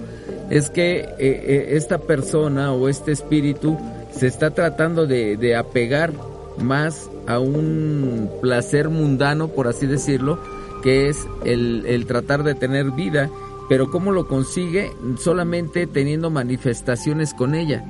es 0.51 0.69
que 0.69 1.01
eh, 1.01 1.15
eh, 1.19 1.69
esta 1.71 1.99
persona 1.99 2.73
o 2.73 2.89
este 2.89 3.13
espíritu 3.13 3.79
se 4.13 4.27
está 4.27 4.51
tratando 4.51 5.07
de, 5.07 5.37
de 5.37 5.57
apegar 5.57 6.13
más 6.59 7.09
a 7.27 7.39
un 7.39 8.31
placer 8.43 8.89
mundano, 8.89 9.49
por 9.49 9.69
así 9.69 9.87
decirlo, 9.87 10.39
que 10.83 11.09
es 11.09 11.27
el, 11.45 11.87
el 11.87 12.07
tratar 12.07 12.43
de 12.43 12.55
tener 12.55 12.91
vida, 12.91 13.31
pero 13.69 13.91
¿cómo 13.91 14.13
lo 14.13 14.27
consigue? 14.27 14.91
Solamente 15.19 15.87
teniendo 15.87 16.31
manifestaciones 16.31 17.33
con 17.35 17.55
ella 17.55 17.85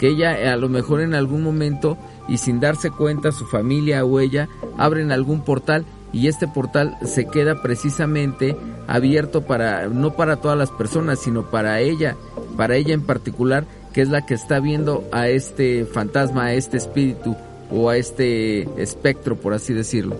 que 0.00 0.08
ella 0.08 0.50
a 0.50 0.56
lo 0.56 0.70
mejor 0.70 1.02
en 1.02 1.14
algún 1.14 1.42
momento 1.42 1.98
y 2.26 2.38
sin 2.38 2.58
darse 2.58 2.90
cuenta 2.90 3.32
su 3.32 3.44
familia 3.44 4.02
o 4.02 4.18
ella 4.18 4.48
abren 4.78 5.12
algún 5.12 5.44
portal 5.44 5.84
y 6.12 6.28
este 6.28 6.48
portal 6.48 6.96
se 7.04 7.26
queda 7.26 7.62
precisamente 7.62 8.56
abierto 8.86 9.42
para 9.42 9.88
no 9.88 10.14
para 10.14 10.36
todas 10.36 10.58
las 10.58 10.70
personas 10.70 11.20
sino 11.20 11.50
para 11.50 11.80
ella 11.80 12.16
para 12.56 12.76
ella 12.76 12.94
en 12.94 13.06
particular 13.06 13.64
que 13.92 14.02
es 14.02 14.08
la 14.08 14.26
que 14.26 14.34
está 14.34 14.60
viendo 14.60 15.04
a 15.12 15.28
este 15.28 15.84
fantasma 15.84 16.46
a 16.46 16.52
este 16.54 16.76
espíritu 16.76 17.36
o 17.70 17.88
a 17.88 17.96
este 17.96 18.62
espectro 18.82 19.36
por 19.36 19.54
así 19.54 19.72
decirlo. 19.72 20.16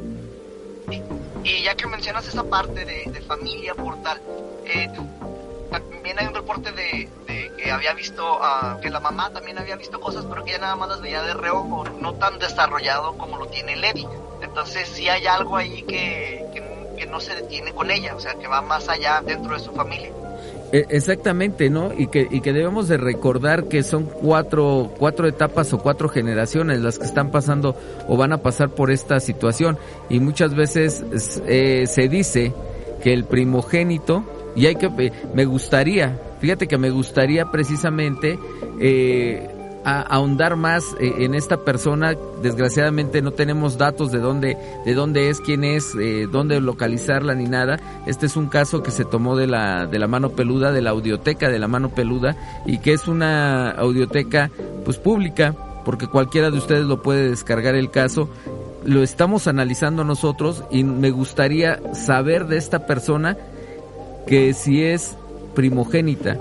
Y 1.43 1.65
ya 1.65 1.75
que 1.75 1.87
mencionas 1.87 2.27
esa 2.29 2.45
parte 2.45 2.85
de, 2.85 3.21
familia 3.23 3.75
portal 3.75 4.21
eh, 4.67 4.89
también 5.71 6.19
hay 6.19 6.27
un 6.27 6.35
reporte 6.35 6.73
de, 6.73 7.09
que 7.57 7.71
había 7.71 7.95
visto 7.95 8.41
que 8.83 8.91
la 8.91 9.01
mamá 9.01 9.31
también 9.31 9.59
había 9.59 9.77
visto 9.77 10.01
cosas 10.01 10.25
pero 10.29 10.45
que 10.45 10.51
ella 10.51 10.61
nada 10.61 10.77
más 10.77 10.89
las 10.89 11.01
veía 11.01 11.23
de 11.23 11.35
reojo 11.35 11.85
no 12.01 12.15
tan 12.15 12.39
desarrollado 12.39 13.17
como 13.17 13.37
lo 13.37 13.47
tiene 13.47 13.77
Levi 13.77 14.07
entonces 14.51 14.89
sí 14.89 15.09
hay 15.09 15.27
algo 15.27 15.57
ahí 15.57 15.83
que, 15.83 16.45
que, 16.53 17.07
no 17.07 17.19
se 17.19 17.35
detiene 17.35 17.73
con 17.73 17.91
ella, 17.91 18.15
o 18.15 18.21
sea, 18.21 18.35
que 18.35 18.47
va 18.47 18.61
más 18.61 18.89
allá 18.89 19.21
dentro 19.27 19.55
de 19.55 19.59
su 19.59 19.73
familia. 19.73 20.11
E, 20.71 20.87
exactamente, 20.91 21.69
¿no? 21.69 21.93
Y 21.97 22.07
que, 22.07 22.29
y 22.31 22.41
que 22.41 22.53
debemos 22.53 22.87
de 22.87 22.99
recordar 22.99 23.65
que 23.65 23.83
son 23.83 24.05
cuatro, 24.05 24.93
cuatro 24.97 25.27
etapas 25.27 25.73
o 25.73 25.79
cuatro 25.79 26.09
generaciones 26.09 26.79
las 26.81 26.99
que 26.99 27.07
están 27.07 27.33
pasando 27.33 27.75
o 28.07 28.17
van 28.17 28.33
a 28.33 28.39
pasar 28.39 28.69
por 28.71 28.93
esta 28.93 29.19
situación. 29.19 29.77
Y 30.09 30.21
muchas 30.21 30.55
veces 30.55 31.03
eh, 31.47 31.87
se 31.89 32.09
dice 32.09 32.53
que 33.03 33.13
el 33.13 33.25
primogénito, 33.25 34.23
y 34.55 34.67
hay 34.67 34.77
que, 34.77 35.13
me 35.35 35.45
gustaría, 35.47 36.21
fíjate 36.39 36.69
que 36.69 36.79
me 36.79 36.91
gustaría 36.91 37.47
precisamente 37.47 38.39
eh, 38.79 39.49
a 39.85 40.01
ahondar 40.03 40.57
más 40.57 40.85
eh, 41.01 41.13
en 41.19 41.35
esta 41.35 41.65
persona. 41.65 42.15
Desgraciadamente 42.43 43.23
no 43.23 43.33
tenemos 43.33 43.79
datos 43.79 44.13
de 44.13 44.19
dónde, 44.19 44.57
de 44.85 44.95
dónde 44.95 45.31
es, 45.31 45.41
quién 45.41 45.65
es, 45.65 45.95
eh, 46.01 46.27
dónde 46.31 46.61
localizarla 46.61 47.35
ni 47.35 47.45
nada. 47.45 47.79
Este 48.07 48.27
es 48.27 48.37
un 48.37 48.49
caso 48.49 48.83
que 48.83 48.91
se 48.91 49.05
tomó 49.05 49.37
de 49.37 49.47
la, 49.47 49.87
de 49.87 49.99
la 49.99 50.07
mano 50.07 50.31
peluda, 50.31 50.73
de 50.73 50.83
la 50.83 50.91
audioteca 50.91 51.49
de 51.49 51.59
la 51.59 51.69
mano 51.69 51.91
peluda 51.91 52.37
y 52.67 52.79
que 52.79 52.93
es 52.93 53.09
una 53.09 53.71
audioteca 53.71 54.51
pues 54.85 54.99
pública 54.99 55.55
porque 55.85 56.07
cualquiera 56.07 56.51
de 56.51 56.59
ustedes 56.59 56.85
lo 56.85 57.03
puede 57.03 57.31
descargar 57.31 57.75
el 57.75 57.91
caso. 57.91 58.29
Lo 58.85 59.03
estamos 59.03 59.47
analizando 59.47 60.05
nosotros 60.05 60.65
y 60.71 60.85
me 60.85 61.11
gustaría 61.11 61.81
saber 61.95 62.47
de 62.47 62.57
esta 62.57 62.87
persona 62.87 63.37
que 64.27 64.55
si 64.55 64.83
es 64.83 65.17
primogénita 65.55 66.39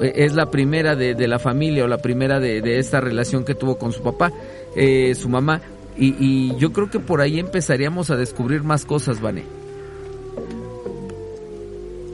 es 0.00 0.34
la 0.34 0.50
primera 0.50 0.96
de, 0.96 1.28
la 1.28 1.38
familia 1.38 1.84
o 1.84 1.86
la 1.86 1.98
primera 1.98 2.40
de, 2.40 2.78
esta 2.78 3.00
relación 3.00 3.44
que 3.44 3.54
tuvo 3.54 3.78
con 3.78 3.92
su 3.92 4.02
papá, 4.02 4.32
eh, 4.76 5.14
su 5.14 5.28
mamá. 5.28 5.60
Y, 5.96 6.56
yo 6.56 6.72
creo 6.72 6.90
que 6.90 6.98
por 6.98 7.20
ahí 7.20 7.38
empezaríamos 7.38 8.10
a 8.10 8.16
descubrir 8.16 8.64
más 8.64 8.84
cosas, 8.84 9.20
Vane. 9.20 9.44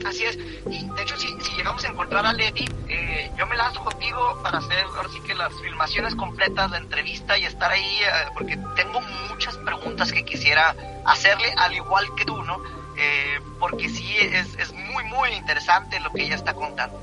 Así 0.05 0.23
es. 0.23 0.37
Y 0.69 0.87
de 0.87 1.01
hecho, 1.01 1.17
si, 1.17 1.27
llegamos 1.57 1.83
a 1.83 1.87
encontrar 1.87 2.25
a 2.25 2.33
Lady, 2.33 2.65
eh, 2.87 3.31
yo 3.37 3.47
me 3.47 3.57
lanzo 3.57 3.83
contigo 3.83 4.39
para 4.43 4.59
hacer 4.59 4.83
ahora 4.95 5.09
sí 5.09 5.19
que 5.21 5.33
las 5.33 5.51
filmaciones 5.61 6.15
completas, 6.15 6.69
la 6.69 6.77
entrevista 6.77 7.37
y 7.37 7.45
estar 7.45 7.71
ahí, 7.71 7.81
eh, 7.81 8.29
porque 8.35 8.57
tengo 8.75 9.01
muchas 9.29 9.57
preguntas 9.57 10.11
que 10.11 10.23
quisiera 10.23 10.75
hacerle, 11.05 11.51
al 11.57 11.73
igual 11.73 12.05
que 12.15 12.25
tú, 12.25 12.41
¿no? 12.43 12.61
porque 13.59 13.89
sí 13.89 14.15
es, 14.19 14.55
es 14.59 14.71
muy, 14.73 15.03
muy 15.05 15.29
interesante 15.31 15.99
lo 16.01 16.11
que 16.11 16.23
ella 16.23 16.35
está 16.35 16.53
contando. 16.53 16.99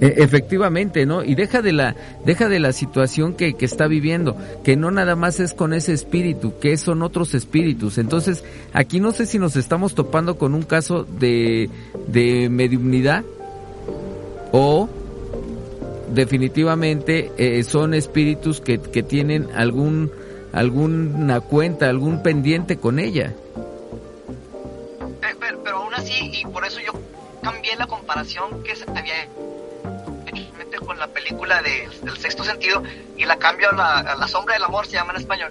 E, 0.00 0.14
efectivamente, 0.18 1.06
¿no? 1.06 1.24
Y 1.24 1.34
deja 1.34 1.62
de 1.62 1.72
la, 1.72 1.96
deja 2.24 2.48
de 2.48 2.60
la 2.60 2.72
situación 2.72 3.34
que, 3.34 3.54
que, 3.54 3.64
está 3.64 3.86
viviendo, 3.86 4.36
que 4.62 4.76
no 4.76 4.90
nada 4.90 5.16
más 5.16 5.40
es 5.40 5.54
con 5.54 5.72
ese 5.72 5.92
espíritu, 5.92 6.58
que 6.58 6.76
son 6.76 7.02
otros 7.02 7.34
espíritus. 7.34 7.98
Entonces, 7.98 8.44
aquí 8.72 9.00
no 9.00 9.12
sé 9.12 9.26
si 9.26 9.38
nos 9.38 9.56
estamos 9.56 9.94
topando 9.94 10.36
con 10.36 10.54
un 10.54 10.62
caso 10.62 11.04
de, 11.04 11.70
de 12.08 12.48
mediunidad 12.50 13.24
o 14.52 14.88
definitivamente 16.12 17.32
eh, 17.36 17.62
son 17.64 17.94
espíritus 17.94 18.60
que, 18.60 18.78
que 18.80 19.02
tienen 19.02 19.48
algún, 19.54 20.10
alguna 20.52 21.40
cuenta, 21.40 21.88
algún 21.88 22.22
pendiente 22.22 22.76
con 22.76 22.98
ella. 22.98 23.34
Eh, 25.22 25.34
pero, 25.40 25.62
pero 25.62 25.76
aún 25.78 25.94
así, 25.94 26.12
y 26.32 26.44
por 26.44 26.64
eso 26.64 26.80
yo 26.80 26.92
cambié 27.42 27.76
la 27.76 27.86
comparación 27.86 28.62
que 28.62 28.76
se 28.76 28.84
había 28.90 29.28
con 30.96 31.00
la 31.00 31.12
película 31.12 31.62
de, 31.62 31.88
sexto 32.18 32.42
sentido 32.42 32.82
y 33.16 33.24
la 33.24 33.36
cambio 33.36 33.68
a 33.70 34.16
la, 34.16 34.28
sombra 34.28 34.54
del 34.54 34.64
amor, 34.64 34.86
se 34.86 34.92
llama 34.92 35.12
en 35.12 35.20
español, 35.20 35.50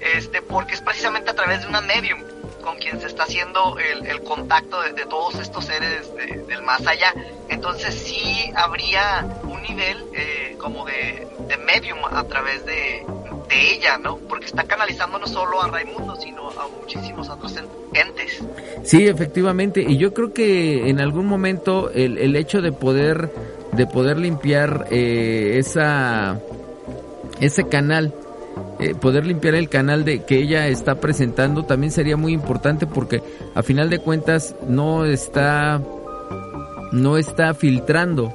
este, 0.00 0.42
porque 0.42 0.74
es 0.74 0.82
precisamente 0.82 1.30
a 1.30 1.34
través 1.34 1.62
de 1.62 1.68
una 1.68 1.80
medium 1.80 2.20
con 2.62 2.76
quien 2.76 3.00
se 3.00 3.06
está 3.06 3.24
haciendo 3.24 3.76
el, 3.78 4.22
contacto 4.22 4.80
de, 4.80 5.06
todos 5.06 5.36
estos 5.36 5.66
seres 5.66 6.10
del 6.14 6.62
más 6.62 6.86
allá. 6.86 7.14
Entonces 7.48 7.94
sí 7.94 8.50
habría 8.54 9.26
un 9.42 9.62
nivel 9.62 10.04
eh, 10.14 10.56
como 10.58 10.84
de, 10.86 11.26
de, 11.46 11.56
medium 11.58 11.98
a 12.10 12.24
través 12.24 12.64
de, 12.64 13.04
de, 13.48 13.74
ella, 13.74 13.98
¿no? 13.98 14.16
Porque 14.16 14.46
está 14.46 14.64
canalizando 14.64 15.18
no 15.18 15.26
solo 15.26 15.62
a 15.62 15.68
Raimundo, 15.68 16.16
sino 16.16 16.48
a 16.50 16.68
muchísimos 16.68 17.28
otros 17.28 17.54
entes. 17.92 18.42
Sí, 18.82 19.06
efectivamente. 19.06 19.84
Y 19.86 19.98
yo 19.98 20.14
creo 20.14 20.32
que 20.32 20.88
en 20.88 21.00
algún 21.00 21.26
momento 21.26 21.90
el, 21.90 22.16
el 22.16 22.34
hecho 22.34 22.62
de 22.62 22.72
poder 22.72 23.30
de 23.76 23.86
poder 23.86 24.18
limpiar 24.18 24.86
eh, 24.90 25.56
esa 25.58 26.38
ese 27.40 27.68
canal 27.68 28.14
eh, 28.78 28.94
poder 28.94 29.26
limpiar 29.26 29.54
el 29.54 29.68
canal 29.68 30.04
de 30.04 30.24
que 30.24 30.38
ella 30.38 30.68
está 30.68 30.96
presentando 30.96 31.64
también 31.64 31.90
sería 31.90 32.16
muy 32.16 32.32
importante 32.32 32.86
porque 32.86 33.22
a 33.54 33.62
final 33.62 33.90
de 33.90 33.98
cuentas 33.98 34.54
no 34.68 35.04
está 35.04 35.80
no 36.92 37.16
está 37.16 37.54
filtrando 37.54 38.32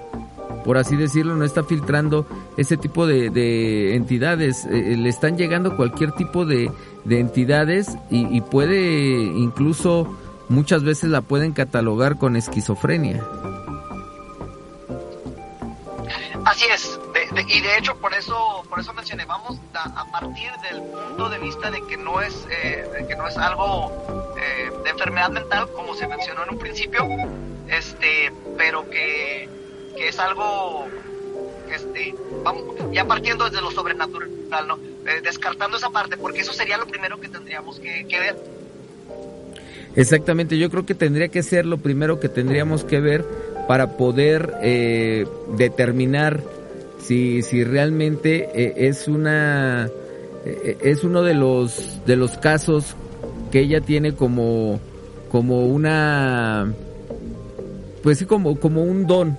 por 0.66 0.78
así 0.78 0.96
decirlo 0.96 1.36
no 1.36 1.46
está 1.46 1.64
filtrando 1.64 2.26
ese 2.58 2.76
tipo 2.76 3.08
de, 3.08 3.30
de 3.30 3.96
entidades. 3.96 4.66
Eh, 4.66 4.98
le 4.98 5.10
están 5.10 5.38
llegando 5.38 5.78
cualquier 5.78 6.12
tipo 6.12 6.46
de, 6.46 6.70
de 7.06 7.20
entidades 7.20 7.98
y 8.10 8.42
puede 8.42 9.24
incluso 9.24 10.14
muchas 10.50 10.84
veces 10.84 11.10
la 11.10 11.22
pueden 11.22 11.54
catalogar 11.54 12.18
con 12.18 12.36
esquizofrenia 12.36 13.24
Así 16.50 16.66
es, 16.66 17.00
y 17.48 17.62
de 17.62 17.78
hecho 17.78 17.96
por 17.98 18.12
eso 18.16 18.64
por 18.68 18.80
eso 18.80 18.92
mencioné, 18.94 19.24
vamos 19.26 19.60
a, 19.76 20.04
partir 20.06 20.50
del 20.68 20.82
punto 20.82 21.30
de 21.30 21.38
vista 21.38 21.70
de 21.70 21.86
que 21.86 21.96
no 21.96 22.22
es 22.22 22.48
eh, 22.50 23.06
que 23.08 23.16
no 23.16 23.28
es 23.28 23.38
algo 23.38 24.36
eh, 24.36 24.72
de 24.84 24.90
enfermedad 24.90 25.30
mental 25.30 25.70
como 25.76 25.94
se 25.94 26.08
mencionó 26.08 26.44
en 26.46 26.50
un 26.50 26.58
principio, 26.58 27.08
este, 27.68 28.34
pero 28.58 28.90
que, 28.90 29.48
es 29.96 30.18
algo 30.18 30.88
este, 31.72 32.16
vamos, 32.44 32.64
ya 32.92 33.06
partiendo 33.06 33.46
desde 33.46 33.62
lo 33.62 33.70
sobrenatural, 33.70 34.68
¿no? 34.68 34.80
Eh, 35.06 35.22
descartando 35.22 35.78
esa 35.78 35.92
parte, 35.92 36.18
porque 36.18 36.42
eso 36.42 36.52
sería 36.52 36.80
lo 36.80 36.88
primero 36.88 37.20
que 37.22 37.30
tendríamos 37.30 37.80
que, 37.80 38.08
que 38.08 38.20
ver. 38.20 38.36
Exactamente, 39.96 40.58
yo 40.58 40.72
creo 40.72 40.84
que 40.84 40.96
tendría 40.96 41.28
que 41.28 41.44
ser 41.44 41.68
lo 41.68 41.78
primero 41.78 42.20
que 42.20 42.28
tendríamos 42.28 42.84
que 42.86 43.00
ver 43.00 43.24
para 43.70 43.98
poder 43.98 44.56
eh, 44.64 45.28
determinar 45.56 46.42
si, 46.98 47.44
si 47.44 47.64
realmente 47.64 48.50
eh, 48.56 48.88
es 48.88 49.08
una 49.08 49.92
eh, 50.44 50.76
es 50.82 51.04
uno 51.04 51.22
de 51.22 51.36
los 51.36 52.04
de 52.04 52.16
los 52.16 52.40
casos 52.40 52.96
que 53.52 53.60
ella 53.60 53.80
tiene 53.80 54.14
como 54.14 54.80
como 55.32 55.68
una 55.68 56.74
pues 58.02 58.18
sí 58.18 58.26
como 58.26 58.60
como 58.60 58.82
un 58.82 59.06
don 59.06 59.38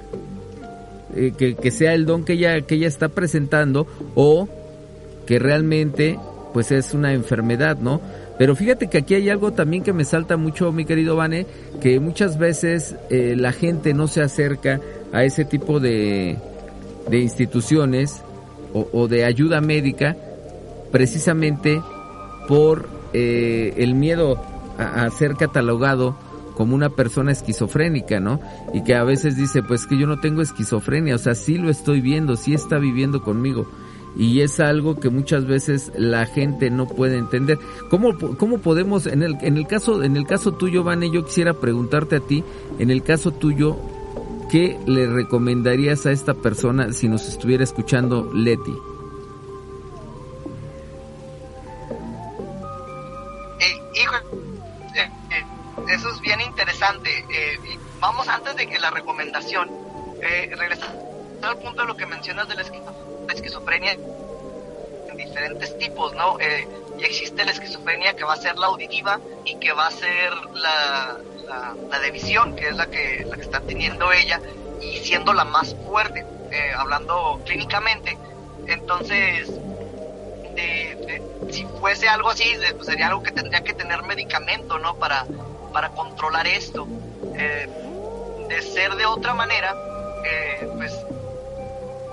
que, 1.37 1.57
que 1.57 1.71
sea 1.73 1.95
el 1.95 2.07
don 2.07 2.23
que 2.25 2.35
ella 2.35 2.61
que 2.61 2.77
ella 2.77 2.87
está 2.87 3.09
presentando 3.09 3.89
o 4.15 4.49
que 5.27 5.41
realmente 5.41 6.21
pues 6.53 6.71
es 6.71 6.95
una 6.95 7.15
enfermedad 7.15 7.79
no 7.79 8.01
pero 8.41 8.57
fíjate 8.57 8.89
que 8.89 8.97
aquí 8.97 9.15
hay 9.15 9.29
algo 9.29 9.53
también 9.53 9.83
que 9.83 9.93
me 9.93 10.03
salta 10.03 10.39
mucho, 10.39 10.73
mi 10.73 10.87
querido 10.87 11.15
Vane, 11.15 11.47
que 11.83 12.01
muchas 12.01 12.39
veces 12.39 12.97
eh, 13.11 13.35
la 13.37 13.53
gente 13.53 13.93
no 13.93 14.07
se 14.07 14.23
acerca 14.23 14.81
a 15.13 15.25
ese 15.25 15.45
tipo 15.45 15.79
de, 15.79 16.39
de 17.11 17.19
instituciones 17.19 18.23
o, 18.73 19.09
de 19.09 19.27
ayuda 19.27 19.61
médica 19.61 20.17
precisamente 20.91 21.83
por 22.49 22.89
eh, 23.13 23.75
el 23.77 23.95
miedo 23.95 24.43
a, 24.79 25.11
ser 25.11 25.35
catalogado 25.35 26.17
como 26.57 26.75
una 26.75 26.89
persona 26.89 27.33
esquizofrénica, 27.33 28.21
¿no? 28.21 28.41
Y 28.73 28.85
que 28.85 28.95
a 28.95 29.05
veces 29.05 29.37
dice, 29.37 29.63
pues 29.63 29.87
que 29.87 29.99
yo 29.99 30.07
no 30.07 30.19
tengo 30.19 30.41
esquizofrenia, 30.41 31.15
o 31.15 31.19
sea, 31.19 31.35
sí 31.35 31.59
lo 31.59 31.69
estoy 31.69 32.01
viendo, 32.01 32.37
sí 32.37 32.55
está 32.55 32.79
viviendo 32.79 33.23
conmigo 33.23 33.69
y 34.17 34.41
es 34.41 34.61
algo 34.61 34.99
que 34.99 35.09
muchas 35.09 35.47
veces 35.47 35.93
la 35.97 36.27
gente 36.27 36.71
no 36.71 36.87
puede 36.87 37.17
entender. 37.17 37.59
¿Cómo, 37.89 38.17
cómo 38.37 38.59
podemos, 38.59 39.07
en 39.07 39.23
el, 39.23 39.37
en 39.41 39.57
el 39.57 39.67
caso, 39.67 40.03
en 40.03 40.17
el 40.17 40.27
caso 40.27 40.53
tuyo, 40.53 40.83
Vane, 40.83 41.11
yo 41.11 41.25
quisiera 41.25 41.55
preguntarte 41.55 42.17
a 42.17 42.21
ti, 42.21 42.45
en 42.79 42.91
el 42.91 43.03
caso 43.03 43.31
tuyo, 43.31 43.77
¿qué 44.51 44.79
le 44.87 45.07
recomendarías 45.07 46.07
a 46.07 46.13
esta 46.13 46.35
persona 46.35 46.93
si 46.93 47.09
nos 47.09 47.29
estuviera 47.29 47.65
escuchando 47.65 48.31
Leti? 48.35 48.75
Eh, 53.61 54.01
hijo, 54.03 54.17
eh, 54.97 55.11
eh, 55.31 55.45
eso 55.95 56.11
es 56.11 56.21
bien 56.21 56.41
interesante. 56.41 57.11
vamos 58.01 58.27
antes 58.29 58.57
de 58.57 58.67
que 58.67 58.79
la 58.79 58.91
recomendación, 58.91 59.69
regresar 60.21 60.95
al 61.43 61.59
punto 61.59 61.83
de 61.83 61.89
lo 61.89 61.97
que 61.97 62.05
mencionas 62.07 62.47
del 62.49 62.61
escritor 62.61 63.10
esquizofrenia 63.33 63.93
en 63.93 65.17
diferentes 65.17 65.77
tipos, 65.79 66.15
¿no? 66.15 66.39
Eh, 66.41 66.67
y 66.99 67.05
existe 67.05 67.45
la 67.45 67.53
esquizofrenia 67.53 68.15
que 68.15 68.25
va 68.25 68.35
a 68.35 68.37
ser 68.37 68.59
la 68.59 68.67
auditiva 68.67 69.21
y 69.45 69.57
que 69.57 69.73
va 69.73 69.87
a 69.87 69.91
ser 69.91 70.33
la, 70.55 71.19
la, 71.91 71.99
de 71.99 72.11
visión, 72.11 72.55
que 72.55 72.69
es 72.69 72.77
la 72.77 72.87
que, 72.87 73.25
la 73.29 73.37
que 73.37 73.43
está 73.43 73.61
teniendo 73.61 74.13
ella 74.13 74.41
y 74.81 74.99
siendo 74.99 75.33
la 75.33 75.45
más 75.45 75.75
fuerte, 75.87 76.25
eh, 76.51 76.73
hablando 76.77 77.41
clínicamente. 77.45 78.17
Entonces, 78.67 79.49
si 81.51 81.65
fuese 81.81 82.09
algo 82.09 82.31
así, 82.31 82.45
pues 82.75 82.87
sería 82.87 83.09
algo 83.09 83.23
que 83.23 83.33
tendría 83.33 83.63
que 83.63 83.73
tener 83.73 84.03
medicamento, 84.03 84.79
¿no? 84.79 84.95
Para, 84.97 85.27
para 85.73 85.89
controlar 85.91 86.47
esto. 86.47 86.87
Eh, 87.35 87.69
de 88.49 88.63
ser 88.63 88.95
de 88.97 89.07
otra 89.07 89.33
manera, 89.33 89.75
pues 90.77 90.93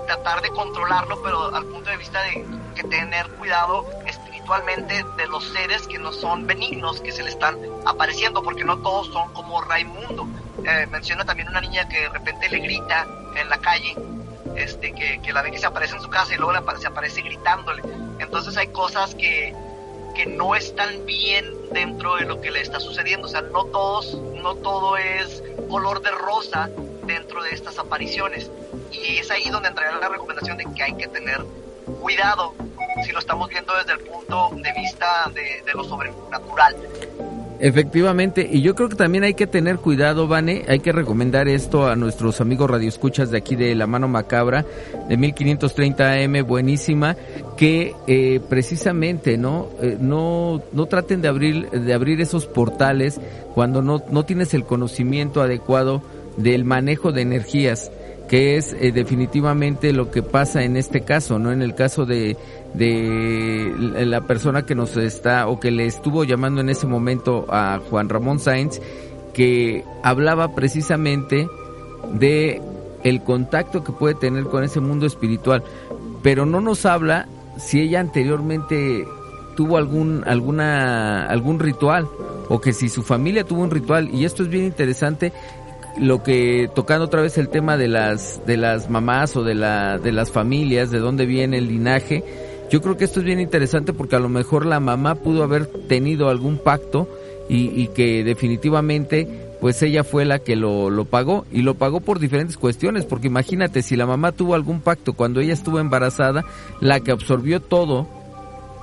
tratar 0.08 0.42
de 0.42 0.50
controlarlo, 0.50 1.22
pero 1.22 1.54
al 1.54 1.66
punto 1.66 1.90
de 1.90 1.98
vista 1.98 2.22
de 2.24 2.46
que 2.74 2.84
tener 2.84 3.30
cuidado 3.32 3.86
espiritualmente 4.06 5.04
de 5.18 5.28
los 5.28 5.44
seres 5.50 5.88
que 5.88 6.00
no 6.00 6.12
son 6.12 6.48
benignos, 6.48 7.02
que 7.02 7.12
se 7.12 7.22
le 7.22 7.30
están 7.30 7.58
apareciendo, 7.86 8.42
porque 8.42 8.64
no 8.64 8.78
todos 8.80 9.08
son 9.08 9.32
como 9.34 9.62
Raimundo. 9.62 10.28
Eh, 10.64 10.88
menciona 10.88 11.26
también 11.26 11.50
una 11.50 11.62
niña 11.62 11.88
que 11.88 12.02
de 12.02 12.10
repente 12.10 12.50
le 12.50 12.60
grita 12.60 13.06
en 13.36 13.50
la 13.50 13.58
calle, 13.60 13.96
este, 14.56 14.94
que, 14.94 15.22
que 15.22 15.34
la 15.34 15.42
ve 15.42 15.52
que 15.52 15.60
se 15.60 15.68
aparece 15.68 15.96
en 15.96 16.02
su 16.02 16.10
casa 16.10 16.34
y 16.34 16.38
luego 16.38 16.54
se 16.80 16.88
aparece 16.88 17.22
gritándole. 17.22 17.84
Entonces 18.20 18.58
hay 18.58 18.68
cosas 18.68 19.14
que, 19.14 19.54
que 20.16 20.26
no 20.26 20.56
están 20.56 21.06
bien 21.06 21.46
dentro 21.72 22.16
de 22.16 22.26
lo 22.26 22.42
que 22.42 22.50
le 22.50 22.62
está 22.62 22.80
sucediendo. 22.80 23.28
O 23.28 23.30
sea, 23.30 23.42
no 23.42 23.66
todos, 23.66 24.16
no 24.42 24.56
todo 24.56 24.98
es 24.98 25.44
color 25.70 26.02
de 26.02 26.12
rosa 26.12 26.70
dentro 27.08 27.42
de 27.42 27.52
estas 27.52 27.80
apariciones. 27.80 28.52
Y 28.92 29.18
es 29.18 29.32
ahí 29.32 29.50
donde 29.50 29.70
entraría 29.70 29.98
la 29.98 30.10
recomendación 30.10 30.58
de 30.58 30.66
que 30.76 30.84
hay 30.84 30.94
que 30.94 31.08
tener 31.08 31.44
cuidado 32.02 32.54
si 33.04 33.12
lo 33.12 33.20
estamos 33.20 33.50
viendo 33.50 33.74
desde 33.76 33.94
el 33.94 34.00
punto 34.00 34.50
de 34.56 34.74
vista 34.74 35.32
de, 35.34 35.74
lo 35.74 35.84
sobrenatural. 35.84 36.76
Efectivamente, 37.60 38.48
y 38.52 38.62
yo 38.62 38.76
creo 38.76 38.88
que 38.88 38.96
también 38.96 39.24
hay 39.24 39.34
que 39.34 39.48
tener 39.48 39.78
cuidado, 39.78 40.28
Vane, 40.28 40.66
hay 40.68 40.80
que 40.80 40.92
recomendar 40.92 41.48
esto 41.48 41.88
a 41.88 41.96
nuestros 41.96 42.40
amigos 42.40 42.70
radioescuchas 42.70 43.32
de 43.32 43.38
aquí 43.40 43.56
de 43.56 43.74
La 43.74 43.88
Mano 43.88 44.08
Macabra, 44.08 44.64
de 45.10 45.18
1530 45.18 46.12
AM, 46.12 46.46
buenísima, 46.46 47.16
que 47.56 47.96
eh, 48.06 48.40
precisamente, 48.48 49.38
¿no? 49.38 49.70
Eh, 49.82 49.98
no, 50.00 50.62
no 50.72 50.86
traten 50.86 51.24
de 51.24 51.30
abrir, 51.30 51.68
de 51.72 51.94
abrir 51.96 52.22
esos 52.22 52.46
portales 52.46 53.20
cuando 53.56 53.82
no, 53.82 54.04
no 54.12 54.24
tienes 54.24 54.54
el 54.54 54.64
conocimiento 54.64 55.42
adecuado 55.42 56.04
del 56.38 56.64
manejo 56.66 57.12
de 57.12 57.22
energías 57.22 57.92
que 58.28 58.58
es 58.58 58.74
eh, 58.74 58.92
definitivamente 58.92 59.94
lo 59.94 60.12
que 60.12 60.22
pasa 60.22 60.64
en 60.64 60.76
este 60.76 61.02
caso, 61.02 61.40
¿no? 61.40 61.52
En 61.52 61.62
el 61.62 61.76
caso 61.76 62.06
de, 62.06 62.36
de 62.74 63.74
la 64.06 64.22
persona 64.22 64.66
que 64.66 64.76
nos 64.76 64.98
está 64.98 65.48
o 65.48 65.60
que 65.60 65.72
le 65.72 65.86
estuvo 65.86 66.24
llamando 66.24 66.62
en 66.62 66.70
ese 66.70 66.88
momento 66.88 67.46
a 67.50 67.80
Juan 67.90 68.10
Ramón 68.10 68.40
Sainz, 68.40 68.82
que 69.34 69.84
hablaba 70.04 70.54
precisamente 70.56 71.48
de 72.14 72.62
el 73.04 73.24
contacto 73.24 73.84
que 73.84 73.92
puede 73.92 74.16
tener 74.16 74.46
con 74.46 74.64
ese 74.64 74.80
mundo 74.80 75.06
espiritual, 75.06 75.64
pero 76.22 76.46
no 76.46 76.60
nos 76.60 76.86
habla 76.86 77.28
si 77.58 77.80
ella 77.80 78.00
anteriormente 78.00 79.08
tuvo 79.56 79.78
algún 79.78 80.24
alguna 80.28 81.26
algún 81.26 81.60
ritual 81.60 82.08
o 82.48 82.62
que 82.62 82.74
si 82.74 82.90
su 82.90 83.02
familia 83.02 83.44
tuvo 83.44 83.64
un 83.64 83.72
ritual 83.72 84.10
y 84.14 84.26
esto 84.26 84.44
es 84.44 84.50
bien 84.50 84.66
interesante 84.66 85.34
lo 86.00 86.24
que 86.24 86.70
tocando 86.74 87.06
otra 87.06 87.22
vez 87.22 87.38
el 87.38 87.50
tema 87.50 87.78
de 87.78 87.88
las 87.88 88.46
de 88.46 88.58
las 88.58 88.90
mamás 88.90 89.36
o 89.36 89.44
de 89.44 89.56
la 89.56 89.98
de 89.98 90.12
las 90.12 90.32
familias, 90.32 90.92
de 90.92 91.00
dónde 91.00 91.26
viene 91.26 91.58
el 91.58 91.68
linaje, 91.68 92.24
yo 92.70 92.82
creo 92.82 92.98
que 92.98 93.06
esto 93.06 93.20
es 93.20 93.26
bien 93.26 93.40
interesante 93.40 93.94
porque 93.94 94.16
a 94.16 94.20
lo 94.20 94.30
mejor 94.30 94.66
la 94.66 94.80
mamá 94.80 95.16
pudo 95.16 95.44
haber 95.44 95.68
tenido 95.68 96.30
algún 96.30 96.58
pacto 96.58 97.08
y, 97.50 97.88
que 97.88 98.26
definitivamente 98.26 99.26
pues 99.62 99.82
ella 99.82 100.04
fue 100.04 100.26
la 100.26 100.40
que 100.40 100.58
lo, 100.58 100.90
lo 100.90 101.06
pagó 101.06 101.46
y 101.50 101.62
lo 101.62 101.76
pagó 101.76 102.02
por 102.02 102.20
diferentes 102.20 102.58
cuestiones 102.58 103.06
porque 103.06 103.28
imagínate 103.28 103.82
si 103.82 103.96
la 103.96 104.06
mamá 104.06 104.34
tuvo 104.34 104.54
algún 104.54 104.82
pacto 104.82 105.14
cuando 105.14 105.40
ella 105.40 105.54
estuvo 105.54 105.80
embarazada, 105.80 106.44
la 106.82 107.00
que 107.00 107.12
absorbió 107.12 107.62
todo, 107.62 108.06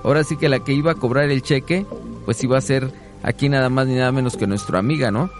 ahora 0.02 0.24
sí 0.24 0.38
que 0.38 0.48
la 0.48 0.60
que 0.60 0.72
iba 0.72 0.92
a 0.92 0.96
cobrar 0.96 1.30
el 1.30 1.42
cheque, 1.42 1.84
pues 2.24 2.42
iba 2.42 2.56
a 2.56 2.62
ser 2.62 2.90
aquí 3.22 3.50
nada 3.50 3.68
más 3.68 3.86
ni 3.86 3.96
nada 3.96 4.12
menos 4.12 4.36
que 4.36 4.46
nuestra 4.46 4.78
amiga, 4.78 5.10
¿no? 5.10 5.30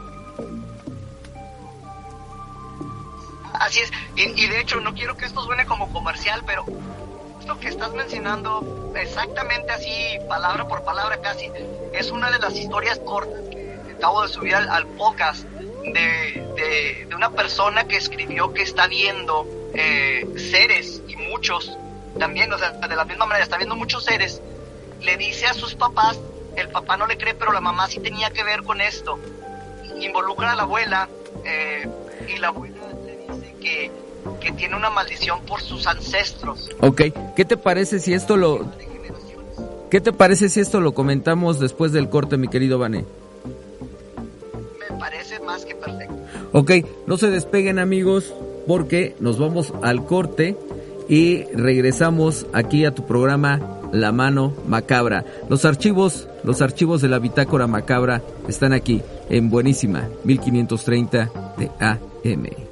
Y, 4.17 4.47
de 4.47 4.61
hecho 4.61 4.81
no 4.81 4.95
quiero 4.95 5.17
que 5.17 5.25
esto 5.25 5.43
suene 5.43 5.67
como 5.67 5.93
comercial, 5.93 6.43
pero 6.47 6.65
esto 7.41 7.59
que 7.59 7.69
estás 7.69 7.93
mencionando 7.93 8.93
exactamente 8.97 9.73
así, 9.73 10.19
palabra 10.29 10.67
por 10.69 10.85
palabra 10.85 11.21
casi, 11.21 11.51
es 11.93 12.11
una 12.11 12.31
de 12.31 12.39
las 12.39 12.57
historias 12.57 12.99
cortas 13.01 13.41
que 13.51 13.95
acabo 13.97 14.23
de 14.23 14.29
subir 14.29 14.55
al, 14.55 14.69
al 14.69 14.87
podcast 14.87 15.45
de, 15.45 17.07
de, 17.09 17.15
una 17.15 17.31
persona 17.31 17.85
que 17.85 17.97
escribió 17.97 18.53
que 18.53 18.63
está 18.63 18.87
viendo 18.87 19.47
eh, 19.75 20.27
seres 20.37 21.03
y 21.09 21.17
muchos 21.17 21.77
también, 22.19 22.53
o 22.53 22.59
sea, 22.59 22.71
de 22.71 22.97
la 22.97 23.05
misma 23.05 23.27
manera, 23.27 23.45
está 23.45 23.57
viendo 23.57 23.75
muchos 23.75 24.05
seres, 24.05 24.41
le 25.01 25.17
dice 25.17 25.47
a 25.47 25.55
sus 25.55 25.75
papás, 25.75 26.19
el 26.57 26.69
papá 26.69 26.97
no 26.97 27.07
le 27.07 27.19
cree, 27.19 27.35
pero 27.35 27.53
la 27.53 27.61
mamá 27.61 27.89
sí 27.89 27.99
tenía 28.01 28.31
que 28.31 28.45
ver 28.45 28.63
con 28.63 28.81
esto, 28.81 29.19
involucra 30.01 30.53
a 30.53 30.55
la 30.55 30.63
abuela 30.63 31.09
eh, 31.45 31.89
y 32.29 32.39
la 32.39 32.49
abuela 32.49 32.75
que, 33.65 33.91
que 34.41 34.53
tiene 34.53 34.77
una 34.77 34.91
maldición 34.91 35.41
por 35.47 35.61
sus 35.61 35.87
ancestros. 35.87 36.71
Ok, 36.81 37.03
¿qué 37.35 37.45
te 37.45 37.57
parece 37.57 37.99
si 37.99 38.13
esto 38.13 38.37
lo... 38.37 38.71
¿Qué 39.91 40.01
te 40.01 40.13
parece 40.13 40.49
si 40.49 40.61
esto 40.61 40.81
lo 40.81 40.93
comentamos 40.93 41.61
después 41.61 41.93
del 41.93 42.09
corte, 42.09 42.37
mi 42.37 42.49
querido 42.49 42.79
Vané? 42.79 43.05
Me 44.91 44.99
parece 44.99 45.39
más 45.41 45.65
que 45.65 45.75
perfecto. 45.75 46.15
Ok, 46.53 46.73
no 47.07 47.17
se 47.17 47.31
despeguen 47.31 47.79
amigos 47.79 48.35
porque 48.67 49.15
nos 49.21 49.39
vamos 49.39 49.73
al 49.83 50.05
corte 50.05 50.57
y 51.09 51.45
regresamos 51.53 52.47
aquí 52.53 52.85
a 52.85 52.95
tu 52.95 53.07
programa 53.07 53.81
La 53.93 54.11
Mano 54.11 54.55
Macabra. 54.67 55.25
Los 55.49 55.65
archivos, 55.65 56.29
los 56.43 56.63
archivos 56.63 57.01
de 57.01 57.09
la 57.09 57.19
bitácora 57.19 57.67
macabra 57.67 58.23
están 58.49 58.73
aquí 58.73 59.03
en 59.29 59.51
Buenísima 59.51 60.09
1530 60.25 61.55
de 61.57 61.71
AM. 61.79 62.64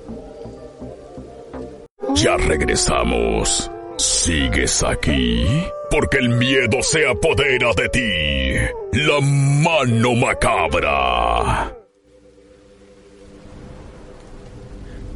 Ya 2.22 2.36
regresamos. 2.36 3.68
¿Sigues 3.96 4.84
aquí? 4.84 5.44
Porque 5.90 6.18
el 6.18 6.28
miedo 6.28 6.80
se 6.82 7.04
apodera 7.04 7.72
de 7.76 7.88
ti. 7.88 9.00
La 9.00 9.20
mano 9.20 10.14
macabra. 10.14 11.76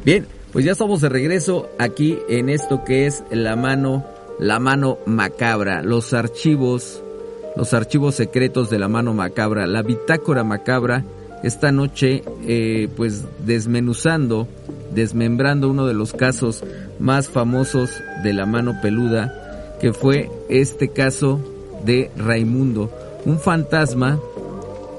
Bien, 0.03 0.27
pues 0.51 0.65
ya 0.65 0.73
estamos 0.73 0.99
de 0.99 1.07
regreso 1.07 1.69
aquí 1.79 2.19
en 2.27 2.49
esto 2.49 2.83
que 2.83 3.05
es 3.05 3.23
la 3.31 3.55
mano, 3.55 4.05
la 4.37 4.59
mano 4.59 4.97
macabra, 5.05 5.83
los 5.83 6.13
archivos, 6.13 7.01
los 7.55 7.73
archivos 7.73 8.15
secretos 8.15 8.69
de 8.69 8.79
la 8.79 8.89
mano 8.89 9.13
macabra, 9.13 9.65
la 9.65 9.81
bitácora 9.81 10.43
macabra, 10.43 11.05
esta 11.41 11.71
noche 11.71 12.23
eh, 12.45 12.89
pues 12.97 13.23
desmenuzando, 13.45 14.49
desmembrando 14.91 15.69
uno 15.69 15.85
de 15.85 15.93
los 15.93 16.11
casos 16.11 16.63
más 16.99 17.29
famosos 17.29 18.01
de 18.23 18.33
la 18.33 18.45
mano 18.45 18.79
peluda, 18.81 19.77
que 19.79 19.93
fue 19.93 20.29
este 20.49 20.89
caso 20.89 21.39
de 21.85 22.11
Raimundo, 22.17 22.89
un 23.25 23.39
fantasma 23.39 24.19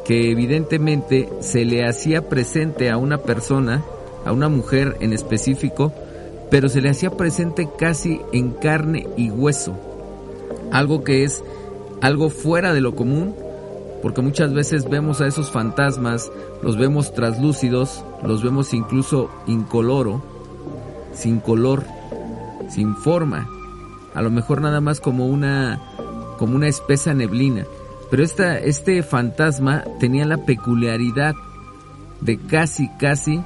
que 0.05 0.31
evidentemente 0.31 1.29
se 1.41 1.65
le 1.65 1.85
hacía 1.85 2.29
presente 2.29 2.91
a 2.91 2.97
una 2.97 3.19
persona, 3.19 3.85
a 4.25 4.33
una 4.33 4.49
mujer 4.49 4.97
en 5.01 5.13
específico, 5.13 5.93
pero 6.51 6.69
se 6.69 6.81
le 6.81 6.89
hacía 6.89 7.11
presente 7.11 7.69
casi 7.79 8.21
en 8.33 8.53
carne 8.53 9.07
y 9.17 9.31
hueso. 9.31 9.77
Algo 10.71 11.05
que 11.05 11.25
es 11.25 11.43
algo 12.01 12.31
fuera 12.31 12.73
de 12.73 12.81
lo 12.81 12.95
común, 12.95 13.35
porque 14.03 14.23
muchas 14.23 14.55
veces 14.55 14.89
vemos 14.89 15.21
a 15.21 15.27
esos 15.27 15.51
fantasmas, 15.51 16.31
los 16.63 16.79
vemos 16.79 17.13
traslúcidos, 17.13 18.05
los 18.23 18.43
vemos 18.43 18.73
incluso 18.73 19.29
incoloro, 19.47 20.23
sin 21.19 21.41
color, 21.41 21.85
sin 22.69 22.95
forma, 22.97 23.49
a 24.15 24.23
lo 24.23 24.31
mejor 24.31 24.61
nada 24.61 24.81
más 24.81 25.01
como 25.01 25.27
una 25.27 25.81
como 26.39 26.57
una 26.57 26.69
espesa 26.69 27.13
neblina. 27.15 27.67
Pero 28.11 28.23
esta, 28.23 28.59
este 28.59 29.03
fantasma 29.03 29.85
tenía 30.01 30.25
la 30.25 30.39
peculiaridad 30.39 31.35
de 32.21 32.39
casi, 32.39 32.89
casi 32.99 33.43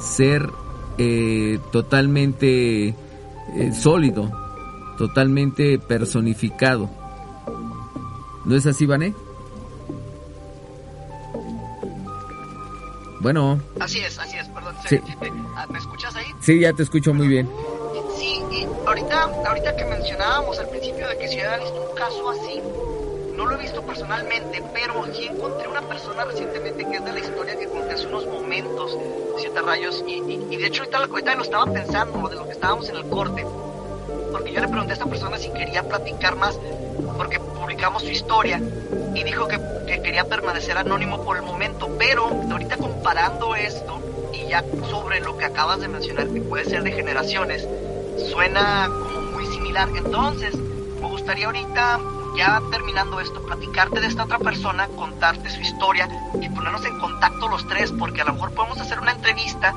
ser 0.00 0.48
eh, 0.96 1.58
totalmente 1.72 2.88
eh, 2.88 2.94
sólido, 3.74 4.30
totalmente 4.96 5.78
personificado. 5.78 6.88
¿No 8.44 8.54
es 8.54 8.66
así, 8.66 8.86
Vané? 8.86 9.14
Bueno. 13.20 13.60
Así 13.80 13.98
es, 13.98 14.18
así 14.18 14.38
es. 14.38 14.47
Sí. 14.88 15.00
Ah, 15.56 15.66
¿Me 15.68 15.78
escuchas 15.78 16.14
ahí? 16.16 16.26
Sí, 16.40 16.60
ya 16.60 16.72
te 16.72 16.82
escucho 16.82 17.12
muy 17.12 17.28
bien. 17.28 17.50
Sí, 18.16 18.42
y 18.50 18.66
ahorita, 18.86 19.22
ahorita 19.46 19.76
que 19.76 19.84
mencionábamos 19.84 20.58
al 20.58 20.68
principio 20.68 21.08
de 21.08 21.18
que 21.18 21.28
si 21.28 21.40
había 21.40 21.58
visto 21.58 21.88
un 21.88 21.94
caso 21.96 22.30
así, 22.30 22.62
no 23.36 23.46
lo 23.46 23.54
he 23.56 23.58
visto 23.58 23.82
personalmente, 23.82 24.62
pero 24.72 25.04
sí 25.14 25.26
encontré 25.26 25.68
una 25.68 25.82
persona 25.82 26.24
recientemente 26.24 26.84
que 26.84 26.96
es 26.96 27.04
de 27.04 27.12
la 27.12 27.20
historia 27.20 27.58
que 27.58 27.66
conté 27.68 27.94
hace 27.94 28.06
unos 28.06 28.26
momentos, 28.26 28.96
Siete 29.38 29.60
Rayos, 29.60 30.02
y, 30.06 30.14
y, 30.14 30.46
y 30.50 30.56
de 30.56 30.66
hecho 30.66 30.82
ahorita, 30.82 30.98
ahorita 30.98 31.34
lo 31.34 31.42
estaba 31.42 31.66
pensando, 31.66 32.28
de 32.28 32.36
lo 32.36 32.46
que 32.46 32.52
estábamos 32.52 32.88
en 32.88 32.96
el 32.96 33.04
corte, 33.08 33.46
porque 34.32 34.52
yo 34.52 34.60
le 34.60 34.68
pregunté 34.68 34.92
a 34.92 34.94
esta 34.94 35.06
persona 35.06 35.38
si 35.38 35.50
quería 35.50 35.82
platicar 35.82 36.34
más, 36.36 36.58
porque 37.16 37.38
publicamos 37.38 38.02
su 38.02 38.10
historia, 38.10 38.60
y 39.14 39.22
dijo 39.22 39.46
que, 39.46 39.60
que 39.86 40.02
quería 40.02 40.24
permanecer 40.24 40.76
anónimo 40.76 41.24
por 41.24 41.36
el 41.36 41.42
momento, 41.42 41.88
pero 41.98 42.26
ahorita 42.50 42.76
comparando 42.76 43.54
esto, 43.54 44.00
ya 44.48 44.64
sobre 44.90 45.20
lo 45.20 45.36
que 45.36 45.44
acabas 45.44 45.80
de 45.80 45.88
mencionar, 45.88 46.28
que 46.28 46.40
puede 46.40 46.64
ser 46.64 46.82
de 46.82 46.92
generaciones, 46.92 47.66
suena 48.30 48.88
como 48.88 49.32
muy 49.32 49.46
similar. 49.46 49.88
Entonces, 49.94 50.56
me 50.56 51.08
gustaría 51.08 51.46
ahorita, 51.46 52.00
ya 52.36 52.62
terminando 52.70 53.20
esto, 53.20 53.42
platicarte 53.42 54.00
de 54.00 54.06
esta 54.06 54.24
otra 54.24 54.38
persona, 54.38 54.88
contarte 54.88 55.50
su 55.50 55.60
historia 55.60 56.08
y 56.40 56.48
ponernos 56.48 56.84
en 56.84 56.98
contacto 56.98 57.48
los 57.48 57.66
tres, 57.68 57.92
porque 57.92 58.22
a 58.22 58.24
lo 58.24 58.34
mejor 58.34 58.52
podemos 58.52 58.80
hacer 58.80 58.98
una 58.98 59.12
entrevista 59.12 59.74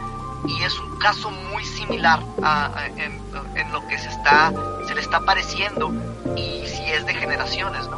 y 0.47 0.63
es 0.63 0.79
un 0.79 0.97
caso 0.97 1.29
muy 1.51 1.63
similar 1.63 2.19
a, 2.41 2.87
en, 2.97 3.21
en 3.55 3.71
lo 3.71 3.85
que 3.87 3.97
se 3.99 4.09
está 4.09 4.51
se 4.87 4.95
le 4.95 5.01
está 5.01 5.17
apareciendo 5.17 5.93
y 6.35 6.67
si 6.67 6.83
es 6.91 7.05
de 7.05 7.13
generaciones, 7.13 7.87
¿no? 7.87 7.97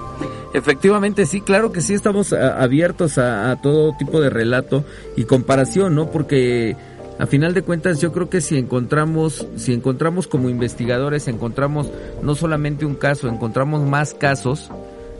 Efectivamente, 0.53 1.25
sí, 1.25 1.41
claro 1.41 1.71
que 1.71 1.81
sí 1.81 1.93
estamos 1.95 2.31
abiertos 2.31 3.17
a, 3.17 3.55
todo 3.61 3.95
tipo 3.97 4.21
de 4.21 4.29
relato 4.29 4.83
y 5.15 5.23
comparación, 5.23 5.95
¿no? 5.95 6.11
Porque 6.11 6.75
a 7.17 7.25
final 7.25 7.53
de 7.55 7.63
cuentas 7.63 7.99
yo 7.99 8.11
creo 8.11 8.29
que 8.29 8.39
si 8.39 8.57
encontramos, 8.57 9.47
si 9.55 9.73
encontramos 9.73 10.27
como 10.27 10.49
investigadores, 10.49 11.27
encontramos 11.27 11.89
no 12.21 12.35
solamente 12.35 12.85
un 12.85 12.95
caso, 12.95 13.27
encontramos 13.27 13.81
más 13.81 14.13
casos, 14.13 14.69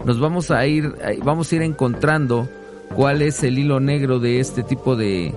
nos 0.05 0.19
vamos 0.19 0.51
a 0.51 0.65
ir, 0.67 0.85
a- 1.03 1.23
vamos 1.23 1.51
a 1.51 1.55
ir 1.55 1.61
encontrando 1.63 2.47
cuál 2.95 3.23
es 3.23 3.41
el 3.43 3.57
hilo 3.57 3.79
negro 3.79 4.19
de 4.19 4.39
este 4.39 4.61
tipo 4.61 4.95
de, 4.95 5.33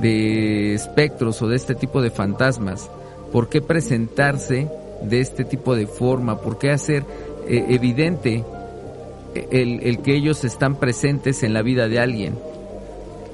de 0.00 0.74
espectros 0.74 1.42
o 1.42 1.48
de 1.48 1.56
este 1.56 1.74
tipo 1.74 2.02
de 2.02 2.10
fantasmas. 2.10 2.88
¿Por 3.32 3.48
qué 3.48 3.60
presentarse 3.60 4.68
de 5.02 5.20
este 5.20 5.44
tipo 5.44 5.74
de 5.74 5.88
forma? 5.88 6.40
¿Por 6.40 6.56
qué 6.58 6.70
hacer 6.70 7.04
eh, 7.48 7.64
evidente 7.70 8.44
el, 9.34 9.98
que 10.02 10.14
ellos 10.14 10.44
están 10.44 10.76
presentes 10.76 11.42
en 11.42 11.52
la 11.54 11.62
vida 11.62 11.88
de 11.88 11.98
alguien? 11.98 12.38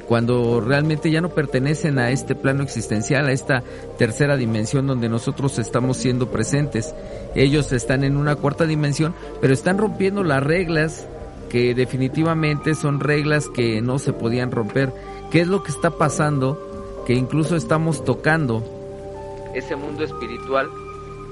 Cuando 0.09 0.61
realmente 0.61 1.11
ya 1.11 1.21
no 1.21 1.29
pertenecen 1.29 1.99
a 1.99 2.11
este 2.11 2.35
plano 2.35 2.65
existencial, 2.65 3.27
a 3.27 3.33
esta 3.33 3.63
tercera 3.97 4.37
dimensión 4.37 4.87
donde 4.87 5.09
nosotros 5.09 5.59
estamos 5.61 5.99
siendo 5.99 6.31
presentes. 6.31 6.95
Ellos 7.37 7.71
están 7.73 8.03
en 8.03 8.17
una 8.17 8.35
cuarta 8.35 8.67
dimensión, 8.67 9.15
pero 9.41 9.55
están 9.55 9.79
rompiendo 9.79 10.25
las 10.25 10.43
reglas 10.43 11.07
que 11.49 11.75
definitivamente 11.75 12.75
son 12.75 12.99
reglas 12.99 13.49
que 13.49 13.81
no 13.81 13.99
se 13.99 14.13
podían 14.13 14.51
romper. 14.51 14.93
¿Qué 15.31 15.41
es 15.41 15.49
lo 15.49 15.63
que 15.63 15.71
está 15.71 15.91
pasando? 15.91 17.03
Que 17.07 17.15
incluso 17.15 17.55
estamos 17.55 18.05
tocando 18.05 18.65
ese 19.55 19.77
mundo 19.77 20.05
espiritual 20.05 20.71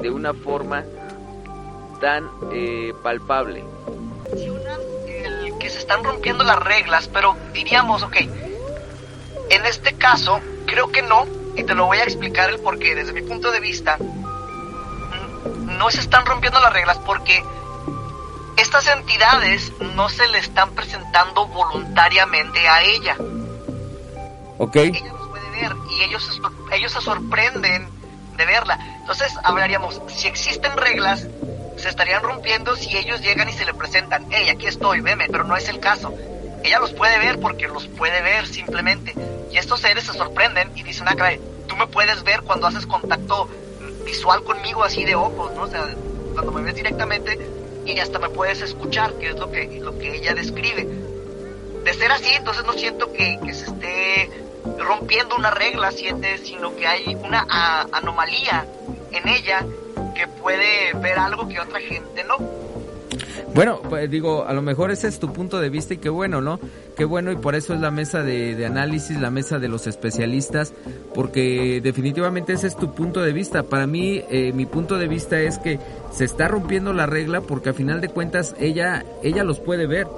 de 0.00 0.10
una 0.10 0.34
forma 0.34 0.84
tan 2.00 2.28
eh, 2.52 2.92
palpable. 3.02 3.64
Mencionan 4.30 4.80
el 5.06 5.58
que 5.58 5.70
se 5.70 5.78
están 5.78 6.04
rompiendo 6.04 6.44
las 6.44 6.58
reglas, 6.58 7.08
pero 7.08 7.36
diríamos, 7.52 8.02
ok, 8.02 8.16
en 9.50 9.66
este 9.66 9.94
caso 9.94 10.40
creo 10.66 10.90
que 10.90 11.02
no, 11.02 11.26
y 11.56 11.64
te 11.64 11.74
lo 11.74 11.86
voy 11.86 11.98
a 11.98 12.04
explicar 12.04 12.50
el 12.50 12.60
porqué. 12.60 12.94
Desde 12.94 13.12
mi 13.12 13.22
punto 13.22 13.50
de 13.50 13.60
vista, 13.60 13.96
mm, 13.98 15.76
no 15.78 15.90
se 15.90 16.00
están 16.00 16.24
rompiendo 16.26 16.60
las 16.60 16.72
reglas 16.72 16.98
porque 16.98 17.42
estas 18.56 18.86
entidades 18.88 19.72
no 19.94 20.08
se 20.08 20.26
le 20.28 20.38
están 20.38 20.70
presentando 20.74 21.46
voluntariamente 21.46 22.68
a 22.68 22.82
ella. 22.82 23.16
¿Ok? 24.58 24.76
Ella 24.76 25.12
los 25.12 25.28
puede 25.28 25.50
ver 25.50 25.72
y 25.90 26.02
ellos, 26.02 26.40
ellos 26.72 26.92
se 26.92 27.00
sorprenden 27.00 27.88
de 28.36 28.46
verla. 28.46 28.78
Entonces 29.00 29.34
hablaríamos, 29.42 30.00
si 30.08 30.28
existen 30.28 30.76
reglas, 30.76 31.26
se 31.78 31.88
estarían 31.88 32.22
rompiendo 32.22 32.76
si 32.76 32.96
ellos 32.96 33.20
llegan 33.20 33.48
y 33.48 33.52
se 33.52 33.64
le 33.64 33.74
presentan, 33.74 34.26
hey, 34.30 34.48
aquí 34.48 34.66
estoy, 34.66 35.00
veme, 35.00 35.26
pero 35.30 35.44
no 35.44 35.56
es 35.56 35.68
el 35.68 35.80
caso. 35.80 36.14
Ella 36.62 36.80
los 36.80 36.92
puede 36.92 37.18
ver 37.18 37.40
porque 37.40 37.68
los 37.68 37.86
puede 37.86 38.20
ver 38.22 38.46
simplemente. 38.46 39.14
Y 39.50 39.58
estos 39.58 39.80
seres 39.80 40.04
se 40.04 40.12
sorprenden 40.12 40.76
y 40.76 40.82
dicen, 40.82 41.06
ah, 41.08 41.14
caray, 41.14 41.40
tú 41.66 41.76
me 41.76 41.86
puedes 41.86 42.22
ver 42.24 42.42
cuando 42.42 42.66
haces 42.66 42.86
contacto 42.86 43.48
visual 44.04 44.42
conmigo 44.42 44.82
así 44.82 45.04
de 45.04 45.14
ojos, 45.14 45.54
¿no? 45.54 45.62
O 45.62 45.68
sea, 45.68 45.86
cuando 46.32 46.52
me 46.52 46.62
ves 46.62 46.74
directamente 46.74 47.38
y 47.84 47.98
hasta 47.98 48.18
me 48.18 48.28
puedes 48.28 48.60
escuchar, 48.60 49.14
que 49.14 49.30
es 49.30 49.36
lo 49.36 49.50
que, 49.50 49.80
lo 49.80 49.98
que 49.98 50.16
ella 50.16 50.34
describe. 50.34 50.86
De 51.84 51.94
ser 51.94 52.10
así, 52.10 52.30
entonces 52.34 52.64
no 52.64 52.72
siento 52.72 53.12
que, 53.12 53.38
se 53.54 53.64
esté 53.64 54.30
rompiendo 54.78 55.36
una 55.36 55.50
regla, 55.50 55.90
siete, 55.90 56.38
sino 56.38 56.74
que 56.76 56.86
hay 56.86 57.14
una 57.14 57.46
anomalía 57.92 58.66
en 59.12 59.28
ella 59.28 59.64
que 60.18 60.26
puede 60.26 60.92
ver 61.00 61.16
algo 61.16 61.48
que 61.48 61.60
otra 61.60 61.78
gente 61.80 62.24
no. 62.24 62.36
Bueno, 63.54 63.80
pues 63.88 64.10
digo, 64.10 64.44
a 64.44 64.52
lo 64.52 64.62
mejor 64.62 64.90
ese 64.90 65.06
es 65.06 65.20
tu 65.20 65.32
punto 65.32 65.60
de 65.60 65.70
vista 65.70 65.94
y 65.94 65.98
qué 65.98 66.08
bueno, 66.08 66.40
¿no? 66.40 66.58
Qué 66.96 67.04
bueno 67.04 67.30
y 67.30 67.36
por 67.36 67.54
eso 67.54 67.72
es 67.72 67.80
la 67.80 67.92
mesa 67.92 68.22
de, 68.22 68.66
análisis, 68.66 69.18
la 69.20 69.30
mesa 69.30 69.60
de 69.60 69.68
los 69.68 69.86
especialistas, 69.86 70.74
porque 71.14 71.80
definitivamente 71.80 72.52
ese 72.52 72.66
es 72.66 72.76
tu 72.76 72.92
punto 72.92 73.22
de 73.22 73.32
vista. 73.32 73.62
Para 73.62 73.86
mí, 73.86 74.22
eh, 74.28 74.52
mi 74.52 74.66
punto 74.66 74.98
de 74.98 75.06
vista 75.06 75.40
es 75.40 75.58
que 75.58 75.78
se 76.12 76.24
está 76.24 76.48
rompiendo 76.48 76.92
la 76.92 77.06
regla 77.06 77.40
porque 77.40 77.70
a 77.70 77.74
final 77.74 78.00
de 78.00 78.08
cuentas 78.08 78.56
ella, 78.58 79.04
ella 79.22 79.44
los 79.44 79.60
puede 79.60 79.86
ver, 79.86 80.08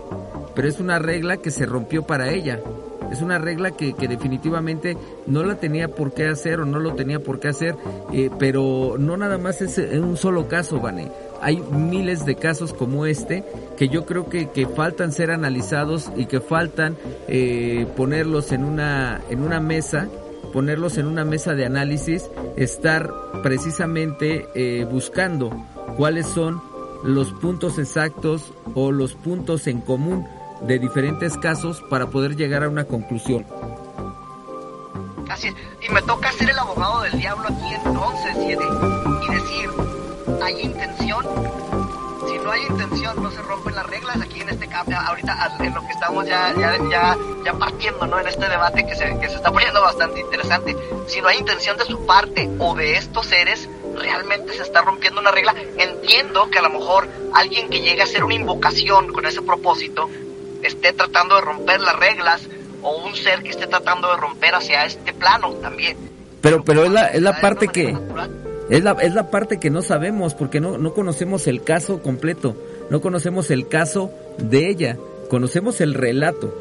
pero 0.54 0.66
es 0.66 0.80
una 0.80 0.98
regla 0.98 1.36
que 1.36 1.50
se 1.50 1.66
rompió 1.66 2.06
para 2.06 2.30
ella. 2.30 2.58
Es 3.10 3.22
una 3.22 3.38
regla 3.38 3.72
que, 3.72 3.92
que 3.94 4.08
definitivamente 4.08 4.96
no 5.26 5.42
la 5.42 5.56
tenía 5.56 5.88
por 5.88 6.12
qué 6.12 6.28
hacer 6.28 6.60
o 6.60 6.64
no 6.64 6.78
lo 6.78 6.94
tenía 6.94 7.20
por 7.20 7.40
qué 7.40 7.48
hacer, 7.48 7.76
eh, 8.12 8.30
pero 8.38 8.96
no 8.98 9.16
nada 9.16 9.38
más 9.38 9.60
es 9.62 9.78
en 9.78 10.04
un 10.04 10.16
solo 10.16 10.48
caso, 10.48 10.80
Vane. 10.80 11.10
Hay 11.42 11.56
miles 11.56 12.26
de 12.26 12.34
casos 12.34 12.72
como 12.74 13.06
este 13.06 13.44
que 13.76 13.88
yo 13.88 14.04
creo 14.04 14.28
que, 14.28 14.50
que 14.50 14.66
faltan 14.66 15.12
ser 15.12 15.30
analizados 15.30 16.10
y 16.16 16.26
que 16.26 16.40
faltan 16.40 16.96
eh, 17.28 17.86
ponerlos 17.96 18.52
en 18.52 18.64
una, 18.64 19.20
en 19.30 19.42
una 19.42 19.60
mesa, 19.60 20.08
ponerlos 20.52 20.98
en 20.98 21.06
una 21.06 21.24
mesa 21.24 21.54
de 21.54 21.64
análisis, 21.64 22.30
estar 22.56 23.10
precisamente 23.42 24.46
eh, 24.54 24.86
buscando 24.90 25.50
cuáles 25.96 26.26
son 26.26 26.60
los 27.04 27.32
puntos 27.32 27.78
exactos 27.78 28.52
o 28.74 28.92
los 28.92 29.14
puntos 29.14 29.66
en 29.66 29.80
común 29.80 30.26
de 30.62 30.78
diferentes 30.78 31.36
casos 31.38 31.82
para 31.88 32.06
poder 32.06 32.36
llegar 32.36 32.64
a 32.64 32.68
una 32.68 32.84
conclusión. 32.84 33.46
Así 35.28 35.48
es. 35.48 35.54
Y 35.88 35.92
me 35.92 36.02
toca 36.02 36.32
ser 36.32 36.50
el 36.50 36.58
abogado 36.58 37.02
del 37.02 37.18
diablo 37.18 37.48
aquí 37.48 37.74
entonces 37.84 38.36
y, 38.36 38.50
y 38.50 39.34
decir, 39.34 39.70
¿hay 40.42 40.60
intención? 40.60 41.24
Si 42.28 42.38
no 42.38 42.50
hay 42.50 42.62
intención, 42.68 43.22
no 43.22 43.30
se 43.30 43.40
rompen 43.42 43.74
las 43.74 43.86
reglas 43.86 44.20
aquí 44.20 44.40
en 44.40 44.48
este 44.48 44.66
cambio, 44.66 44.98
ahorita 44.98 45.56
en 45.60 45.74
lo 45.74 45.80
que 45.82 45.92
estamos 45.92 46.26
ya, 46.26 46.52
ya, 46.54 46.76
ya, 46.90 47.16
ya 47.44 47.52
partiendo, 47.54 48.06
¿no? 48.06 48.18
En 48.18 48.26
este 48.26 48.48
debate 48.48 48.84
que 48.86 48.94
se, 48.94 49.18
que 49.18 49.28
se 49.28 49.36
está 49.36 49.52
poniendo 49.52 49.80
bastante 49.80 50.20
interesante. 50.20 50.76
Si 51.06 51.20
no 51.20 51.28
hay 51.28 51.38
intención 51.38 51.76
de 51.78 51.84
su 51.84 52.04
parte 52.06 52.50
o 52.58 52.74
de 52.74 52.96
estos 52.96 53.26
seres, 53.26 53.68
realmente 53.96 54.52
se 54.52 54.62
está 54.62 54.82
rompiendo 54.82 55.20
una 55.20 55.30
regla. 55.30 55.54
Entiendo 55.78 56.50
que 56.50 56.58
a 56.58 56.62
lo 56.62 56.70
mejor 56.70 57.08
alguien 57.34 57.68
que 57.70 57.80
llegue 57.80 58.00
a 58.00 58.04
hacer 58.04 58.24
una 58.24 58.34
invocación 58.34 59.12
con 59.12 59.26
ese 59.26 59.42
propósito 59.42 60.10
esté 60.62 60.92
tratando 60.92 61.36
de 61.36 61.40
romper 61.42 61.80
las 61.80 61.96
reglas 61.98 62.42
o 62.82 63.04
un 63.04 63.14
ser 63.14 63.42
que 63.42 63.50
esté 63.50 63.66
tratando 63.66 64.10
de 64.10 64.16
romper 64.16 64.54
hacia 64.54 64.84
este 64.84 65.12
plano 65.12 65.52
también. 65.54 65.96
Pero, 66.40 66.64
pero 66.64 66.84
es 66.84 66.90
la, 66.90 67.06
es 67.06 67.22
la 67.22 67.40
parte 67.40 67.68
que, 67.68 67.96
es 68.70 68.82
la, 68.82 68.92
es 68.92 69.14
la 69.14 69.30
parte 69.30 69.58
que 69.60 69.70
no 69.70 69.82
sabemos 69.82 70.34
porque 70.34 70.60
no, 70.60 70.78
no 70.78 70.94
conocemos 70.94 71.46
el 71.46 71.62
caso 71.62 72.02
completo, 72.02 72.56
no 72.88 73.00
conocemos 73.00 73.50
el 73.50 73.68
caso 73.68 74.10
de 74.38 74.70
ella, 74.70 74.96
conocemos 75.28 75.80
el 75.80 75.92
relato, 75.94 76.54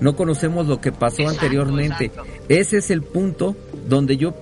no 0.00 0.14
conocemos 0.14 0.66
lo 0.66 0.80
que 0.80 0.92
pasó 0.92 1.22
Exacto, 1.22 1.40
anteriormente. 1.40 2.04
exacto. 2.06 2.30
Ese 2.48 2.78
es 2.78 2.90
el 2.90 3.02
punto 3.02 3.56
donde 3.86 4.16
yo 4.16 4.34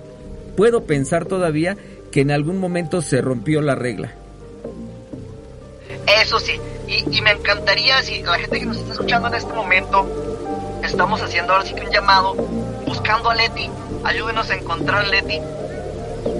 puedo 0.55 0.83
pensar 0.83 1.25
todavía 1.25 1.77
que 2.11 2.21
en 2.21 2.31
algún 2.31 2.57
momento 2.59 3.01
se 3.01 3.21
rompió 3.21 3.61
la 3.61 3.75
regla. 3.75 4.13
Eso 6.21 6.39
sí, 6.39 6.53
y, 6.89 7.17
y 7.17 7.21
me 7.21 7.31
encantaría 7.31 8.01
si 8.01 8.23
la 8.23 8.39
gente 8.39 8.59
que 8.59 8.65
nos 8.65 8.77
está 8.77 8.93
escuchando 8.93 9.27
en 9.27 9.35
este 9.35 9.53
momento, 9.53 10.07
estamos 10.83 11.21
haciendo 11.21 11.53
ahora 11.53 11.65
sí 11.65 11.75
que 11.75 11.81
un 11.81 11.91
llamado, 11.91 12.33
buscando 12.85 13.29
a 13.29 13.35
Leti, 13.35 13.69
ayúdenos 14.03 14.49
a 14.49 14.55
encontrar 14.55 15.05
a 15.05 15.07
Leti, 15.07 15.39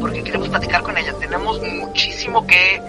porque 0.02 0.24
queremos 0.24 0.50
platicar 0.50 0.82
con 0.82 0.98
ella. 0.98 1.14
Tenemos 1.20 1.62
muchísimo 1.62 2.48
que, 2.48 2.82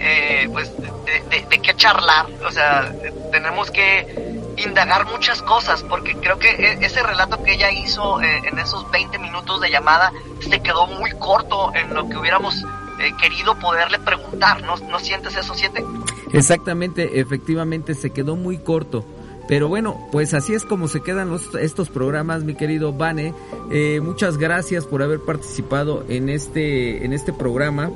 eh, 0.00 0.48
pues, 0.52 0.72
de, 0.76 1.60
qué 1.60 1.74
charlar, 1.76 2.26
o 2.46 2.50
sea, 2.50 2.92
tenemos 3.30 3.70
que 3.70 4.42
indagar 4.56 5.06
muchas 5.06 5.42
cosas, 5.42 5.84
porque 5.84 6.16
creo 6.16 6.38
que 6.38 6.50
e, 6.50 6.84
ese 6.84 7.02
relato 7.02 7.42
que 7.42 7.52
ella 7.52 7.70
hizo 7.70 8.20
eh, 8.20 8.42
en 8.44 8.58
esos 8.58 8.90
20 8.90 9.18
minutos 9.18 9.60
de 9.60 9.70
llamada 9.70 10.12
se 10.40 10.60
quedó 10.60 10.86
muy 10.86 11.10
corto 11.12 11.72
en 11.74 11.94
lo 11.94 12.08
que 12.08 12.16
hubiéramos 12.16 12.64
eh, 12.98 13.12
querido 13.20 13.58
poderle 13.58 13.98
preguntar. 13.98 14.62
¿No, 14.62 14.76
¿No 14.76 14.98
sientes 14.98 15.36
eso, 15.36 15.54
Siete? 15.54 15.84
Exactamente, 16.32 17.20
efectivamente 17.20 17.94
se 17.94 18.10
quedó 18.10 18.36
muy 18.36 18.58
corto. 18.58 19.04
Pero 19.48 19.68
bueno, 19.68 20.08
pues 20.10 20.34
así 20.34 20.54
es 20.54 20.64
como 20.64 20.88
se 20.88 21.02
quedan 21.02 21.30
los, 21.30 21.54
estos 21.54 21.88
programas, 21.88 22.42
mi 22.42 22.54
querido 22.54 22.92
Vane. 22.92 23.32
Eh, 23.70 24.00
muchas 24.02 24.38
gracias 24.38 24.86
por 24.86 25.02
haber 25.02 25.20
participado 25.20 26.04
en 26.08 26.28
este, 26.28 27.04
en 27.04 27.12
este 27.12 27.32
programa, 27.32 27.90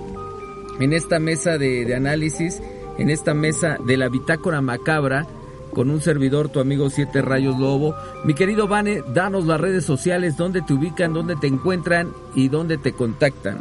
en 0.79 0.93
esta 0.93 1.19
mesa 1.19 1.59
de, 1.59 1.93
análisis, 1.95 2.63
en 2.99 3.11
esta 3.11 3.35
mesa 3.35 3.79
de 3.85 3.97
la 3.97 4.09
bitácora 4.09 4.61
macabra 4.61 5.27
con 5.75 5.91
un 5.91 6.01
servidor, 6.01 6.49
tu 6.49 6.61
amigo 6.61 6.89
Siete 6.89 7.21
Rayos 7.21 7.59
Lobo. 7.59 7.97
Mi 8.25 8.35
querido 8.35 8.69
Vane, 8.69 9.03
danos 9.13 9.47
las 9.47 9.61
redes 9.61 9.85
sociales, 9.85 10.37
dónde 10.37 10.63
te 10.63 10.73
ubican, 10.73 11.13
dónde 11.13 11.37
te 11.37 11.49
encuentran 11.49 12.13
y 12.35 12.49
dónde 12.49 12.79
te 12.79 12.93
contactan. 12.93 13.61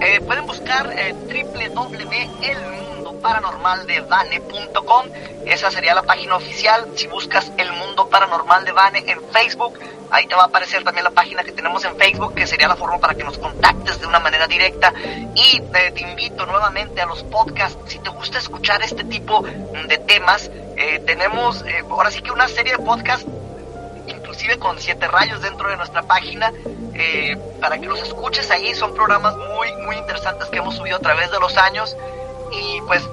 Eh, 0.00 0.20
pueden 0.26 0.46
buscar 0.46 0.92
eh, 0.96 1.14
www.elmundoparanormaldevane.com. 3.24 5.06
Esa 5.46 5.70
sería 5.70 5.94
la 5.94 6.02
página 6.02 6.36
oficial. 6.36 6.86
Si 6.94 7.06
buscas 7.06 7.50
El 7.56 7.72
Mundo 7.72 8.08
Paranormal 8.08 8.64
de 8.64 8.72
Vane 8.72 9.04
en 9.06 9.20
Facebook, 9.32 9.78
ahí 10.10 10.26
te 10.26 10.34
va 10.34 10.42
a 10.42 10.46
aparecer 10.46 10.84
también 10.84 11.04
la 11.04 11.10
página 11.10 11.42
que 11.42 11.52
tenemos 11.52 11.84
en 11.84 11.96
Facebook, 11.96 12.34
que 12.34 12.46
sería 12.46 12.68
la 12.68 12.76
forma 12.76 12.98
para 12.98 13.14
que 13.14 13.24
nos 13.24 13.38
contactes 13.38 14.00
de 14.00 14.06
una 14.06 14.20
manera 14.20 14.46
directa. 14.46 14.92
Y 15.34 15.62
eh, 15.74 15.92
te 15.92 16.02
invito 16.02 16.44
nuevamente 16.46 17.00
a 17.00 17.06
los 17.06 17.22
podcasts. 17.24 17.78
Si 17.90 17.98
te 17.98 18.10
gusta 18.10 18.38
escuchar 18.38 18.82
este 18.82 19.04
tipo 19.04 19.42
de 19.42 19.98
temas, 20.06 20.50
eh, 20.76 21.00
tenemos 21.06 21.62
eh, 21.62 21.82
ahora 21.88 22.10
sí 22.10 22.20
que 22.20 22.30
una 22.30 22.48
serie 22.48 22.72
de 22.76 22.78
podcasts 22.78 23.26
inclusive 24.06 24.58
con 24.58 24.78
siete 24.78 25.08
rayos 25.08 25.40
dentro 25.40 25.70
de 25.70 25.78
nuestra 25.78 26.02
página 26.02 26.52
para 27.58 27.78
que 27.78 27.86
los 27.86 28.02
escuches 28.02 28.50
ahí 28.50 28.74
son 28.74 28.94
programas 28.94 29.34
muy 29.34 29.72
muy 29.86 29.96
interesantes 29.96 30.48
que 30.48 30.58
hemos 30.58 30.76
subido 30.76 30.98
a 30.98 31.00
través 31.00 31.30
de 31.30 31.40
los 31.40 31.56
años 31.56 31.96
y 32.54 32.80
pues 32.82 33.08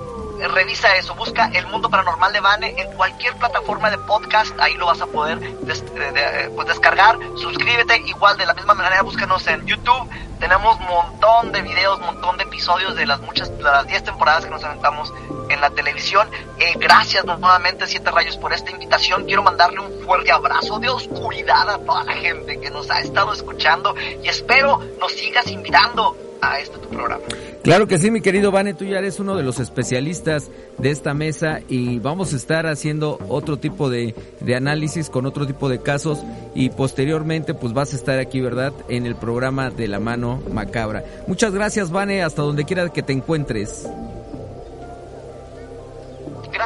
revisa 0.53 0.95
eso, 0.95 1.13
busca 1.13 1.51
El 1.53 1.67
Mundo 1.67 1.87
Paranormal 1.89 2.33
de 2.33 2.39
Vane 2.39 2.73
en 2.75 2.91
cualquier 2.95 3.35
plataforma 3.35 3.91
de 3.91 3.99
podcast, 3.99 4.59
ahí 4.59 4.73
lo 4.75 4.87
vas 4.87 4.99
a 4.99 5.05
poder 5.05 5.39
de- 5.39 6.11
de- 6.11 6.49
pues 6.55 6.67
descargar, 6.67 7.19
suscríbete, 7.37 7.97
igual 8.07 8.37
de 8.37 8.47
la 8.47 8.55
misma 8.55 8.73
manera 8.73 9.03
búscanos 9.03 9.45
en 9.47 9.63
YouTube, 9.67 10.09
tenemos 10.39 10.79
montón 10.79 11.51
de 11.51 11.61
videos, 11.61 11.99
montón 11.99 12.37
de 12.37 12.43
episodios 12.45 12.95
de 12.95 13.05
las 13.05 13.21
muchas, 13.21 13.55
de 13.55 13.61
las 13.63 13.85
10 13.85 14.03
temporadas 14.03 14.45
que 14.45 14.49
nos 14.49 14.63
aventamos 14.63 15.13
en 15.49 15.61
la 15.61 15.69
televisión. 15.69 16.27
Eh, 16.57 16.73
gracias 16.79 17.23
nuevamente 17.25 17.85
Siete 17.85 18.09
Rayos 18.09 18.37
por 18.37 18.51
esta 18.51 18.71
invitación, 18.71 19.25
quiero 19.25 19.43
mandarle 19.43 19.79
un 19.79 20.03
fuerte 20.03 20.31
abrazo 20.31 20.79
de 20.79 20.89
oscuridad 20.89 21.69
a 21.69 21.77
toda 21.77 22.03
la 22.03 22.13
gente 22.13 22.59
que 22.59 22.71
nos 22.71 22.89
ha 22.89 22.99
estado 22.99 23.31
escuchando 23.33 23.95
y 24.23 24.27
espero 24.27 24.81
nos 24.99 25.11
sigas 25.11 25.45
invitando 25.51 26.17
a 26.41 26.59
este 26.59 26.77
tu 26.77 26.89
programa. 26.89 27.23
Claro 27.63 27.87
que 27.87 27.99
sí, 27.99 28.09
mi 28.09 28.21
querido 28.21 28.51
Vane, 28.51 28.73
tú 28.73 28.85
ya 28.85 28.97
eres 28.97 29.19
uno 29.19 29.35
de 29.35 29.43
los 29.43 29.59
especialistas 29.59 30.49
de 30.77 30.89
esta 30.89 31.13
mesa 31.13 31.59
y 31.67 31.99
vamos 31.99 32.33
a 32.33 32.35
estar 32.35 32.65
haciendo 32.65 33.19
otro 33.29 33.57
tipo 33.57 33.89
de, 33.89 34.15
de 34.39 34.55
análisis 34.55 35.09
con 35.09 35.25
otro 35.25 35.45
tipo 35.45 35.69
de 35.69 35.81
casos 35.81 36.23
y 36.55 36.69
posteriormente 36.69 37.53
pues 37.53 37.73
vas 37.73 37.93
a 37.93 37.95
estar 37.95 38.19
aquí, 38.19 38.41
¿verdad? 38.41 38.73
En 38.89 39.05
el 39.05 39.15
programa 39.15 39.69
de 39.69 39.87
la 39.87 39.99
mano 39.99 40.41
macabra. 40.51 41.03
Muchas 41.27 41.53
gracias, 41.53 41.91
Vane, 41.91 42.23
hasta 42.23 42.41
donde 42.41 42.65
quiera 42.65 42.89
que 42.89 43.03
te 43.03 43.13
encuentres. 43.13 43.87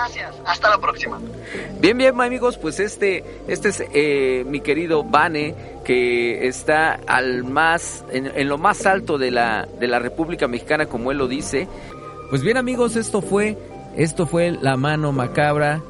Gracias, 0.06 0.36
hasta 0.46 0.70
la 0.70 0.78
próxima. 0.78 1.20
Bien, 1.80 1.98
bien, 1.98 2.22
amigos, 2.22 2.60
pues 2.60 2.80
este, 2.80 3.24
este 3.48 3.70
es 3.70 3.84
eh, 3.92 4.46
mi 4.48 4.62
querido 4.62 5.04
Vane, 5.04 5.56
que 5.84 6.48
está 6.48 7.00
al 7.08 7.44
más, 7.44 8.06
en, 8.12 8.28
en 8.28 8.48
lo 8.48 8.60
más 8.60 8.86
alto 8.86 9.18
de 9.18 9.32
la, 9.32 9.68
de 9.80 9.88
la 9.88 9.98
República 9.98 10.48
Mexicana, 10.48 10.86
como 10.86 11.12
él 11.12 11.18
lo 11.18 11.28
dice. 11.28 11.68
Pues 12.30 12.44
bien, 12.44 12.58
amigos, 12.58 12.96
esto 12.96 13.24
fue, 13.24 13.58
esto 13.98 14.28
fue 14.28 14.52
La 14.52 14.78
Mano 14.78 15.12
Macabra, 15.12 15.82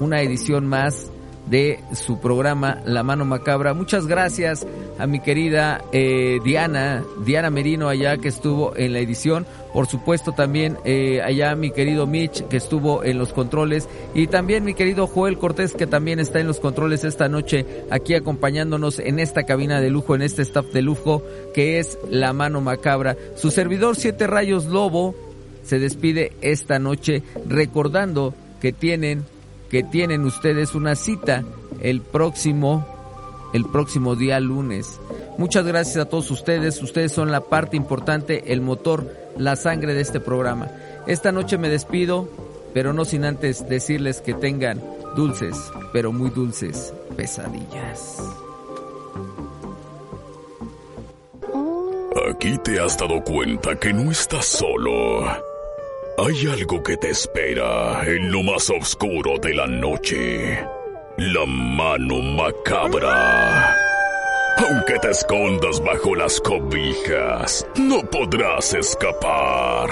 una 0.00 0.20
edición 0.20 0.66
más 0.66 1.08
de 1.46 1.80
su 1.94 2.20
programa 2.20 2.80
La 2.84 3.02
Mano 3.02 3.24
Macabra. 3.24 3.74
Muchas 3.74 4.06
gracias 4.06 4.66
a 4.98 5.06
mi 5.06 5.20
querida 5.20 5.82
eh, 5.92 6.38
Diana, 6.44 7.02
Diana 7.24 7.50
Merino 7.50 7.88
allá 7.88 8.18
que 8.18 8.28
estuvo 8.28 8.76
en 8.76 8.92
la 8.92 9.00
edición. 9.00 9.46
Por 9.72 9.86
supuesto 9.86 10.32
también 10.32 10.76
eh, 10.84 11.22
allá 11.22 11.54
mi 11.54 11.70
querido 11.70 12.06
Mitch 12.06 12.46
que 12.48 12.56
estuvo 12.56 13.04
en 13.04 13.18
los 13.18 13.32
controles 13.32 13.88
y 14.14 14.26
también 14.26 14.64
mi 14.64 14.74
querido 14.74 15.06
Joel 15.06 15.38
Cortés 15.38 15.74
que 15.74 15.86
también 15.86 16.18
está 16.20 16.40
en 16.40 16.46
los 16.46 16.60
controles 16.60 17.04
esta 17.04 17.28
noche 17.28 17.66
aquí 17.90 18.14
acompañándonos 18.14 18.98
en 18.98 19.18
esta 19.18 19.44
cabina 19.44 19.80
de 19.80 19.90
lujo, 19.90 20.14
en 20.14 20.22
este 20.22 20.42
staff 20.42 20.66
de 20.66 20.82
lujo 20.82 21.22
que 21.54 21.78
es 21.78 21.98
La 22.10 22.32
Mano 22.32 22.60
Macabra. 22.60 23.16
Su 23.36 23.50
servidor 23.50 23.96
Siete 23.96 24.26
Rayos 24.26 24.66
Lobo 24.66 25.14
se 25.62 25.78
despide 25.78 26.32
esta 26.40 26.78
noche 26.78 27.22
recordando 27.46 28.34
que 28.60 28.72
tienen 28.72 29.24
que 29.70 29.82
tienen 29.82 30.24
ustedes 30.24 30.74
una 30.74 30.96
cita 30.96 31.44
el 31.80 32.02
próximo 32.02 32.86
el 33.52 33.64
próximo 33.64 34.16
día 34.16 34.38
lunes. 34.40 35.00
Muchas 35.38 35.66
gracias 35.66 35.96
a 35.96 36.08
todos 36.08 36.30
ustedes, 36.30 36.82
ustedes 36.82 37.12
son 37.12 37.30
la 37.30 37.40
parte 37.40 37.76
importante, 37.76 38.52
el 38.52 38.60
motor, 38.60 39.16
la 39.36 39.56
sangre 39.56 39.94
de 39.94 40.00
este 40.00 40.20
programa. 40.20 40.68
Esta 41.06 41.32
noche 41.32 41.58
me 41.58 41.68
despido, 41.68 42.28
pero 42.74 42.92
no 42.92 43.04
sin 43.04 43.24
antes 43.24 43.68
decirles 43.68 44.20
que 44.20 44.34
tengan 44.34 44.80
dulces, 45.16 45.56
pero 45.92 46.12
muy 46.12 46.30
dulces 46.30 46.92
pesadillas. 47.16 48.18
Aquí 52.30 52.56
te 52.58 52.80
has 52.80 52.96
dado 52.96 53.22
cuenta 53.24 53.74
que 53.76 53.92
no 53.92 54.10
estás 54.10 54.46
solo. 54.46 55.49
Hay 56.22 56.46
algo 56.48 56.82
que 56.82 56.98
te 56.98 57.08
espera 57.08 58.02
en 58.04 58.30
lo 58.30 58.42
más 58.42 58.68
oscuro 58.68 59.38
de 59.38 59.54
la 59.54 59.66
noche. 59.66 60.62
La 61.16 61.46
mano 61.46 62.20
macabra. 62.20 63.74
Aunque 64.58 64.98
te 64.98 65.12
escondas 65.12 65.82
bajo 65.82 66.14
las 66.14 66.38
cobijas, 66.42 67.66
no 67.76 68.02
podrás 68.02 68.74
escapar. 68.74 69.88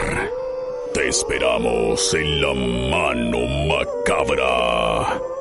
Te 0.93 1.09
esperamos 1.09 2.12
en 2.12 2.43
la 2.43 2.53
mano 2.53 3.39
macabra. 3.66 5.38